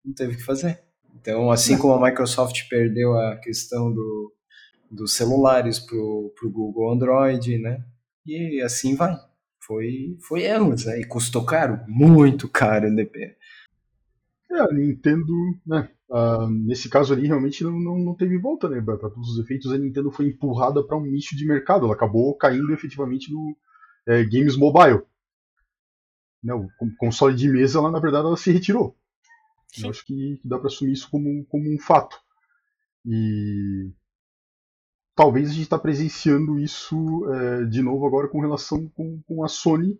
Não 0.08 0.13
teve 0.13 0.34
o 0.34 0.38
que 0.38 0.43
fazer. 0.43 0.82
Então, 1.20 1.52
assim 1.52 1.78
como 1.78 1.93
a 1.93 2.10
Microsoft 2.10 2.70
perdeu 2.70 3.13
a 3.20 3.36
questão 3.36 3.93
do, 3.93 4.34
dos 4.89 5.13
celulares 5.13 5.80
pro, 5.80 6.34
pro 6.39 6.50
Google 6.50 6.93
Android, 6.93 7.58
né? 7.58 7.84
E 8.26 8.62
assim 8.62 8.96
vai 8.96 9.17
foi, 9.67 10.17
foi 10.22 10.43
erros, 10.43 10.86
né? 10.86 11.02
E 11.02 11.06
custou 11.06 11.46
caro, 11.46 11.82
muito 11.88 12.48
caro 12.48 12.88
o 12.88 12.89
NDP. 12.89 13.36
É, 14.50 14.60
a 14.62 14.72
Nintendo, 14.72 15.34
né? 15.65 15.89
Uh, 16.10 16.48
nesse 16.50 16.89
caso 16.89 17.13
ali, 17.13 17.28
realmente 17.28 17.65
não, 17.65 17.78
não, 17.78 18.00
não 18.00 18.15
teve 18.15 18.38
volta, 18.38 18.70
né? 18.70 18.82
Para 18.82 18.98
todos 18.98 19.32
os 19.32 19.39
efeitos, 19.43 19.74
a 19.74 19.78
Nintendo 19.78 20.10
foi 20.10 20.28
empurrada 20.28 20.82
para 20.82 20.98
um 20.98 21.02
nicho 21.02 21.36
de 21.36 21.46
mercado. 21.46 21.86
Ela 21.86 21.96
acabou 21.96 22.34
caindo 22.38 22.74
efetivamente 22.74 23.30
no 23.30 23.58
é, 24.08 24.24
games 24.24 24.56
mobile. 24.56 25.02
Né, 26.41 26.54
o 26.54 26.70
console 26.98 27.36
de 27.36 27.50
mesa, 27.50 27.80
ela, 27.80 27.91
na 27.91 28.00
verdade, 28.00 28.26
ela 28.26 28.38
se 28.38 28.52
retirou. 28.52 28.96
Eu 29.82 29.89
acho 29.89 30.06
que, 30.06 30.38
que 30.41 30.47
dá 30.47 30.58
para 30.58 30.67
assumir 30.67 30.93
isso 30.93 31.10
como, 31.10 31.45
como 31.45 31.73
um 31.73 31.80
fato. 31.80 32.19
E 33.06 33.91
talvez 35.15 35.49
a 35.49 35.53
gente 35.53 35.63
está 35.63 35.80
presenciando 35.80 36.60
isso 36.60 37.25
é, 37.34 37.65
de 37.65 37.82
novo 37.82 38.06
agora 38.06 38.27
com 38.27 38.39
relação 38.39 38.88
com, 38.89 39.21
com, 39.23 39.43
a 39.43 39.47
Sony 39.47 39.97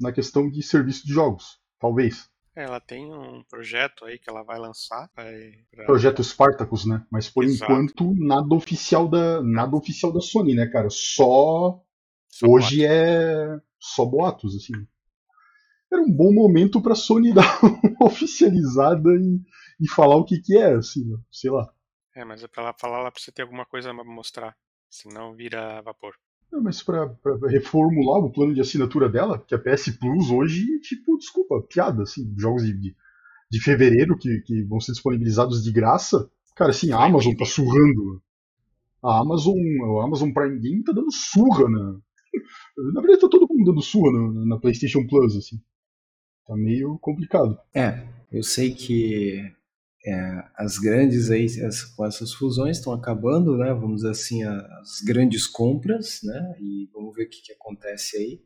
na 0.00 0.12
questão 0.12 0.50
de 0.50 0.62
serviço 0.62 1.06
de 1.06 1.12
jogos. 1.12 1.60
Talvez. 1.78 2.28
É, 2.56 2.64
ela 2.64 2.80
tem 2.80 3.12
um 3.12 3.42
projeto 3.44 4.04
aí 4.04 4.18
que 4.18 4.28
ela 4.28 4.42
vai 4.42 4.58
lançar. 4.58 5.10
Vai 5.14 5.52
pra... 5.70 5.84
Projeto 5.84 6.24
Spartacus, 6.24 6.84
né? 6.84 7.06
Mas 7.10 7.28
por 7.28 7.44
Exato. 7.44 7.72
enquanto 7.72 8.14
nada 8.14 8.54
oficial 8.54 9.08
da 9.08 9.42
nada 9.42 9.76
oficial 9.76 10.12
da 10.12 10.20
Sony, 10.20 10.54
né, 10.54 10.66
cara? 10.66 10.90
Só, 10.90 11.80
só 12.28 12.46
hoje 12.46 12.78
boatos. 12.78 12.96
é 12.96 13.60
só 13.78 14.04
boatos, 14.04 14.56
assim. 14.56 14.86
Era 15.90 16.02
um 16.02 16.12
bom 16.12 16.32
momento 16.32 16.80
para 16.82 16.94
Sony 16.94 17.32
dar 17.34 17.60
uma 17.62 18.06
oficializada 18.06 19.10
e, 19.14 19.40
e 19.80 19.88
falar 19.88 20.16
o 20.16 20.24
que 20.24 20.40
que 20.40 20.56
é, 20.56 20.74
assim, 20.74 21.04
sei 21.30 21.50
lá. 21.50 21.72
É, 22.14 22.24
mas 22.24 22.42
é 22.42 22.48
pra 22.48 22.64
ela 22.64 22.74
falar, 22.74 22.98
ela 22.98 23.12
precisa 23.12 23.32
ter 23.32 23.42
alguma 23.42 23.64
coisa 23.64 23.94
pra 23.94 24.04
mostrar. 24.04 24.56
Senão 24.90 25.34
vira 25.34 25.80
vapor. 25.82 26.14
Não, 26.50 26.62
mas 26.62 26.82
pra, 26.82 27.08
pra, 27.08 27.36
reformular 27.48 28.20
o 28.20 28.32
plano 28.32 28.54
de 28.54 28.60
assinatura 28.60 29.08
dela, 29.08 29.38
que 29.38 29.54
a 29.54 29.58
PS 29.58 29.90
Plus 29.98 30.30
hoje, 30.30 30.64
tipo, 30.80 31.16
desculpa, 31.18 31.62
piada, 31.62 32.02
assim, 32.02 32.34
jogos 32.38 32.64
de, 32.64 32.96
de, 33.50 33.60
fevereiro 33.60 34.16
que, 34.16 34.40
que 34.40 34.62
vão 34.64 34.80
ser 34.80 34.92
disponibilizados 34.92 35.62
de 35.62 35.70
graça. 35.70 36.30
Cara, 36.56 36.70
assim, 36.70 36.90
a 36.90 37.04
Amazon 37.04 37.34
tá 37.34 37.44
surrando. 37.44 38.22
A 39.02 39.20
Amazon, 39.20 39.56
a 40.00 40.04
Amazon 40.04 40.32
Prime 40.32 40.58
Game 40.58 40.82
tá 40.82 40.92
dando 40.92 41.12
surra 41.12 41.68
na. 41.68 41.98
Na 42.94 43.00
verdade, 43.00 43.20
tá 43.20 43.28
todo 43.28 43.46
mundo 43.48 43.70
dando 43.70 43.82
surra 43.82 44.10
na, 44.10 44.46
na 44.46 44.58
PlayStation 44.58 45.06
Plus, 45.06 45.36
assim. 45.36 45.60
Tá 46.48 46.56
meio 46.56 46.98
complicado. 46.98 47.60
É, 47.74 48.08
eu 48.32 48.42
sei 48.42 48.74
que 48.74 49.54
é, 50.06 50.44
as 50.56 50.78
grandes 50.78 51.30
aí, 51.30 51.44
as, 51.62 51.84
com 51.84 52.06
essas 52.06 52.32
fusões 52.32 52.78
estão 52.78 52.94
acabando, 52.94 53.58
né? 53.58 53.70
Vamos 53.74 53.96
dizer 53.96 54.10
assim, 54.12 54.44
as 54.44 55.02
grandes 55.04 55.46
compras, 55.46 56.20
né? 56.22 56.56
E 56.58 56.88
vamos 56.94 57.14
ver 57.14 57.24
o 57.24 57.28
que, 57.28 57.42
que 57.42 57.52
acontece 57.52 58.16
aí. 58.16 58.40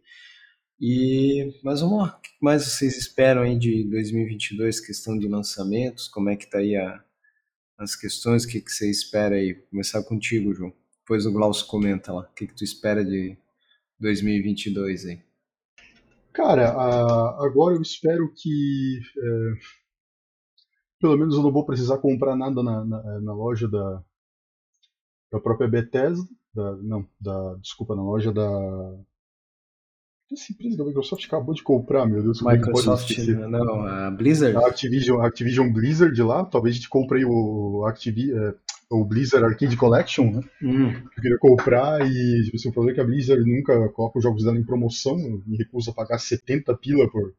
E, 0.80 1.60
mas 1.62 1.80
vamos 1.80 1.98
lá, 1.98 2.16
o 2.18 2.20
que 2.20 2.30
mais 2.40 2.64
vocês 2.64 2.98
esperam 2.98 3.42
aí 3.42 3.56
de 3.56 3.84
2022, 3.88 4.80
questão 4.80 5.16
de 5.16 5.28
lançamentos? 5.28 6.08
Como 6.08 6.28
é 6.28 6.34
que 6.34 6.50
tá 6.50 6.58
aí 6.58 6.74
a, 6.74 7.04
as 7.78 7.94
questões? 7.94 8.42
O 8.44 8.48
que, 8.48 8.60
que 8.60 8.72
você 8.72 8.90
espera 8.90 9.36
aí? 9.36 9.54
Começar 9.70 10.02
contigo, 10.02 10.52
João. 10.52 10.72
Depois 11.02 11.24
o 11.24 11.32
Glaucio 11.32 11.68
comenta 11.68 12.12
lá. 12.12 12.22
O 12.22 12.34
que, 12.34 12.48
que 12.48 12.54
tu 12.54 12.64
espera 12.64 13.04
de 13.04 13.36
2022 14.00 15.06
aí? 15.06 15.31
Cara, 16.32 16.70
agora 17.44 17.74
eu 17.74 17.82
espero 17.82 18.32
que 18.34 19.00
é, 19.18 19.52
pelo 21.02 21.16
menos 21.18 21.34
eu 21.34 21.42
não 21.42 21.52
vou 21.52 21.66
precisar 21.66 21.98
comprar 21.98 22.36
nada 22.36 22.62
na, 22.62 22.84
na, 22.84 23.20
na 23.20 23.34
loja 23.34 23.68
da, 23.68 24.02
da 25.32 25.40
própria 25.40 25.68
Bethesda. 25.68 26.24
Da, 26.54 26.76
não, 26.76 27.06
da, 27.20 27.54
desculpa, 27.56 27.96
na 27.96 28.02
loja 28.02 28.32
da. 28.32 28.48
Essa 30.30 30.52
empresa 30.52 30.78
da 30.78 30.84
Microsoft 30.84 31.24
acabou 31.26 31.54
de 31.54 31.62
comprar, 31.62 32.06
meu 32.06 32.22
Deus. 32.22 32.40
Microsoft, 32.40 33.18
não, 33.18 33.84
a 33.84 34.10
Blizzard. 34.10 34.56
A 34.56 34.68
Activision, 34.68 35.20
a 35.20 35.26
Activision 35.26 35.70
Blizzard 35.70 36.22
lá, 36.22 36.44
talvez 36.44 36.74
a 36.74 36.78
gente 36.78 36.88
compre 36.88 37.24
o, 37.24 37.84
Activi, 37.84 38.32
é, 38.32 38.54
o 38.94 39.04
Blizzard 39.04 39.44
Arcade 39.44 39.76
Collection, 39.76 40.30
né? 40.30 40.40
Hum. 40.62 40.92
Eu 40.92 41.22
queria 41.22 41.38
comprar 41.38 42.06
e 42.06 42.44
tipo, 42.44 42.56
assim, 42.56 42.68
o 42.68 42.72
problema 42.72 42.92
é 42.92 42.94
que 42.94 43.00
a 43.00 43.04
Blizzard 43.04 43.44
nunca 43.44 43.88
coloca 43.90 44.18
os 44.18 44.24
jogos 44.24 44.44
dela 44.44 44.58
em 44.58 44.64
promoção 44.64 45.42
e 45.46 45.56
recusa 45.56 45.90
a 45.90 45.94
pagar 45.94 46.18
70 46.18 46.76
pila 46.76 47.10
por, 47.10 47.32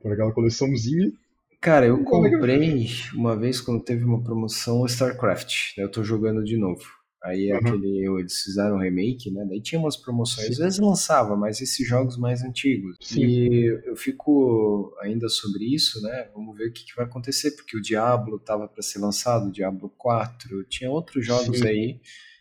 por 0.00 0.12
aquela 0.12 0.32
coleçãozinha. 0.32 1.12
Cara, 1.60 1.86
eu 1.86 2.04
comprei 2.04 2.88
uma 3.14 3.34
vez 3.36 3.60
quando 3.60 3.82
teve 3.82 4.04
uma 4.04 4.22
promoção 4.22 4.82
o 4.82 4.86
StarCraft. 4.86 5.76
Né? 5.78 5.84
Eu 5.84 5.90
tô 5.90 6.04
jogando 6.04 6.44
de 6.44 6.56
novo. 6.56 6.84
Aí 7.24 7.50
uhum. 7.50 7.58
aquele, 7.58 8.06
eles 8.20 8.42
fizeram 8.42 8.76
um 8.76 8.80
remake, 8.80 9.30
né? 9.30 9.46
Daí 9.48 9.58
tinha 9.58 9.80
umas 9.80 9.96
promoções, 9.96 10.48
Sim. 10.48 10.52
às 10.52 10.58
vezes 10.58 10.78
lançava, 10.78 11.34
mas 11.34 11.58
esses 11.58 11.88
jogos 11.88 12.18
mais 12.18 12.42
antigos. 12.42 12.96
Sim. 13.00 13.24
E 13.24 13.64
eu 13.86 13.96
fico 13.96 14.94
ainda 15.00 15.26
sobre 15.30 15.64
isso, 15.64 16.02
né? 16.02 16.28
Vamos 16.34 16.54
ver 16.54 16.68
o 16.68 16.72
que, 16.72 16.84
que 16.84 16.94
vai 16.94 17.06
acontecer, 17.06 17.52
porque 17.52 17.78
o 17.78 17.80
Diablo 17.80 18.38
tava 18.38 18.68
para 18.68 18.82
ser 18.82 18.98
lançado, 18.98 19.48
o 19.48 19.52
Diablo 19.52 19.90
4, 19.96 20.64
tinha 20.64 20.90
outros 20.90 21.24
jogos 21.24 21.60
Sim. 21.60 21.66
aí 21.66 21.94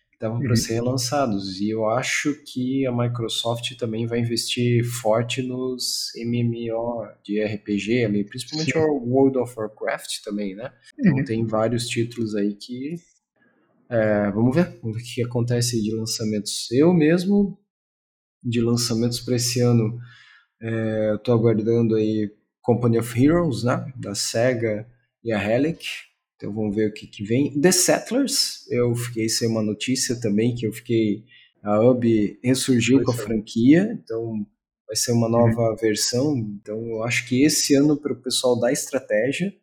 que 0.10 0.16
estavam 0.16 0.40
para 0.40 0.50
uhum. 0.50 0.56
ser 0.58 0.82
lançados. 0.82 1.62
E 1.62 1.70
eu 1.70 1.90
acho 1.90 2.34
que 2.44 2.86
a 2.86 2.92
Microsoft 2.92 3.78
também 3.78 4.06
vai 4.06 4.20
investir 4.20 4.84
forte 4.84 5.42
nos 5.42 6.12
MMO 6.18 7.08
de 7.24 7.42
RPG 7.42 8.04
ali, 8.04 8.26
principalmente 8.26 8.78
o 8.78 8.98
World 8.98 9.38
of 9.38 9.54
Warcraft 9.58 10.24
também, 10.26 10.56
né? 10.56 10.74
Então 11.00 11.14
uhum. 11.14 11.24
tem 11.24 11.46
vários 11.46 11.88
títulos 11.88 12.36
aí 12.36 12.54
que 12.54 12.98
é, 13.90 14.32
vamos 14.32 14.56
ver 14.56 14.80
o 14.82 14.92
que 14.94 15.24
acontece 15.24 15.82
de 15.82 15.96
lançamentos. 15.96 16.72
Eu 16.72 16.94
mesmo, 16.94 17.58
de 18.44 18.62
lançamentos 18.62 19.20
para 19.20 19.36
esse 19.36 19.60
ano, 19.62 19.98
é, 20.62 21.16
estou 21.16 21.36
aguardando 21.36 21.96
aí 21.96 22.32
Company 22.62 22.98
of 22.98 23.22
Heroes, 23.22 23.64
né, 23.64 23.92
da 23.96 24.16
SEGA 24.16 24.88
e 25.24 25.32
a 25.32 25.38
Relic. 25.38 25.86
Então 26.36 26.54
vamos 26.54 26.76
ver 26.76 26.90
o 26.90 26.94
que, 26.94 27.08
que 27.08 27.24
vem. 27.24 27.60
The 27.60 27.72
Settlers, 27.72 28.66
eu 28.70 28.96
fiquei 28.96 29.30
sem 29.30 29.48
uma 29.48 29.62
notícia 29.62 30.20
também, 30.20 30.56
que 30.56 30.66
eu 30.66 30.74
fiquei. 30.74 31.24
A 31.62 31.80
UB 31.80 32.40
ressurgiu 32.44 33.02
com 33.04 33.12
a 33.12 33.16
franquia, 33.16 33.98
então 34.04 34.46
vai 34.86 34.98
ser 34.98 35.14
uma 35.14 35.30
nova 35.30 35.70
uhum. 35.70 35.76
versão. 35.78 36.38
Então 36.38 36.78
eu 36.90 37.04
acho 37.04 37.28
que 37.28 37.44
esse 37.44 37.74
ano 37.74 37.96
para 37.96 38.12
o 38.12 38.22
pessoal 38.22 38.60
da 38.60 38.72
estratégia 38.72 39.54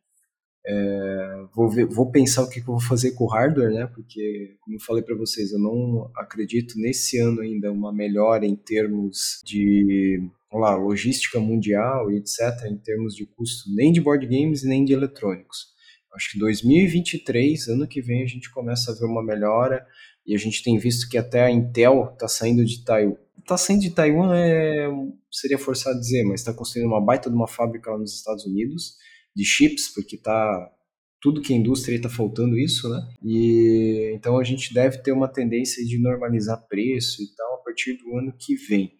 é, 0.64 1.29
vou, 1.54 1.68
ver, 1.68 1.86
vou 1.86 2.10
pensar 2.10 2.42
o 2.42 2.48
que, 2.48 2.60
que, 2.60 2.68
eu 2.68 2.74
vou 2.74 2.80
fazer 2.80 3.12
com 3.12 3.24
o 3.24 3.28
hardware, 3.28 3.72
né? 3.72 3.86
Porque, 3.86 4.56
como 4.60 4.76
eu 4.76 4.80
falei 4.80 5.02
para 5.02 5.16
vocês, 5.16 5.52
eu 5.52 5.58
não 5.58 6.10
acredito 6.16 6.78
nesse 6.78 7.18
ano 7.18 7.40
ainda 7.40 7.70
uma 7.72 7.92
melhora 7.92 8.46
em 8.46 8.56
termos 8.56 9.40
de 9.44 10.22
lá, 10.52 10.74
logística 10.74 11.38
mundial 11.38 12.10
e 12.10 12.16
etc., 12.16 12.66
em 12.68 12.76
termos 12.76 13.14
de 13.14 13.24
custo 13.24 13.72
nem 13.72 13.92
de 13.92 14.00
board 14.00 14.26
games 14.26 14.64
nem 14.64 14.84
de 14.84 14.92
eletrônicos. 14.92 15.70
Acho 16.12 16.32
que 16.32 16.38
2023, 16.40 17.68
ano 17.68 17.86
que 17.86 18.02
vem, 18.02 18.22
a 18.22 18.26
gente 18.26 18.50
começa 18.50 18.90
a 18.90 18.94
ver 18.94 19.04
uma 19.04 19.22
melhora 19.22 19.86
e 20.26 20.34
a 20.34 20.38
gente 20.38 20.62
tem 20.62 20.76
visto 20.76 21.08
que 21.08 21.16
até 21.16 21.44
a 21.44 21.50
Intel 21.50 22.10
está 22.12 22.26
saindo 22.26 22.64
de 22.64 22.84
Taiwan. 22.84 23.16
Está 23.38 23.56
saindo 23.56 23.82
de 23.82 23.90
Taiwan 23.90 24.36
é, 24.36 24.88
seria 25.30 25.58
forçado 25.58 25.98
dizer, 26.00 26.24
mas 26.24 26.40
está 26.40 26.52
construindo 26.52 26.88
uma 26.88 27.00
baita 27.00 27.30
de 27.30 27.36
uma 27.36 27.46
fábrica 27.46 27.92
lá 27.92 27.98
nos 27.98 28.14
Estados 28.16 28.44
Unidos 28.44 28.96
de 29.34 29.44
chips, 29.44 29.88
porque 29.94 30.16
tá 30.16 30.70
tudo 31.20 31.42
que 31.42 31.52
a 31.52 31.56
indústria 31.56 31.96
está 31.96 32.08
faltando 32.08 32.58
isso, 32.58 32.88
né? 32.88 33.06
E 33.22 34.12
então 34.14 34.38
a 34.38 34.44
gente 34.44 34.72
deve 34.72 34.98
ter 34.98 35.12
uma 35.12 35.28
tendência 35.28 35.84
de 35.84 36.00
normalizar 36.00 36.66
preço 36.66 37.22
e 37.22 37.34
tal 37.36 37.54
a 37.54 37.58
partir 37.58 37.94
do 37.98 38.16
ano 38.16 38.34
que 38.38 38.54
vem. 38.54 38.92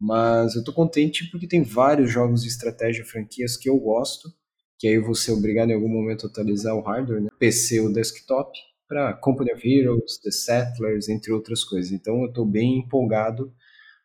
Mas 0.00 0.56
eu 0.56 0.64
tô 0.64 0.72
contente 0.72 1.30
porque 1.30 1.46
tem 1.46 1.62
vários 1.62 2.10
jogos 2.10 2.42
de 2.42 2.48
estratégia 2.48 3.04
franquias 3.04 3.56
que 3.56 3.68
eu 3.68 3.78
gosto, 3.78 4.30
que 4.78 4.88
aí 4.88 4.98
vou 4.98 5.14
ser 5.14 5.32
obrigado 5.32 5.70
em 5.70 5.74
algum 5.74 5.88
momento 5.88 6.26
a 6.26 6.30
atualizar 6.30 6.74
o 6.74 6.80
hardware, 6.80 7.20
né? 7.20 7.28
PC 7.38 7.80
ou 7.80 7.92
desktop, 7.92 8.50
para 8.88 9.12
Company 9.12 9.52
of 9.52 9.68
Heroes, 9.68 10.18
The 10.18 10.30
Settlers, 10.30 11.08
entre 11.08 11.32
outras 11.32 11.62
coisas. 11.62 11.92
Então 11.92 12.22
eu 12.22 12.28
estou 12.28 12.46
bem 12.46 12.78
empolgado 12.78 13.52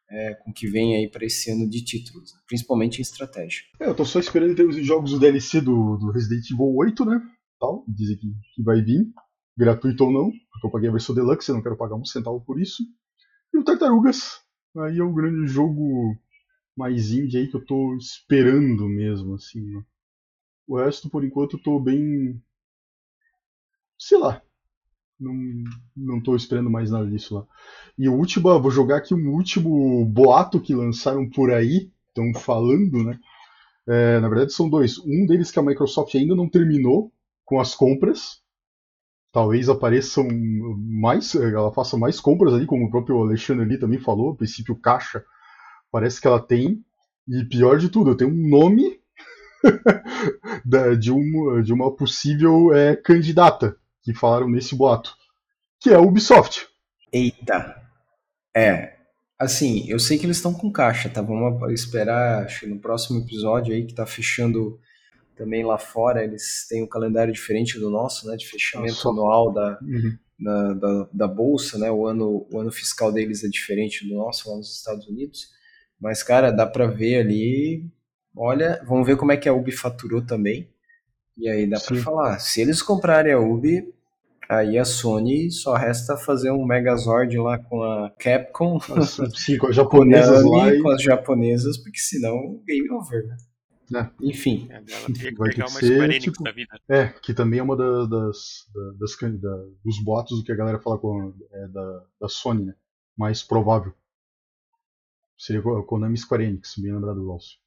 é, 0.10 0.36
com 0.36 0.52
o 0.52 0.54
que 0.54 0.68
vem 0.68 0.96
aí 0.96 1.10
para 1.10 1.26
esse 1.26 1.50
ano 1.50 1.68
de 1.68 1.84
títulos, 1.84 2.34
principalmente 2.48 3.00
em 3.00 3.02
estratégia. 3.02 3.64
É, 3.80 3.88
eu 3.88 3.96
tô 3.96 4.06
só 4.06 4.20
esperando 4.20 4.52
em 4.52 4.56
termos 4.56 4.76
de 4.76 4.84
jogos 4.84 5.12
do 5.12 5.20
DLC 5.20 5.62
do, 5.62 5.98
do 5.98 6.12
Resident 6.12 6.52
Evil 6.52 6.76
8, 6.76 7.06
né? 7.06 7.22
Tal, 7.66 7.84
dizem 7.88 8.18
que, 8.18 8.28
que 8.54 8.64
vai 8.64 8.80
vir, 8.80 9.12
gratuito 9.58 10.04
ou 10.04 10.12
não, 10.12 10.32
porque 10.52 10.68
eu 10.68 10.72
paguei 10.72 10.90
a 10.90 10.92
versão 10.92 11.16
Deluxe, 11.16 11.50
eu 11.50 11.56
não 11.56 11.64
quero 11.64 11.76
pagar 11.76 11.96
um 11.96 12.06
centavo 12.06 12.40
por 12.42 12.62
isso. 12.62 12.84
E 13.52 13.58
o 13.58 13.64
Tartarugas, 13.64 14.40
aí 14.78 15.00
é 15.00 15.04
o 15.04 15.12
grande 15.12 15.48
jogo 15.48 16.16
mais 16.78 17.12
indie 17.12 17.40
aí 17.40 17.48
que 17.48 17.56
eu 17.56 17.66
tô 17.66 17.96
esperando 17.96 18.88
mesmo, 18.88 19.34
assim, 19.34 19.62
né? 19.62 19.84
O 20.68 20.78
resto, 20.78 21.10
por 21.10 21.24
enquanto, 21.24 21.58
eu 21.58 21.64
tô 21.64 21.80
bem. 21.80 22.40
Sei 23.98 24.18
lá, 24.20 24.42
não, 25.20 25.34
não 25.96 26.22
tô 26.22 26.36
esperando 26.36 26.70
mais 26.70 26.92
nada 26.92 27.10
disso 27.10 27.34
lá. 27.34 27.48
E 27.98 28.08
o 28.08 28.14
último, 28.14 28.60
vou 28.60 28.72
jogar 28.72 28.98
aqui 28.98 29.16
um 29.16 29.30
último 29.30 30.06
boato 30.06 30.62
que 30.62 30.76
lançaram 30.76 31.28
por 31.30 31.52
aí, 31.52 31.92
estão 32.10 32.32
falando, 32.40 33.04
né? 33.04 33.20
É, 33.88 34.20
na 34.20 34.28
verdade 34.28 34.54
são 34.54 34.70
dois. 34.70 35.00
Um 35.00 35.26
deles 35.26 35.50
que 35.50 35.60
a 35.60 35.64
Microsoft 35.64 36.14
ainda 36.14 36.36
não 36.36 36.50
terminou 36.50 37.12
com 37.46 37.60
as 37.60 37.76
compras. 37.76 38.42
Talvez 39.32 39.70
apareçam 39.70 40.28
mais, 40.78 41.36
ela 41.36 41.72
faça 41.74 41.98
mais 41.98 42.20
compras 42.20 42.54
ali, 42.54 42.66
como 42.66 42.86
o 42.86 42.90
próprio 42.90 43.20
Alexandre 43.20 43.64
ali 43.64 43.80
também 43.80 44.00
falou. 44.00 44.32
A 44.32 44.36
princípio, 44.36 44.76
caixa 44.76 45.24
parece 45.92 46.20
que 46.20 46.28
ela 46.28 46.40
tem. 46.40 46.84
E 47.28 47.44
pior 47.46 47.78
de 47.78 47.90
tudo, 47.90 48.16
tenho 48.16 48.32
um 48.32 48.50
nome 48.50 49.00
de, 51.00 51.12
uma, 51.12 51.64
de 51.64 51.74
uma 51.74 51.96
possível 51.96 52.74
é, 52.74 52.96
candidata 52.96 53.78
que 54.04 54.14
falaram 54.14 54.50
nesse 54.50 54.76
boato, 54.76 55.16
que 55.80 55.90
é 55.90 55.96
a 55.96 56.02
Ubisoft. 56.02 56.68
Eita. 57.12 57.82
É. 58.56 58.94
Assim, 59.38 59.86
eu 59.90 60.00
sei 60.00 60.18
que 60.18 60.26
eles 60.26 60.38
estão 60.38 60.54
com 60.54 60.72
caixa, 60.72 61.10
tá? 61.10 61.22
Vamos 61.22 61.74
esperar, 61.74 62.46
acho 62.46 62.68
no 62.70 62.80
próximo 62.80 63.20
episódio 63.20 63.74
aí, 63.74 63.86
que 63.86 63.96
tá 63.96 64.06
fechando 64.06 64.80
também 65.36 65.64
lá 65.64 65.78
fora, 65.78 66.24
eles 66.24 66.66
têm 66.70 66.84
um 66.84 66.88
calendário 66.88 67.34
diferente 67.34 67.80
do 67.80 67.90
nosso, 67.90 68.28
né? 68.28 68.36
De 68.36 68.48
fechamento 68.48 68.94
Nossa. 68.94 69.10
anual 69.10 69.54
da, 69.54 69.80
uhum. 69.82 70.18
da, 70.40 70.74
da, 70.74 71.10
da, 71.14 71.28
bolsa, 71.28 71.78
né? 71.78 71.92
O 71.92 72.06
ano, 72.06 72.48
o 72.52 72.60
ano 72.60 72.72
fiscal 72.72 73.12
deles 73.12 73.44
é 73.44 73.48
diferente 73.48 74.08
do 74.08 74.16
nosso 74.16 74.50
lá 74.50 74.58
nos 74.58 74.78
Estados 74.78 75.08
Unidos. 75.08 75.50
Mas, 76.00 76.24
cara, 76.24 76.52
dá 76.52 76.66
pra 76.66 76.88
ver 76.88 77.20
ali. 77.20 77.86
Olha, 78.36 78.82
vamos 78.88 79.06
ver 79.06 79.18
como 79.18 79.32
é 79.32 79.38
que 79.38 79.48
a 79.48 79.54
Ubi 79.54 79.72
faturou 79.72 80.22
também. 80.22 80.70
E 81.38 81.50
aí 81.50 81.70
dá 81.70 81.80
para 81.80 81.98
falar, 81.98 82.40
se 82.40 82.62
eles 82.62 82.82
comprarem 82.82 83.34
a 83.34 83.40
Ubi, 83.40 83.94
aí 84.50 84.78
a 84.78 84.86
Sony 84.86 85.52
só 85.52 85.74
resta 85.74 86.16
fazer 86.16 86.52
um 86.52 86.66
Megazord 86.66 87.38
lá 87.38 87.58
com 87.58 87.84
a 87.84 88.10
Capcom, 88.18 88.80
Sim, 89.36 89.58
com 89.58 89.68
as 89.68 89.76
japonesas 89.76 90.44
lá 90.44 90.74
e... 90.74 90.82
com 90.82 90.90
as 90.90 91.02
japonesas, 91.02 91.78
porque 91.78 92.00
senão 92.00 92.62
game 92.66 92.90
over, 92.92 93.26
né? 93.26 93.36
É. 93.94 94.10
Enfim. 94.22 94.68
É, 94.70 94.76
ela 94.76 95.08
teria 95.08 95.32
que 95.32 95.38
pegar 95.44 95.68
uma 95.68 95.80
ser, 95.80 96.20
tipo, 96.20 96.44
da 96.44 96.52
vida. 96.52 96.80
É, 96.90 97.08
que 97.08 97.34
também 97.34 97.60
é 97.60 97.64
uma 97.64 97.76
das, 97.76 98.10
das, 98.10 98.72
das, 99.00 99.18
das 99.20 99.42
dos 99.84 100.04
boatos 100.04 100.40
do 100.40 100.44
que 100.44 100.52
a 100.52 100.56
galera 100.56 100.80
fala 100.80 100.98
com, 100.98 101.34
é, 101.52 101.68
da, 101.68 102.06
da 102.22 102.30
Sony, 102.30 102.66
né? 102.66 102.76
Mais 103.18 103.44
provável. 103.44 103.94
Seria 105.38 105.62
a 105.62 105.84
Konami 105.84 106.18
Square 106.18 106.44
Enix, 106.44 106.76
bem 106.78 106.94
lembrado 106.94 107.18
do 107.18 107.28
Lawson. 107.28 107.58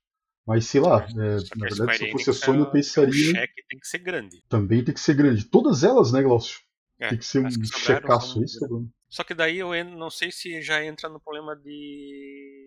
Mas 0.47 0.65
sei 0.67 0.81
lá, 0.81 1.05
é, 1.05 1.37
na 1.57 1.69
verdade, 1.69 1.99
se 1.99 2.07
eu 2.07 2.13
fosse 2.13 2.31
a 2.31 2.33
Sony, 2.33 2.61
eu 2.61 2.65
é 2.65 2.71
pensaria. 2.71 3.11
O 3.11 3.35
cheque 3.35 3.63
tem 3.69 3.79
que 3.79 3.87
ser 3.87 3.99
grande. 3.99 4.43
Também 4.49 4.83
tem 4.83 4.95
que 4.95 5.01
ser 5.01 5.15
grande. 5.15 5.45
Todas 5.45 5.85
elas, 5.85 6.11
né, 6.11 6.23
Glaucio? 6.23 6.61
É, 6.99 7.11
tem 7.11 7.19
que 7.19 7.27
ser 7.27 7.45
um 7.45 7.51
checaço, 7.65 8.43
isso 8.43 8.65
é 8.65 8.69
Só 9.09 9.23
que 9.23 9.35
daí 9.35 9.59
eu 9.59 9.73
não 9.85 10.11
sei 10.11 10.33
se 10.33 10.61
já 10.63 10.85
entra 10.85 11.09
no 11.09 11.21
problema 11.21 11.55
de. 11.55 12.58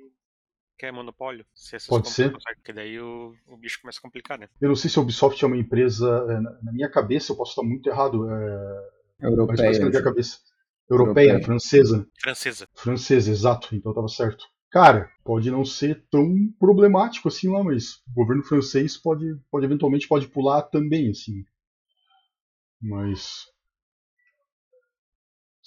Que 0.81 0.87
é 0.87 0.91
monopólio. 0.91 1.45
Se 1.53 1.77
Pode 1.87 2.09
ser. 2.09 2.31
Porque 2.55 2.73
daí 2.73 2.99
o, 2.99 3.35
o 3.45 3.55
bicho 3.55 3.79
começa 3.79 3.99
a 3.99 4.01
complicar, 4.01 4.39
né? 4.39 4.49
Eu 4.59 4.69
não 4.69 4.75
sei 4.75 4.89
se 4.89 4.97
a 4.97 5.01
Ubisoft 5.03 5.43
é 5.43 5.45
uma 5.45 5.55
empresa. 5.55 6.07
É, 6.27 6.41
na 6.65 6.71
minha 6.73 6.89
cabeça, 6.89 7.31
eu 7.31 7.35
posso 7.35 7.51
estar 7.51 7.61
muito 7.61 7.87
errado. 7.87 8.27
É... 8.27 8.89
Europeia. 9.27 9.69
Mas 9.69 9.79
na 9.79 9.89
minha 9.89 10.03
cabeça. 10.03 10.39
Europeia, 10.89 11.25
Europeia, 11.25 11.45
francesa. 11.45 12.07
Francesa. 12.19 12.67
Francesa, 12.73 13.29
exato. 13.29 13.75
Então 13.75 13.91
estava 13.91 14.07
certo. 14.07 14.43
Cara, 14.71 15.07
pode 15.23 15.51
não 15.51 15.63
ser 15.63 16.03
tão 16.09 16.33
problemático 16.59 17.27
assim 17.27 17.47
lá, 17.47 17.63
mas 17.63 17.97
o 18.07 18.13
governo 18.15 18.41
francês 18.41 18.97
pode, 18.97 19.37
pode 19.51 19.65
eventualmente 19.65 20.07
pode 20.07 20.27
pular 20.29 20.63
também, 20.63 21.11
assim. 21.11 21.45
Mas 22.81 23.45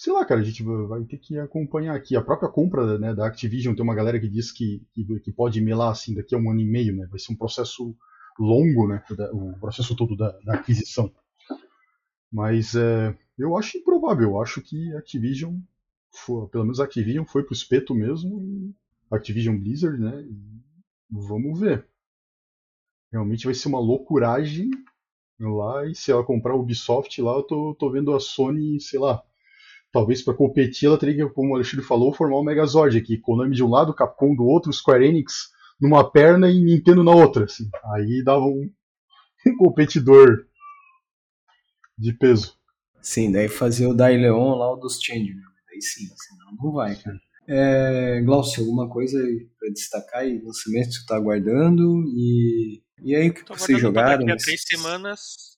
sei 0.05 0.13
lá, 0.13 0.23
cara, 0.23 0.43
a 0.43 0.45
gente 0.45 0.63
vai 0.63 1.03
ter 1.05 1.17
que 1.17 1.39
acompanhar 1.39 1.97
aqui. 1.97 2.15
A 2.15 2.21
própria 2.21 2.51
compra 2.51 2.99
né, 2.99 3.15
da 3.15 3.27
Activision, 3.27 3.75
tem 3.75 3.83
uma 3.83 3.95
galera 3.95 4.21
que 4.21 4.29
diz 4.29 4.53
que, 4.53 4.87
que, 4.93 5.03
que, 5.21 5.33
pode 5.33 5.63
melar 5.63 5.93
assim 5.93 6.15
daqui 6.15 6.35
a 6.35 6.39
um 6.39 6.51
ano 6.51 6.61
e 6.61 6.67
meio, 6.67 6.95
né? 6.95 7.07
Vai 7.07 7.19
ser 7.19 7.33
um 7.33 7.37
processo 7.37 7.97
longo, 8.39 8.87
né? 8.87 9.03
O 9.33 9.59
processo 9.59 9.97
todo 9.97 10.15
da, 10.15 10.31
da 10.45 10.55
aquisição. 10.57 11.11
Mas 12.31 12.75
é, 12.75 13.17
eu 13.39 13.57
acho 13.57 13.79
improvável. 13.79 14.33
Eu 14.33 14.43
acho 14.43 14.61
que 14.61 14.95
a 14.95 14.99
Activision, 14.99 15.59
foi, 16.11 16.49
pelo 16.49 16.65
menos 16.65 16.81
a 16.81 16.85
Activision, 16.85 17.25
foi 17.25 17.43
pro 17.43 17.55
espeto 17.55 17.95
mesmo 17.95 18.75
Activision 19.11 19.59
Blizzard, 19.59 19.99
né? 19.99 20.23
Vamos 21.11 21.59
ver. 21.59 21.89
Realmente 23.11 23.47
vai 23.47 23.55
ser 23.55 23.69
uma 23.69 23.81
loucuragem 23.81 24.69
lá. 25.41 25.87
E 25.87 25.95
se 25.95 26.13
ela 26.13 26.23
comprar 26.23 26.55
o 26.55 26.61
Ubisoft 26.61 27.23
lá, 27.23 27.33
eu 27.37 27.43
tô, 27.43 27.75
tô 27.75 27.91
vendo 27.91 28.15
a 28.15 28.21
Sony, 28.21 28.79
sei 28.79 29.01
lá. 29.01 29.25
Talvez 29.95 30.23
para 30.23 30.35
competir 30.35 30.89
ela 30.89 30.99
teria 30.99 31.15
que, 31.15 31.33
como 31.33 31.53
o 31.53 31.55
Alexandre 31.55 31.87
falou, 31.87 32.13
formar 32.13 32.39
o 32.39 32.43
Megazord 32.43 32.99
aqui. 32.99 33.17
Konami 33.17 33.55
de 33.55 33.63
um 33.63 33.71
lado, 33.71 33.95
Capcom 33.95 34.35
do 34.35 34.45
outro, 34.45 34.73
Square 34.73 35.07
Enix 35.07 35.53
numa 35.81 36.11
perna 36.11 36.51
e 36.51 36.61
Nintendo 36.61 37.05
na 37.05 37.13
outra. 37.13 37.45
Assim. 37.45 37.71
Aí 37.93 38.21
dava 38.25 38.45
um, 38.45 38.69
um 39.47 39.57
competidor 39.57 40.47
de 41.97 42.13
peso. 42.13 42.59
Sim, 43.01 43.31
daí 43.31 43.49
fazer 43.49 43.87
o 43.87 43.95
Dai 43.95 44.17
Leon 44.17 44.57
lá, 44.57 44.73
o 44.73 44.77
dos 44.77 45.01
Change, 45.01 45.33
Daí 45.71 45.81
sim, 45.81 46.09
senão 46.17 46.53
não 46.61 46.73
vai, 46.73 46.97
cara. 46.97 47.21
É, 47.47 48.21
Glaucio, 48.23 48.65
alguma 48.65 48.89
coisa 48.89 49.17
para 49.61 49.71
destacar 49.71 50.23
aí, 50.23 50.43
lançamento 50.43 50.89
que 50.89 50.95
você 50.95 51.01
está 51.03 51.15
aguardando 51.15 52.03
e, 52.09 52.83
e 53.01 53.15
aí 53.15 53.29
o 53.29 53.35
que, 53.35 53.45
vocês 53.47 53.81
jogaram? 53.81 54.27
Daqui 54.27 54.33
a 54.33 54.37
três 54.45 54.63
semanas 54.67 55.54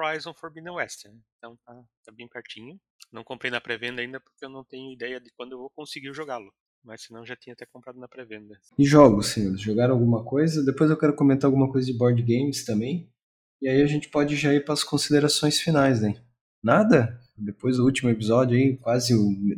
Horizon 0.00 0.34
Forbidden 0.34 0.72
West, 0.72 1.04
né? 1.04 1.14
então 1.38 1.56
tá, 1.64 1.74
tá, 2.04 2.12
bem 2.12 2.28
pertinho. 2.28 2.78
Não 3.12 3.24
comprei 3.24 3.50
na 3.50 3.60
pré-venda 3.60 4.00
ainda 4.00 4.20
porque 4.20 4.44
eu 4.44 4.48
não 4.48 4.64
tenho 4.64 4.92
ideia 4.92 5.20
de 5.20 5.30
quando 5.36 5.52
eu 5.52 5.58
vou 5.58 5.70
conseguir 5.70 6.12
jogá-lo. 6.12 6.52
Mas 6.82 7.02
senão 7.02 7.26
já 7.26 7.36
tinha 7.36 7.52
até 7.52 7.66
comprado 7.66 7.98
na 7.98 8.08
pré-venda. 8.08 8.58
E 8.78 8.84
jogos, 8.84 9.26
senhores? 9.28 9.60
Jogaram 9.60 9.94
alguma 9.94 10.24
coisa? 10.24 10.64
Depois 10.64 10.90
eu 10.90 10.98
quero 10.98 11.14
comentar 11.14 11.46
alguma 11.46 11.70
coisa 11.70 11.86
de 11.86 11.96
board 11.96 12.22
games 12.22 12.64
também. 12.64 13.12
E 13.60 13.68
aí 13.68 13.82
a 13.82 13.86
gente 13.86 14.08
pode 14.08 14.34
já 14.36 14.54
ir 14.54 14.64
para 14.64 14.72
as 14.72 14.82
considerações 14.82 15.60
finais, 15.60 16.00
né? 16.00 16.14
Nada? 16.62 17.20
Depois 17.36 17.76
do 17.76 17.84
último 17.84 18.10
episódio 18.10 18.56
aí, 18.56 18.76
quase 18.78 19.14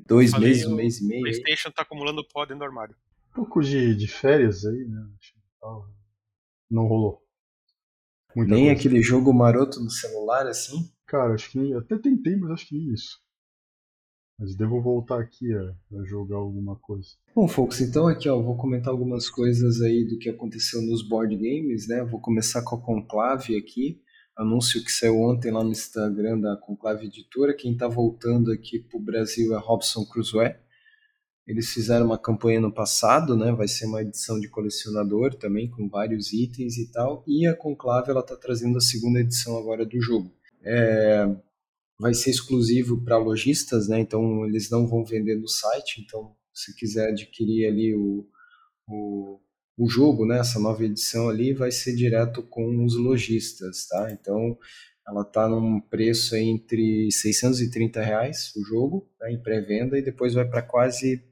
dois 0.07 0.30
Falei, 0.30 0.49
meses, 0.49 0.66
um 0.66 0.74
mês 0.74 1.01
e 1.01 1.07
meio. 1.07 1.20
O 1.20 1.22
PlayStation 1.22 1.68
aí. 1.68 1.74
tá 1.74 1.82
acumulando 1.82 2.26
pó 2.26 2.45
dentro 2.45 2.59
do 2.59 2.64
armário. 2.64 2.97
Um 3.30 3.34
pouco 3.34 3.61
de, 3.61 3.95
de 3.95 4.09
férias 4.09 4.64
aí, 4.64 4.84
né? 4.86 5.09
Não 6.70 6.86
rolou. 6.86 7.22
Muita 8.35 8.55
nem 8.55 8.66
coisa. 8.66 8.80
aquele 8.80 9.03
jogo 9.03 9.33
maroto 9.33 9.80
no 9.80 9.91
celular 9.91 10.47
assim? 10.47 10.91
Cara, 11.07 11.35
acho 11.35 11.51
que 11.51 11.59
nem. 11.59 11.74
Até 11.74 11.99
tentei, 11.99 12.37
mas 12.37 12.51
acho 12.51 12.68
que 12.68 12.76
nem 12.76 12.93
isso. 12.93 13.20
Mas 14.39 14.57
devo 14.57 14.80
voltar 14.80 15.20
aqui 15.20 15.53
a, 15.53 15.99
a, 15.99 16.05
jogar 16.05 16.37
alguma 16.37 16.76
coisa. 16.76 17.09
Bom, 17.35 17.47
folks, 17.47 17.80
então 17.80 18.09
aqui 18.09 18.28
ó, 18.28 18.41
vou 18.41 18.57
comentar 18.57 18.91
algumas 18.91 19.28
coisas 19.28 19.80
aí 19.83 20.05
do 20.05 20.18
que 20.18 20.30
aconteceu 20.30 20.80
nos 20.83 21.07
board 21.07 21.37
games, 21.37 21.87
né? 21.87 22.03
Vou 22.05 22.20
começar 22.20 22.62
com 22.62 22.76
a 22.76 22.80
Conclave 22.80 23.57
aqui 23.57 24.01
anúncio 24.37 24.83
que 24.83 24.91
saiu 24.91 25.20
ontem 25.20 25.51
lá 25.51 25.62
no 25.62 25.70
Instagram 25.70 26.41
da 26.41 26.57
Conclave 26.57 27.07
Editora. 27.07 27.55
Quem 27.55 27.72
está 27.72 27.89
voltando 27.89 28.51
aqui 28.51 28.78
para 28.80 28.99
o 28.99 29.03
Brasil 29.03 29.55
é 29.55 29.59
Robson 29.59 30.05
Crusoe. 30.05 30.55
Eles 31.47 31.70
fizeram 31.70 32.07
uma 32.07 32.18
campanha 32.18 32.61
no 32.61 32.72
passado, 32.72 33.36
né? 33.36 33.53
Vai 33.53 33.66
ser 33.68 33.86
uma 33.86 34.03
edição 34.03 34.38
de 34.38 34.49
colecionador 34.49 35.34
também, 35.34 35.68
com 35.68 35.88
vários 35.88 36.32
itens 36.32 36.78
e 36.78 36.90
tal. 36.90 37.24
E 37.26 37.47
a 37.47 37.57
Conclave 37.57 38.11
ela 38.11 38.20
está 38.20 38.36
trazendo 38.36 38.78
a 38.78 38.80
segunda 38.80 39.20
edição 39.20 39.59
agora 39.59 39.84
do 39.84 40.01
jogo. 40.01 40.32
É, 40.62 41.26
vai 41.99 42.14
ser 42.14 42.30
exclusivo 42.30 43.03
para 43.05 43.18
lojistas, 43.18 43.88
né? 43.88 44.01
Então 44.01 44.47
eles 44.47 44.70
não 44.70 44.86
vão 44.86 45.05
vender 45.05 45.36
no 45.36 45.49
site. 45.49 46.01
Então, 46.01 46.34
se 46.55 46.74
quiser 46.76 47.09
adquirir 47.11 47.66
ali 47.66 47.95
o, 47.95 48.26
o 48.88 49.40
o 49.76 49.88
jogo, 49.88 50.26
né, 50.26 50.38
essa 50.38 50.61
nova 50.61 50.84
edição 50.84 51.28
ali, 51.28 51.53
vai 51.53 51.70
ser 51.70 51.95
direto 51.95 52.43
com 52.43 52.84
os 52.84 52.97
lojistas, 52.97 53.86
tá? 53.86 54.12
Então, 54.12 54.57
ela 55.07 55.22
está 55.22 55.49
num 55.49 55.80
preço 55.80 56.36
entre 56.36 57.11
630 57.11 58.01
reais 58.03 58.53
o 58.57 58.62
jogo, 58.64 59.11
tá, 59.18 59.30
em 59.30 59.43
pré-venda, 59.43 59.99
e 59.99 60.03
depois 60.03 60.34
vai 60.34 60.45
para 60.49 60.62
quase 60.62 61.22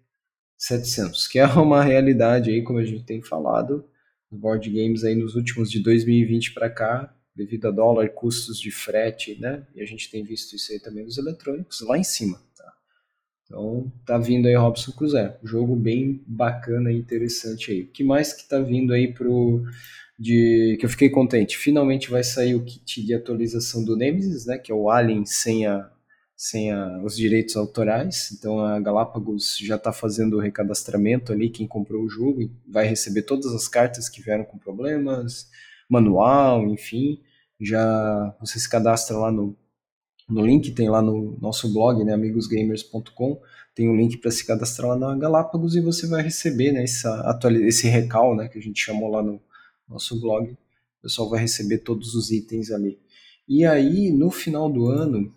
700, 0.60 1.26
que 1.26 1.38
é 1.38 1.46
uma 1.46 1.82
realidade 1.82 2.50
aí, 2.50 2.62
como 2.62 2.78
a 2.78 2.84
gente 2.84 3.04
tem 3.04 3.22
falado, 3.22 3.84
board 4.30 4.68
games 4.70 5.02
aí 5.02 5.14
nos 5.14 5.34
últimos 5.34 5.70
de 5.70 5.82
2020 5.82 6.52
para 6.52 6.70
cá, 6.70 7.14
devido 7.34 7.68
a 7.68 7.70
dólar, 7.70 8.10
custos 8.10 8.60
de 8.60 8.70
frete, 8.70 9.40
né? 9.40 9.66
E 9.74 9.80
a 9.80 9.86
gente 9.86 10.10
tem 10.10 10.22
visto 10.22 10.54
isso 10.54 10.72
aí 10.72 10.78
também 10.78 11.04
nos 11.04 11.18
eletrônicos, 11.18 11.80
lá 11.80 11.96
em 11.96 12.04
cima. 12.04 12.38
Então, 13.50 13.92
tá 14.06 14.16
vindo 14.16 14.46
aí 14.46 14.54
Robson 14.54 14.92
Crusoe. 14.92 15.32
Jogo 15.42 15.74
bem 15.74 16.22
bacana 16.24 16.92
e 16.92 16.96
interessante 16.96 17.72
aí. 17.72 17.82
O 17.82 17.88
que 17.88 18.04
mais 18.04 18.32
que 18.32 18.48
tá 18.48 18.60
vindo 18.60 18.92
aí 18.92 19.12
pro 19.12 19.64
de 20.16 20.76
que 20.78 20.84
eu 20.84 20.90
fiquei 20.90 21.08
contente. 21.08 21.56
Finalmente 21.56 22.10
vai 22.10 22.22
sair 22.22 22.54
o 22.54 22.62
kit 22.62 23.02
de 23.02 23.14
atualização 23.14 23.82
do 23.82 23.96
Nemesis, 23.96 24.44
né, 24.44 24.58
que 24.58 24.70
é 24.70 24.74
o 24.74 24.90
Alien 24.90 25.24
sem 25.24 25.66
a 25.66 25.90
sem 26.40 26.72
a, 26.72 27.02
os 27.04 27.14
direitos 27.14 27.54
autorais. 27.54 28.32
Então 28.32 28.60
a 28.60 28.80
Galápagos 28.80 29.58
já 29.58 29.76
está 29.76 29.92
fazendo 29.92 30.38
o 30.38 30.40
recadastramento 30.40 31.32
ali, 31.32 31.50
quem 31.50 31.66
comprou 31.66 32.02
o 32.02 32.08
jogo 32.08 32.50
vai 32.66 32.86
receber 32.86 33.24
todas 33.24 33.52
as 33.52 33.68
cartas 33.68 34.08
que 34.08 34.22
vieram 34.22 34.44
com 34.44 34.56
problemas, 34.56 35.50
manual, 35.86 36.66
enfim. 36.66 37.20
Já 37.60 38.34
você 38.40 38.58
se 38.58 38.70
cadastra 38.70 39.18
lá 39.18 39.30
no 39.30 39.54
no 40.26 40.46
link, 40.46 40.70
tem 40.70 40.88
lá 40.88 41.02
no 41.02 41.36
nosso 41.40 41.70
blog, 41.72 42.04
né, 42.04 42.14
amigosgamers.com, 42.14 43.40
tem 43.74 43.88
um 43.88 43.96
link 43.96 44.16
para 44.18 44.30
se 44.30 44.46
cadastrar 44.46 44.90
lá 44.90 44.96
na 44.96 45.16
Galápagos 45.16 45.74
e 45.74 45.80
você 45.80 46.06
vai 46.06 46.22
receber 46.22 46.72
né, 46.72 46.84
essa, 46.84 47.38
esse 47.62 47.88
recal 47.88 48.36
né, 48.36 48.48
que 48.48 48.56
a 48.56 48.62
gente 48.62 48.80
chamou 48.80 49.10
lá 49.10 49.22
no 49.22 49.42
nosso 49.88 50.20
blog. 50.20 50.52
O 50.52 50.56
pessoal 51.02 51.28
vai 51.28 51.40
receber 51.40 51.78
todos 51.78 52.14
os 52.14 52.30
itens 52.30 52.70
ali. 52.70 52.98
E 53.48 53.66
aí, 53.66 54.12
no 54.12 54.30
final 54.30 54.70
do 54.70 54.86
ano, 54.86 55.34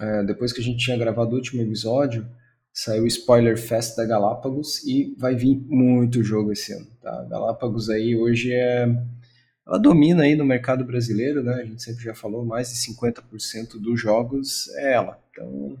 é, 0.00 0.24
depois 0.24 0.52
que 0.52 0.60
a 0.60 0.64
gente 0.64 0.84
tinha 0.84 0.96
gravado 0.96 1.32
o 1.32 1.34
último 1.36 1.62
episódio, 1.62 2.26
saiu 2.72 3.04
o 3.04 3.06
Spoiler 3.06 3.56
Fest 3.58 3.96
da 3.96 4.04
Galápagos 4.04 4.84
e 4.84 5.14
vai 5.18 5.34
vir 5.34 5.56
muito 5.66 6.22
jogo 6.22 6.52
esse 6.52 6.72
ano. 6.72 6.86
Tá? 7.00 7.24
Galápagos 7.24 7.88
aí 7.88 8.16
hoje 8.16 8.52
é 8.52 8.86
ela 9.66 9.78
domina 9.78 10.22
aí 10.22 10.36
no 10.36 10.44
mercado 10.44 10.84
brasileiro, 10.84 11.42
né? 11.42 11.54
A 11.54 11.64
gente 11.64 11.82
sempre 11.82 12.04
já 12.04 12.14
falou, 12.14 12.44
mais 12.44 12.68
de 12.68 12.76
50% 12.94 13.80
dos 13.80 14.00
jogos 14.00 14.68
é 14.76 14.92
ela. 14.92 15.20
Então, 15.32 15.76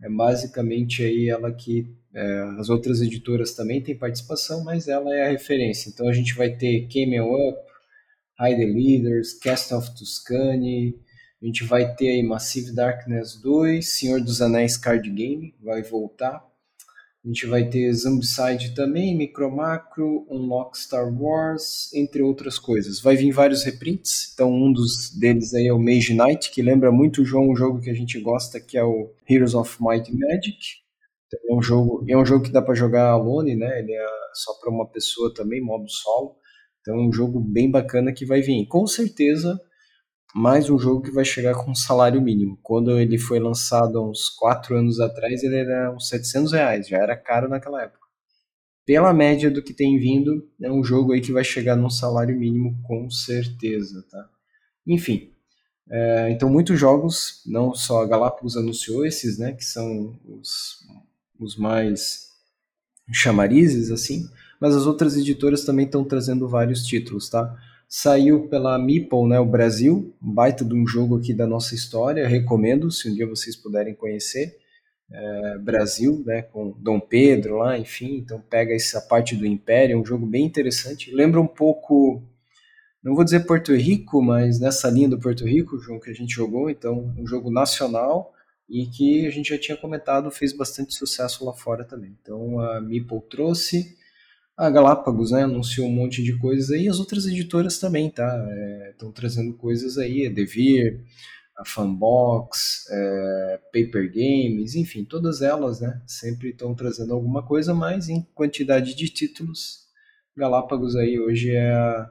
é 0.00 0.08
basicamente 0.08 1.02
aí 1.02 1.28
ela 1.28 1.52
que 1.52 1.92
é, 2.14 2.40
as 2.58 2.68
outras 2.68 3.00
editoras 3.00 3.52
também 3.52 3.82
têm 3.82 3.98
participação, 3.98 4.62
mas 4.62 4.86
ela 4.86 5.14
é 5.14 5.26
a 5.26 5.30
referência. 5.30 5.90
Então 5.90 6.08
a 6.08 6.12
gente 6.12 6.34
vai 6.34 6.50
ter 6.50 6.86
Camel 6.86 7.26
Up, 7.26 7.58
Hide 8.40 8.60
the 8.60 8.66
Leaders, 8.66 9.34
Cast 9.34 9.74
of 9.74 9.90
Tuscany, 9.96 10.96
a 11.46 11.48
gente 11.48 11.62
vai 11.62 11.94
ter 11.94 12.08
aí 12.08 12.24
Massive 12.24 12.74
Darkness 12.74 13.40
2, 13.40 13.88
Senhor 13.88 14.20
dos 14.20 14.42
Anéis 14.42 14.76
Card 14.76 15.08
Game, 15.08 15.54
vai 15.62 15.80
voltar. 15.80 16.44
A 17.24 17.28
gente 17.28 17.46
vai 17.46 17.68
ter 17.68 17.92
Zombicide 17.92 18.74
também, 18.74 19.16
Micro 19.16 19.48
Macro, 19.48 20.26
Unlock 20.28 20.76
Star 20.76 21.08
Wars, 21.08 21.88
entre 21.94 22.20
outras 22.20 22.58
coisas. 22.58 23.00
Vai 23.00 23.14
vir 23.14 23.30
vários 23.30 23.62
reprints, 23.62 24.32
então 24.34 24.52
um 24.52 24.72
dos 24.72 25.16
deles 25.16 25.54
aí 25.54 25.68
é 25.68 25.72
o 25.72 25.78
Mage 25.78 26.14
Knight, 26.14 26.50
que 26.50 26.60
lembra 26.60 26.90
muito 26.90 27.24
João, 27.24 27.50
um 27.50 27.56
jogo 27.56 27.80
que 27.80 27.90
a 27.90 27.94
gente 27.94 28.20
gosta, 28.20 28.58
que 28.58 28.76
é 28.76 28.82
o 28.82 29.12
Heroes 29.30 29.54
of 29.54 29.76
Might 29.80 30.10
and 30.10 30.18
Magic. 30.18 30.58
Então, 31.28 31.40
é 31.48 31.54
um 31.54 31.62
jogo, 31.62 32.04
é 32.08 32.16
um 32.16 32.26
jogo 32.26 32.42
que 32.44 32.52
dá 32.52 32.60
para 32.60 32.74
jogar 32.74 33.10
alone, 33.10 33.54
né? 33.54 33.78
Ele 33.78 33.92
é 33.92 34.06
só 34.34 34.52
para 34.54 34.70
uma 34.70 34.88
pessoa 34.88 35.32
também, 35.32 35.60
modo 35.60 35.88
solo. 35.88 36.34
Então 36.80 36.96
é 36.96 37.08
um 37.08 37.12
jogo 37.12 37.38
bem 37.38 37.70
bacana 37.70 38.12
que 38.12 38.26
vai 38.26 38.40
vir. 38.40 38.66
Com 38.66 38.84
certeza 38.84 39.60
mais 40.36 40.68
um 40.68 40.78
jogo 40.78 41.00
que 41.00 41.10
vai 41.10 41.24
chegar 41.24 41.54
com 41.54 41.74
salário 41.74 42.20
mínimo. 42.20 42.58
Quando 42.62 43.00
ele 43.00 43.16
foi 43.16 43.40
lançado 43.40 43.98
há 43.98 44.06
uns 44.06 44.28
4 44.28 44.76
anos 44.76 45.00
atrás, 45.00 45.42
ele 45.42 45.56
era 45.56 45.90
uns 45.90 46.10
700 46.10 46.52
reais, 46.52 46.88
já 46.88 46.98
era 46.98 47.16
caro 47.16 47.48
naquela 47.48 47.82
época. 47.82 48.04
Pela 48.84 49.14
média 49.14 49.50
do 49.50 49.62
que 49.62 49.72
tem 49.72 49.98
vindo, 49.98 50.46
é 50.62 50.70
um 50.70 50.84
jogo 50.84 51.12
aí 51.12 51.22
que 51.22 51.32
vai 51.32 51.42
chegar 51.42 51.74
num 51.74 51.88
salário 51.88 52.38
mínimo 52.38 52.78
com 52.82 53.08
certeza, 53.08 54.04
tá? 54.10 54.28
Enfim, 54.86 55.32
é, 55.88 56.28
então 56.30 56.50
muitos 56.50 56.78
jogos, 56.78 57.42
não 57.46 57.74
só 57.74 58.02
a 58.02 58.06
Galápagos 58.06 58.58
anunciou 58.58 59.06
esses, 59.06 59.38
né, 59.38 59.54
que 59.54 59.64
são 59.64 60.14
os, 60.28 60.86
os 61.40 61.56
mais 61.56 62.26
chamarizes, 63.10 63.90
assim, 63.90 64.28
mas 64.60 64.76
as 64.76 64.84
outras 64.84 65.16
editoras 65.16 65.64
também 65.64 65.86
estão 65.86 66.04
trazendo 66.04 66.46
vários 66.46 66.84
títulos, 66.84 67.30
tá? 67.30 67.56
Saiu 67.88 68.48
pela 68.48 68.78
Meeple, 68.78 69.28
né, 69.28 69.38
o 69.38 69.46
Brasil, 69.46 70.14
um 70.20 70.32
baita 70.32 70.64
de 70.64 70.74
um 70.74 70.86
jogo 70.86 71.16
aqui 71.18 71.32
da 71.32 71.46
nossa 71.46 71.74
história, 71.74 72.26
recomendo, 72.26 72.90
se 72.90 73.08
um 73.08 73.14
dia 73.14 73.26
vocês 73.26 73.54
puderem 73.54 73.94
conhecer. 73.94 74.56
É, 75.08 75.58
Brasil, 75.58 76.20
né, 76.26 76.42
com 76.42 76.74
Dom 76.80 76.98
Pedro 76.98 77.58
lá, 77.58 77.78
enfim, 77.78 78.16
então 78.16 78.40
pega 78.40 78.74
essa 78.74 79.00
parte 79.00 79.36
do 79.36 79.46
Império, 79.46 79.94
é 79.94 79.96
um 79.96 80.04
jogo 80.04 80.26
bem 80.26 80.44
interessante. 80.44 81.14
Lembra 81.14 81.40
um 81.40 81.46
pouco, 81.46 82.20
não 83.00 83.14
vou 83.14 83.22
dizer 83.22 83.46
Porto 83.46 83.72
Rico, 83.72 84.20
mas 84.20 84.58
nessa 84.58 84.90
linha 84.90 85.08
do 85.08 85.20
Porto 85.20 85.44
Rico, 85.44 85.78
João, 85.78 86.00
que 86.00 86.10
a 86.10 86.14
gente 86.14 86.34
jogou, 86.34 86.68
então 86.68 87.14
um 87.16 87.24
jogo 87.24 87.52
nacional 87.52 88.32
e 88.68 88.86
que 88.86 89.24
a 89.28 89.30
gente 89.30 89.50
já 89.50 89.58
tinha 89.58 89.76
comentado, 89.76 90.28
fez 90.28 90.52
bastante 90.52 90.92
sucesso 90.92 91.44
lá 91.44 91.52
fora 91.52 91.84
também. 91.84 92.16
Então 92.20 92.58
a 92.58 92.80
Meeple 92.80 93.20
trouxe, 93.30 93.96
a 94.56 94.70
Galápagos 94.70 95.32
né, 95.32 95.42
anunciou 95.42 95.86
um 95.86 95.92
monte 95.92 96.22
de 96.22 96.38
coisas 96.38 96.70
aí, 96.70 96.88
as 96.88 96.98
outras 96.98 97.26
editoras 97.26 97.78
também, 97.78 98.10
tá? 98.10 98.26
Estão 98.90 99.10
é, 99.10 99.12
trazendo 99.12 99.52
coisas 99.54 99.98
aí, 99.98 100.26
a 100.26 100.30
Devir, 100.30 101.04
a 101.56 101.64
Fanbox, 101.64 102.86
é, 102.90 103.60
Paper 103.72 104.10
Games, 104.12 104.74
enfim, 104.74 105.04
todas 105.04 105.42
elas, 105.42 105.80
né, 105.80 106.00
sempre 106.06 106.50
estão 106.50 106.74
trazendo 106.74 107.12
alguma 107.12 107.42
coisa, 107.42 107.74
mas 107.74 108.08
em 108.08 108.26
quantidade 108.34 108.94
de 108.94 109.08
títulos, 109.08 109.86
Galápagos 110.36 110.96
aí 110.96 111.18
hoje 111.18 111.50
é 111.50 111.72
a, 111.72 112.10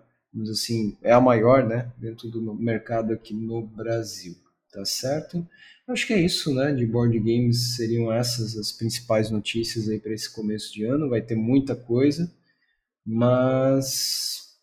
assim, 0.49 0.97
é 1.03 1.11
a 1.13 1.21
maior, 1.21 1.63
né, 1.65 1.91
dentro 1.97 2.29
do 2.29 2.53
mercado 2.53 3.13
aqui 3.13 3.33
no 3.33 3.61
Brasil, 3.61 4.35
tá 4.71 4.83
certo? 4.85 5.47
Acho 5.87 6.07
que 6.07 6.13
é 6.13 6.19
isso, 6.19 6.53
né, 6.53 6.73
de 6.73 6.83
board 6.83 7.17
games 7.19 7.75
seriam 7.75 8.11
essas 8.11 8.57
as 8.57 8.71
principais 8.71 9.29
notícias 9.29 9.87
aí 9.87 9.99
para 9.99 10.13
esse 10.13 10.33
começo 10.33 10.73
de 10.73 10.83
ano, 10.83 11.09
vai 11.09 11.21
ter 11.21 11.35
muita 11.35 11.75
coisa, 11.75 12.31
mas 13.05 14.57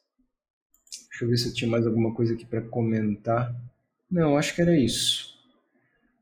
deixa 1.09 1.25
eu 1.25 1.29
ver 1.29 1.37
se 1.37 1.49
eu 1.49 1.55
tinha 1.55 1.71
mais 1.71 1.87
alguma 1.87 2.13
coisa 2.13 2.35
aqui 2.35 2.45
para 2.45 2.61
comentar. 2.61 3.55
Não, 4.11 4.37
acho 4.37 4.53
que 4.53 4.61
era 4.63 4.77
isso. 4.77 5.33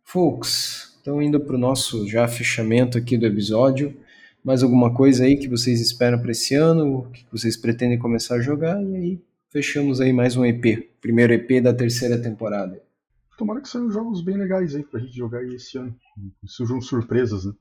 Folks, 0.05 0.99
então 1.01 1.23
indo 1.23 1.41
para 1.41 1.57
o 1.57 1.59
nosso 1.59 2.07
já 2.07 2.29
fechamento 2.29 2.99
aqui 2.99 3.17
do 3.17 3.27
episódio. 3.27 3.97
Mais 4.45 4.63
alguma 4.63 4.93
coisa 4.93 5.25
aí 5.25 5.37
que 5.37 5.49
vocês 5.49 5.81
esperam 5.81 6.21
para 6.21 6.31
esse 6.31 6.55
ano? 6.55 6.99
O 6.99 7.11
que 7.11 7.25
vocês 7.33 7.57
pretendem 7.57 7.99
começar 7.99 8.37
a 8.37 8.41
jogar? 8.41 8.83
E 8.83 8.97
aí 8.97 9.23
fechamos 9.51 10.01
aí 10.01 10.13
mais 10.13 10.37
um 10.37 10.45
EP. 10.45 10.91
Primeiro 11.01 11.33
EP 11.33 11.63
da 11.63 11.73
terceira 11.73 12.21
temporada. 12.21 12.90
Tomara 13.41 13.63
que 13.63 13.71
sejam 13.71 13.91
jogos 13.91 14.21
bem 14.21 14.37
legais 14.37 14.77
aí 14.77 14.83
pra 14.83 15.01
gente 15.01 15.17
jogar 15.17 15.43
esse 15.43 15.79
ano. 15.79 15.97
Que 16.43 16.47
surjam 16.47 16.79
surpresas, 16.79 17.47
né? 17.47 17.55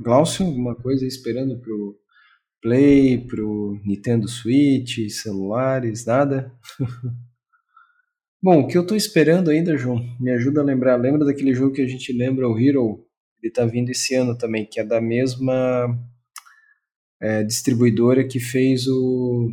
Glaucio, 0.00 0.46
alguma 0.46 0.74
coisa 0.74 1.06
esperando 1.06 1.58
pro 1.58 2.00
Play, 2.62 3.18
pro 3.18 3.78
Nintendo 3.84 4.26
Switch, 4.26 5.10
celulares, 5.10 6.06
nada? 6.06 6.50
Bom, 8.42 8.60
o 8.60 8.66
que 8.66 8.78
eu 8.78 8.86
tô 8.86 8.96
esperando 8.96 9.50
ainda, 9.50 9.76
João, 9.76 10.02
me 10.18 10.30
ajuda 10.30 10.62
a 10.62 10.64
lembrar. 10.64 10.96
Lembra 10.96 11.26
daquele 11.26 11.52
jogo 11.52 11.74
que 11.74 11.82
a 11.82 11.86
gente 11.86 12.10
lembra, 12.10 12.48
o 12.48 12.58
Hero? 12.58 13.06
Ele 13.42 13.52
tá 13.52 13.66
vindo 13.66 13.90
esse 13.90 14.14
ano 14.14 14.38
também, 14.38 14.64
que 14.64 14.80
é 14.80 14.84
da 14.84 15.02
mesma 15.02 15.98
é, 17.20 17.42
distribuidora 17.42 18.26
que 18.26 18.40
fez 18.40 18.86
o 18.88 19.52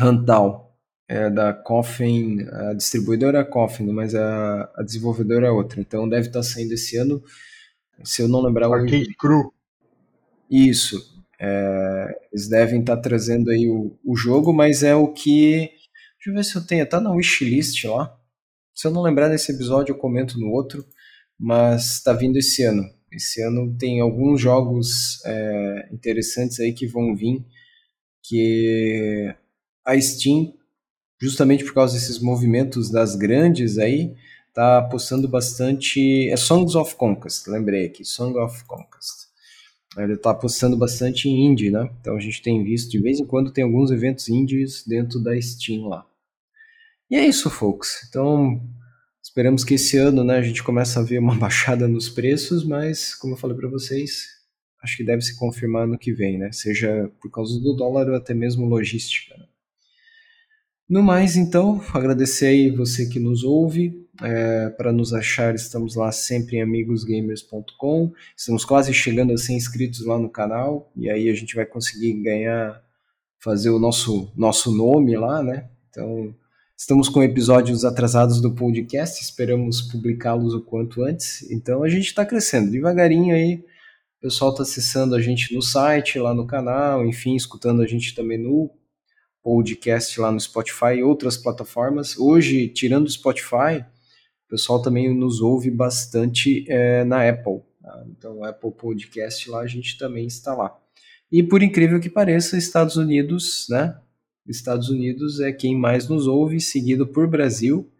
Huntdown. 0.00 0.67
É 1.08 1.30
da 1.30 1.54
Coffin, 1.54 2.42
a 2.52 2.74
distribuidora 2.74 3.38
é 3.38 3.40
a 3.40 3.44
Coffin, 3.44 3.86
mas 3.86 4.14
a, 4.14 4.70
a 4.76 4.82
desenvolvedora 4.82 5.46
é 5.46 5.50
outra. 5.50 5.80
Então 5.80 6.08
deve 6.08 6.26
estar 6.26 6.42
saindo 6.42 6.74
esse 6.74 6.98
ano. 6.98 7.22
Se 8.04 8.20
eu 8.20 8.28
não 8.28 8.42
lembrar 8.42 8.70
Arcade 8.70 9.10
o... 9.10 9.16
Crew. 9.16 9.52
Isso. 10.50 11.18
É, 11.40 12.18
eles 12.30 12.48
devem 12.48 12.80
estar 12.80 12.98
trazendo 12.98 13.50
aí 13.50 13.68
o, 13.68 13.96
o 14.04 14.14
jogo, 14.16 14.52
mas 14.52 14.82
é 14.82 14.94
o 14.94 15.08
que 15.08 15.70
Deixa 16.18 16.30
eu 16.30 16.34
ver 16.34 16.44
se 16.44 16.56
eu 16.56 16.66
tenho. 16.66 16.88
Tá 16.88 17.00
na 17.00 17.12
wishlist 17.12 17.84
lá. 17.84 18.14
Se 18.74 18.86
eu 18.86 18.90
não 18.90 19.02
lembrar 19.02 19.28
desse 19.28 19.52
episódio, 19.52 19.92
eu 19.92 19.98
comento 19.98 20.38
no 20.38 20.50
outro. 20.50 20.84
Mas 21.38 22.02
tá 22.02 22.12
vindo 22.12 22.36
esse 22.36 22.64
ano. 22.64 22.84
Esse 23.12 23.40
ano 23.40 23.74
tem 23.78 24.00
alguns 24.00 24.40
jogos 24.40 25.24
é, 25.24 25.88
interessantes 25.92 26.58
aí 26.60 26.72
que 26.72 26.86
vão 26.86 27.14
vir. 27.14 27.44
Que 28.22 29.34
a 29.84 29.98
Steam, 29.98 30.52
justamente 31.20 31.64
por 31.64 31.74
causa 31.74 31.94
desses 31.94 32.18
movimentos 32.18 32.90
das 32.90 33.14
grandes 33.14 33.78
aí, 33.78 34.14
tá 34.54 34.78
apostando 34.78 35.28
bastante. 35.28 36.28
É 36.30 36.36
Songs 36.36 36.74
of 36.74 36.94
Conquest, 36.96 37.46
lembrei 37.48 37.86
aqui. 37.86 38.04
Song 38.04 38.38
of 38.38 38.64
Conquest. 38.64 39.28
Ele 39.96 40.14
está 40.14 40.30
apostando 40.30 40.76
bastante 40.76 41.28
em 41.28 41.46
indie, 41.46 41.70
né? 41.70 41.90
Então 42.00 42.16
a 42.16 42.20
gente 42.20 42.42
tem 42.42 42.62
visto 42.62 42.90
de 42.90 43.00
vez 43.00 43.18
em 43.18 43.24
quando 43.24 43.50
tem 43.50 43.64
alguns 43.64 43.90
eventos 43.90 44.28
indies 44.28 44.84
dentro 44.86 45.18
da 45.20 45.40
Steam 45.40 45.88
lá. 45.88 46.06
E 47.10 47.16
é 47.16 47.26
isso, 47.26 47.48
folks. 47.48 48.06
Então, 48.08 48.60
esperamos 49.22 49.64
que 49.64 49.74
esse 49.74 49.96
ano 49.96 50.22
né, 50.22 50.36
a 50.36 50.42
gente 50.42 50.62
comece 50.62 50.98
a 50.98 51.02
ver 51.02 51.18
uma 51.18 51.34
baixada 51.38 51.88
nos 51.88 52.08
preços, 52.08 52.64
mas, 52.64 53.14
como 53.14 53.32
eu 53.32 53.38
falei 53.38 53.56
para 53.56 53.68
vocês, 53.68 54.26
acho 54.82 54.96
que 54.96 55.04
deve 55.04 55.22
se 55.22 55.36
confirmar 55.36 55.86
no 55.86 55.98
que 55.98 56.12
vem, 56.12 56.38
né? 56.38 56.52
Seja 56.52 57.10
por 57.20 57.30
causa 57.30 57.58
do 57.58 57.74
dólar 57.74 58.08
ou 58.08 58.14
até 58.14 58.34
mesmo 58.34 58.66
logística. 58.66 59.36
Né? 59.36 59.46
No 60.88 61.02
mais, 61.02 61.36
então, 61.36 61.82
agradecer 61.92 62.46
aí 62.46 62.70
você 62.70 63.06
que 63.06 63.20
nos 63.20 63.44
ouve. 63.44 64.06
É, 64.20 64.70
para 64.70 64.92
nos 64.92 65.14
achar, 65.14 65.54
estamos 65.54 65.94
lá 65.94 66.10
sempre 66.10 66.56
em 66.56 66.62
amigosgamers.com. 66.62 68.12
Estamos 68.36 68.64
quase 68.64 68.92
chegando 68.92 69.32
a 69.32 69.36
100 69.36 69.56
inscritos 69.56 70.04
lá 70.04 70.18
no 70.18 70.30
canal. 70.30 70.90
E 70.96 71.10
aí 71.10 71.28
a 71.28 71.34
gente 71.34 71.54
vai 71.54 71.66
conseguir 71.66 72.14
ganhar, 72.14 72.82
fazer 73.38 73.70
o 73.70 73.78
nosso, 73.78 74.32
nosso 74.36 74.74
nome 74.74 75.16
lá, 75.16 75.42
né? 75.42 75.68
Então, 75.90 76.34
Estamos 76.80 77.08
com 77.08 77.24
episódios 77.24 77.84
atrasados 77.84 78.40
do 78.40 78.54
podcast, 78.54 79.20
esperamos 79.20 79.82
publicá-los 79.82 80.54
o 80.54 80.60
quanto 80.60 81.02
antes. 81.02 81.42
Então 81.50 81.82
a 81.82 81.88
gente 81.88 82.06
está 82.06 82.24
crescendo 82.24 82.70
devagarinho 82.70 83.34
aí. 83.34 83.56
O 84.18 84.20
pessoal 84.20 84.52
está 84.52 84.62
acessando 84.62 85.16
a 85.16 85.20
gente 85.20 85.52
no 85.52 85.60
site, 85.60 86.20
lá 86.20 86.32
no 86.32 86.46
canal, 86.46 87.04
enfim, 87.04 87.34
escutando 87.34 87.82
a 87.82 87.86
gente 87.86 88.14
também 88.14 88.38
no 88.38 88.70
podcast 89.42 90.20
lá 90.20 90.30
no 90.30 90.40
Spotify 90.40 90.96
e 90.98 91.02
outras 91.02 91.36
plataformas. 91.36 92.18
Hoje, 92.18 92.68
tirando 92.68 93.06
o 93.06 93.10
Spotify, 93.10 93.84
o 94.46 94.48
pessoal 94.50 94.80
também 94.80 95.14
nos 95.14 95.40
ouve 95.40 95.70
bastante 95.70 96.64
é, 96.68 97.04
na 97.04 97.28
Apple. 97.28 97.60
Tá? 97.82 98.04
Então, 98.10 98.38
o 98.38 98.44
Apple 98.44 98.72
Podcast 98.72 99.50
lá 99.50 99.60
a 99.60 99.66
gente 99.66 99.98
também 99.98 100.26
está 100.26 100.54
lá. 100.54 100.76
E 101.30 101.42
por 101.42 101.62
incrível 101.62 102.00
que 102.00 102.08
pareça, 102.08 102.56
Estados 102.56 102.96
Unidos, 102.96 103.66
né? 103.68 103.98
Estados 104.46 104.88
Unidos 104.88 105.40
é 105.40 105.52
quem 105.52 105.76
mais 105.76 106.08
nos 106.08 106.26
ouve, 106.26 106.58
seguido 106.58 107.06
por 107.06 107.28
Brasil 107.28 107.90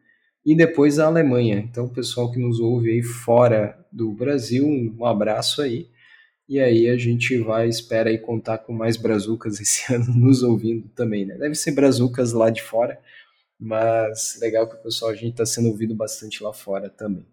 e 0.44 0.56
depois 0.56 0.98
a 0.98 1.06
Alemanha. 1.06 1.58
Então, 1.58 1.84
o 1.84 1.92
pessoal 1.92 2.32
que 2.32 2.38
nos 2.38 2.58
ouve 2.58 2.90
aí 2.90 3.02
fora 3.02 3.78
do 3.92 4.10
Brasil, 4.12 4.66
um 4.66 5.04
abraço 5.04 5.60
aí. 5.60 5.90
E 6.48 6.58
aí 6.58 6.88
a 6.88 6.96
gente 6.96 7.36
vai, 7.38 7.68
espera 7.68 8.08
aí 8.08 8.16
contar 8.16 8.58
com 8.58 8.72
mais 8.72 8.96
brazucas 8.96 9.60
esse 9.60 9.92
ano 9.92 10.06
nos 10.14 10.42
ouvindo 10.42 10.88
também, 10.94 11.26
né? 11.26 11.36
Deve 11.36 11.54
ser 11.54 11.72
brazucas 11.72 12.32
lá 12.32 12.48
de 12.48 12.62
fora, 12.62 12.98
mas 13.60 14.38
legal 14.40 14.66
que 14.66 14.76
o 14.76 14.82
pessoal, 14.82 15.10
a 15.10 15.14
gente 15.14 15.32
está 15.32 15.44
sendo 15.44 15.68
ouvido 15.68 15.94
bastante 15.94 16.42
lá 16.42 16.52
fora 16.52 16.88
também. 16.88 17.26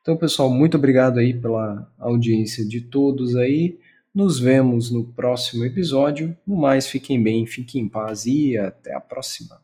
Então, 0.00 0.16
pessoal, 0.16 0.50
muito 0.50 0.76
obrigado 0.76 1.18
aí 1.18 1.32
pela 1.32 1.90
audiência 1.98 2.64
de 2.64 2.82
todos 2.82 3.34
aí. 3.34 3.78
Nos 4.14 4.38
vemos 4.38 4.90
no 4.90 5.02
próximo 5.02 5.64
episódio. 5.64 6.36
No 6.46 6.56
mais, 6.56 6.86
fiquem 6.86 7.20
bem, 7.20 7.46
fiquem 7.46 7.82
em 7.82 7.88
paz 7.88 8.26
e 8.26 8.56
até 8.56 8.94
a 8.94 9.00
próxima. 9.00 9.60